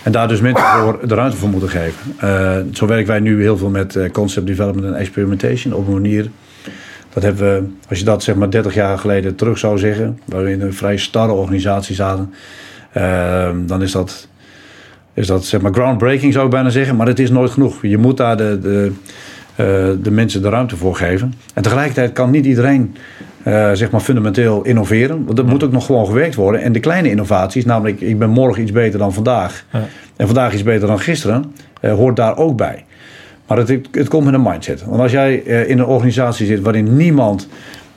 [0.02, 2.74] En daar dus mensen voor de ruimte voor moeten geven.
[2.74, 6.30] Zo werken wij nu heel veel met concept development en experimentation op een manier.
[7.18, 10.44] Dat hebben we, als je dat zeg maar 30 jaar geleden terug zou zeggen, waar
[10.44, 12.34] we in een vrij starre organisatie zaten,
[12.92, 14.28] eh, dan is dat,
[15.14, 17.82] is dat zeg maar groundbreaking zou ik bijna zeggen, maar het is nooit genoeg.
[17.82, 18.92] Je moet daar de, de,
[19.54, 19.66] eh,
[20.02, 21.34] de mensen de ruimte voor geven.
[21.54, 22.96] En tegelijkertijd kan niet iedereen
[23.42, 25.24] eh, zeg maar fundamenteel innoveren.
[25.24, 26.62] Want dat moet ook nog gewoon gewerkt worden.
[26.62, 29.64] En de kleine innovaties, namelijk ik ben morgen iets beter dan vandaag.
[29.72, 29.86] Ja.
[30.16, 32.84] En vandaag iets beter dan gisteren, eh, hoort daar ook bij.
[33.48, 34.84] Maar het, het komt met een mindset.
[34.84, 37.48] Want als jij eh, in een organisatie zit waarin niemand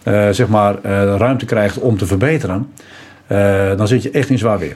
[0.03, 2.67] eh, zeg maar, eh, ruimte krijgt om te verbeteren,
[3.77, 4.75] dan zit je echt in zwaar weer.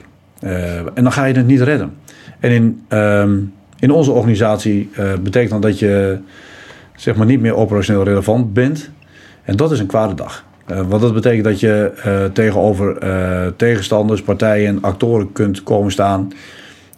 [0.94, 1.92] En dan ga je het niet redden.
[2.40, 3.38] En in, ehm,
[3.78, 4.90] in onze organisatie
[5.22, 6.18] betekent dat dat je
[6.94, 8.90] zeg maar, niet meer operationeel relevant bent.
[9.44, 10.44] En dat is een kwade dag.
[10.66, 11.92] Want dat betekent dat je
[12.32, 12.98] tegenover
[13.56, 16.32] tegenstanders, partijen, actoren kunt komen staan.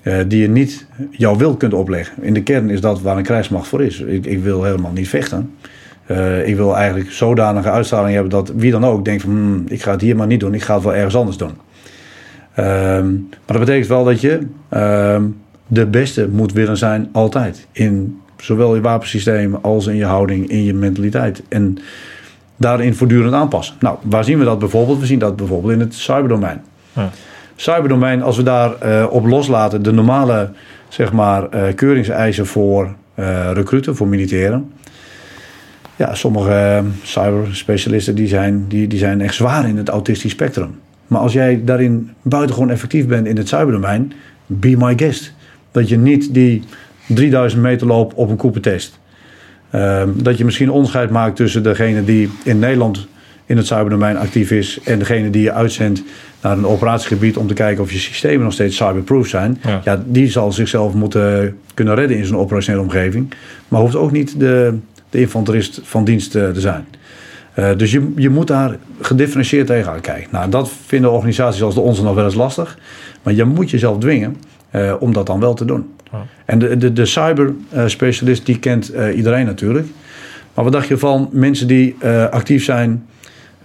[0.09, 2.23] Eh, die je niet jouw wil kunt opleggen.
[2.23, 4.01] In de kern is dat waar een krijgsmacht voor is.
[4.01, 5.55] Ik, ik wil helemaal niet vechten.
[6.07, 9.83] Eh, ik wil eigenlijk zodanige uitstraling hebben dat wie dan ook denkt van "Hmm, ik
[9.83, 11.53] ga het hier maar niet doen, ik ga het wel ergens anders doen.
[12.55, 14.39] Ehm, maar dat betekent wel dat je
[14.69, 15.23] ehm,
[15.67, 17.67] de beste moet willen zijn altijd.
[17.73, 21.43] In zowel je wapensysteem als in je houding, in je mentaliteit.
[21.49, 21.79] En
[22.57, 23.75] daarin voortdurend aanpassen.
[23.81, 24.99] Nou, waar zien we dat bijvoorbeeld?
[24.99, 26.63] We zien dat bijvoorbeeld in het cyberdomein.
[26.93, 27.11] Ja.
[27.61, 30.51] Cyberdomein, als we daar eh, op loslaten, de normale
[30.89, 34.73] zeg maar, eh, keuringseisen voor eh recruten, voor militairen.
[35.97, 40.79] Ja, sommige cyberspecialisten die zijn, die, die zijn echt zwaar in het autistisch spectrum.
[41.07, 44.13] Maar als jij daarin buitengewoon effectief bent in het cyberdomein,
[44.47, 45.33] be my guest.
[45.71, 46.63] Dat je niet die
[47.07, 48.99] 3000 meter loopt op een koepentest.
[49.71, 53.07] Ehm, dat je misschien onderscheid maakt tussen degene die in Nederland
[53.47, 56.03] in het cyberdomein actief is en degene die je uitzendt
[56.43, 59.61] naar een operatiegebied om te kijken of je systemen nog steeds cyberproof zijn.
[59.65, 59.81] Ja.
[59.85, 60.03] Ja.
[60.07, 63.33] die zal zichzelf moeten kunnen redden in zo'n operationele omgeving.
[63.69, 64.79] Maar hoeft ook niet de,
[65.11, 66.87] de infanterist van dienst eh, te zijn.
[67.55, 70.29] Eh, dus je, je moet daar gedifferentieerd tegenaan kijken.
[70.33, 72.79] Nou, dat vinden organisaties als de onze nog wel eens lastig.
[73.23, 74.37] Maar je moet jezelf dwingen
[74.71, 75.93] eh, om dat dan wel te doen.
[76.13, 76.27] Ja.
[76.45, 79.87] En de, de, de cyberspecialist die kent iedereen natuurlijk.
[80.55, 81.97] Maar wat dacht je van mensen die
[82.31, 83.07] actief zijn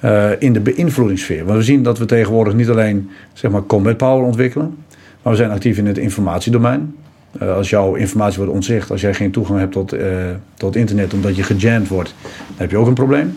[0.04, 1.46] eh, in de beïnvloedingssfeer?
[1.46, 4.76] Want we zien dat we tegenwoordig niet alleen zeg maar, combat power ontwikkelen.
[5.22, 6.96] Maar we zijn actief in het informatiedomein.
[7.40, 10.08] Eh, als jouw informatie wordt ontzegd, als jij geen toegang hebt tot, eh,
[10.54, 13.36] tot internet omdat je gejamd wordt, dan heb je ook een probleem.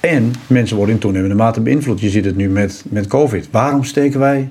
[0.00, 2.00] En mensen worden in toenemende mate beïnvloed.
[2.00, 3.48] Je ziet het nu met, met COVID.
[3.50, 4.48] Waarom steken wij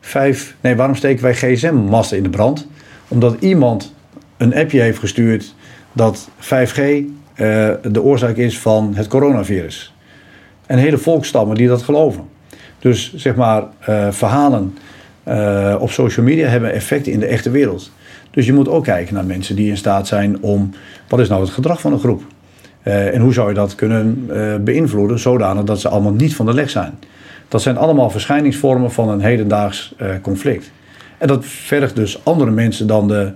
[0.00, 2.68] vijf, nee, waarom steken wij gsm-masten in de brand?
[3.08, 3.94] Omdat iemand
[4.36, 5.54] een appje heeft gestuurd
[5.92, 7.04] dat 5G eh,
[7.82, 9.94] de oorzaak is van het coronavirus.
[10.66, 12.24] En hele volkstammen die dat geloven.
[12.78, 14.78] Dus zeg maar, eh, verhalen
[15.22, 17.90] eh, op social media hebben effecten in de echte wereld.
[18.30, 20.70] Dus je moet ook kijken naar mensen die in staat zijn om.
[21.08, 22.22] Wat is nou het gedrag van een groep?
[22.82, 26.46] Eh, en hoe zou je dat kunnen eh, beïnvloeden zodanig dat ze allemaal niet van
[26.46, 26.98] de leg zijn?
[27.48, 30.70] Dat zijn allemaal verschijningsvormen van een hedendaags eh, conflict.
[31.18, 33.32] En dat vergt dus andere mensen dan de,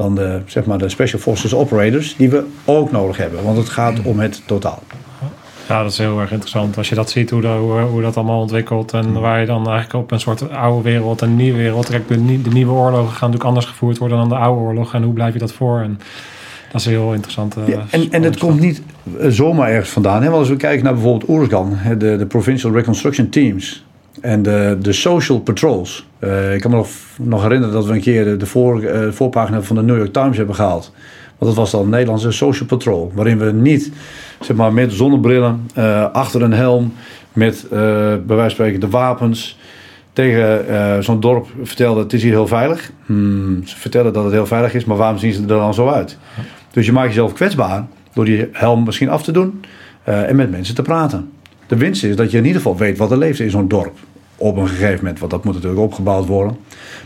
[0.00, 3.44] dan de, zeg maar de Special Forces Operators, die we ook nodig hebben.
[3.44, 4.82] Want het gaat om het totaal.
[5.68, 6.76] Ja, dat is heel erg interessant.
[6.76, 8.92] Als je dat ziet, hoe, dat- hoe, hoe dat allemaal ontwikkelt.
[8.92, 12.08] En waar je dan eigenlijk op een soort oude wereld en nieuwe wereld trekt.
[12.08, 14.94] De, de nieuwe oorlogen gaan natuurlijk anders gevoerd worden dan de oude oorlog.
[14.94, 15.80] En hoe blijf je dat voor?
[15.80, 15.98] En
[16.72, 17.56] dat is een heel interessant.
[17.56, 18.82] eh, Ja, en, en het komt niet
[19.20, 20.22] eh, zomaar ergens vandaan.
[20.22, 20.26] Hè?
[20.28, 23.84] Want als we kijken naar bijvoorbeeld Oersgan, de, de Provincial Reconstruction Teams
[24.20, 26.06] en de, de Social Patrols.
[26.18, 26.84] Eh, ik kan me
[27.18, 30.36] nog, herinneren dat we een keer de, voor, eh, voorpagina van de New York Times
[30.36, 30.92] hebben gehaald.
[31.38, 33.12] Want dat was dan een Nederlandse Social Patrol.
[33.14, 33.92] Waarin we niet
[34.40, 36.92] zeg maar, met zonnebrillen, eh, achter een helm,
[37.32, 39.58] met bij wijze van spreken de wapens
[40.12, 42.90] tegen zo'n dorp vertelden: het is hier heel veilig.
[43.06, 45.88] Hmm, ze vertellen dat het heel veilig is, maar waarom zien ze er dan zo
[45.88, 46.18] uit?
[46.70, 49.60] Dus je maakt jezelf kwetsbaar door die helm misschien af te doen
[50.04, 51.30] en met mensen te praten.
[51.66, 53.98] De winst is dat je in ieder geval weet wat er leeft in zo'n dorp.
[54.42, 56.56] Op een gegeven moment, want dat moet natuurlijk opgebouwd worden.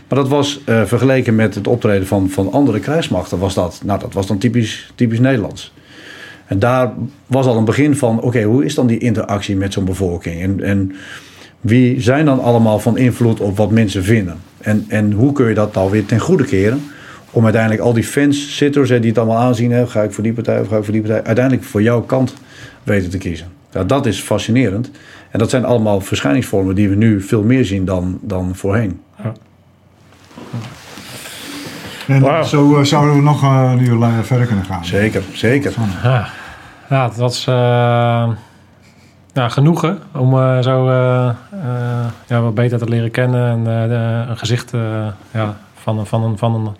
[0.07, 3.99] Maar dat was eh, vergeleken met het optreden van, van andere krijgsmachten, was dat, nou,
[3.99, 5.73] dat was dan typisch, typisch Nederlands.
[6.45, 6.93] En daar
[7.27, 10.41] was al een begin van, oké, hoe is dan die interactie met zo'n bevolking?
[10.41, 10.95] En, en
[11.61, 14.37] wie zijn dan allemaal van invloed op wat mensen vinden?
[14.57, 16.81] En, en hoe kun je dat nou weer ten goede keren?
[17.31, 20.23] Om uiteindelijk al die fans, zitters hè, die het allemaal aanzien, hè, ga ik voor
[20.23, 22.33] die partij of ga ik voor die partij, uiteindelijk voor jouw kant
[22.83, 23.47] weten te kiezen.
[23.71, 24.91] Ja, dat is fascinerend.
[25.35, 29.01] En dat zijn allemaal verschijningsvormen die we nu veel meer zien dan, dan voorheen.
[32.07, 32.43] En Wauw.
[32.43, 34.85] zo eh, zouden we nog eh, een uur verder kunnen gaan.
[34.85, 35.73] Zeker, zeker.
[36.03, 36.27] Ja,
[36.89, 37.53] ja het was eh,
[39.33, 41.35] ja, genoegen om eh, zo eh, eh,
[42.27, 43.49] ja, wat beter te leren kennen.
[43.67, 46.75] En eh, een gezicht eh, ja, van, een- van, een, van een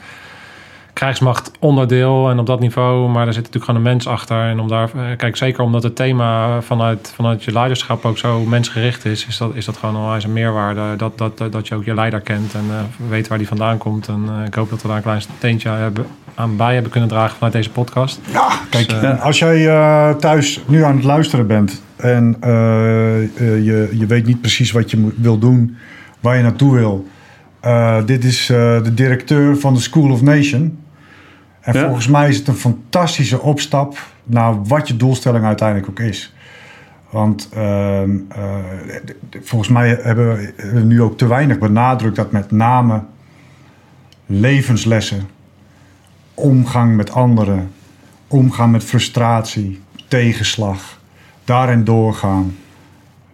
[0.96, 3.10] krijgsmacht onderdeel en op dat niveau.
[3.10, 4.50] Maar er zit natuurlijk gewoon een mens achter.
[4.50, 8.40] En om daar, eh, kijk, zeker omdat het thema vanuit, vanuit je leiderschap ook zo
[8.46, 10.96] mensgericht is, is dat, is dat gewoon al eens een meerwaarde.
[10.98, 13.78] Dat, dat, dat, dat je ook je leider kent en eh, weet waar die vandaan
[13.78, 14.08] komt.
[14.08, 16.06] En eh, ik hoop dat we daar een klein steentje hebben,
[16.36, 18.20] aan bij hebben kunnen dragen vanuit deze podcast.
[18.32, 19.66] Ja, kijk, Dus, als jij
[20.20, 22.38] thuis nu aan het luisteren bent en
[23.38, 25.78] je, je weet niet precies wat je moet, wil doen,
[26.20, 27.08] waar je naartoe wil.
[28.06, 30.84] dit is de directeur van de School of Nation.
[31.66, 31.86] En Ja.
[31.86, 36.34] volgens mij is het een fantastische opstap naar wat je doelstelling uiteindelijk ook is.
[37.10, 38.56] Want ehm, eh,
[39.42, 43.02] volgens mij hebben we nu ook te weinig benadrukt dat met name
[44.26, 45.28] levenslessen
[46.34, 47.72] omgang met anderen,
[48.28, 51.00] omgaan met frustratie, tegenslag,
[51.44, 52.56] daarin doorgaan,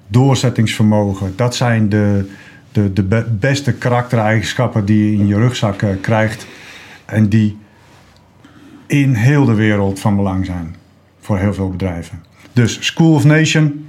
[0.08, 1.34] doorzettingsvermogen.
[1.36, 2.30] Dat zijn de,
[2.72, 6.48] de, de be- beste karaktereigenschappen die je in je rugzak eh, krijgt
[7.06, 7.58] en die
[8.92, 10.76] in heel de wereld van belang zijn
[11.22, 12.24] voor heel veel bedrijven.
[12.54, 13.86] Dus School of Nation,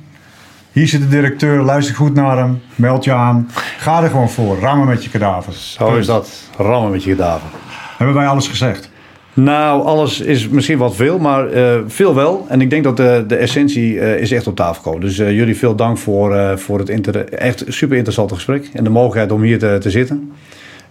[0.73, 3.49] hier zit de directeur, luister goed naar hem, meld je aan,
[3.79, 5.73] ga er gewoon voor, rammen met je kadavers.
[5.79, 6.31] Zo is dat.
[6.57, 7.49] Rammen met je gedaven.
[7.97, 8.91] Hebben wij alles gezegd?
[9.35, 12.47] Nou, alles is misschien wat veel, maar eh, veel wel.
[12.49, 15.01] En ik denk dat de, de essentie eh, is echt op tafel gekomen.
[15.01, 16.91] Dus eh, jullie veel dank voor, voor het
[17.31, 18.71] echt super interessante gesprek.
[18.73, 20.33] En de mogelijkheid om hier te, te zitten.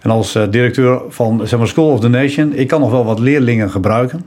[0.02, 3.04] En als eh, directeur van zeg maar, School of the Nation, ik kan nog wel
[3.04, 4.26] wat leerlingen gebruiken.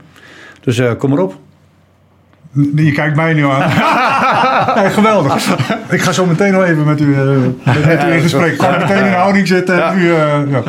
[0.60, 1.34] Dus eh, kom erop.
[2.74, 3.70] Je kijkt mij nu aan.
[4.76, 5.56] Nee, geweldig.
[5.90, 7.28] Ik ga zo meteen nog even met u, eh,
[7.64, 8.52] met, met u in gesprek.
[8.52, 9.74] Ik ga meteen in de houding zitten.
[9.84, 10.04] en Ja.
[10.04, 10.62] U, eh, ja.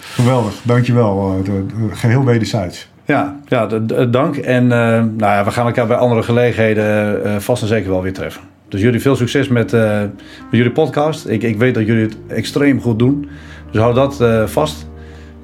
[0.00, 1.42] Geweldig, dankjewel.
[1.46, 1.52] eh,
[1.98, 2.90] geheel wederzijds.
[3.04, 3.66] Ja, ja
[4.10, 4.36] dank.
[4.36, 8.02] En eh, nou ja, we gaan elkaar bij andere gelegenheden eh, vast en zeker wel
[8.02, 8.42] weer treffen.
[8.68, 10.10] Dus jullie veel succes met, eh, met
[10.50, 11.28] jullie podcast.
[11.28, 13.28] Ik, ik weet dat jullie het extreem goed doen.
[13.72, 14.86] Dus hou dat eh, vast.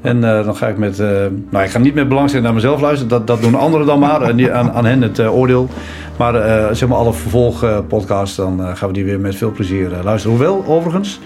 [0.00, 0.98] En eh, dan ga ik met...
[1.00, 1.06] eh,
[1.50, 3.08] nou, ik ga niet met belangstelling naar mezelf luisteren.
[3.08, 4.22] Dat, dat doen anderen dan maar.
[4.22, 5.68] En die, aan, aan hen het oordeel.
[6.16, 10.36] Maar eh, zeg maar alle vervolgpodcasts, dan gaan we die weer met veel plezier luisteren.
[10.36, 11.20] Hoewel, overigens,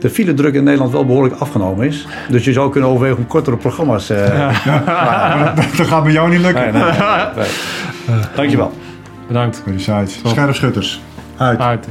[0.00, 2.06] de file druk in Nederland wel behoorlijk afgenomen is.
[2.30, 4.10] Dus je zou kunnen overwegen om kortere programma's...
[4.10, 6.62] eh Maar dat, dat gaat bij jou niet lukken.
[6.62, 7.46] Nee, nee, nee.
[8.06, 8.18] nee.
[8.34, 8.72] Dankjewel.
[9.26, 9.62] Bedankt.
[9.64, 10.20] Wederzijds.
[10.24, 11.00] Scherpschutters.
[11.36, 11.58] Uit.
[11.58, 11.86] Uit.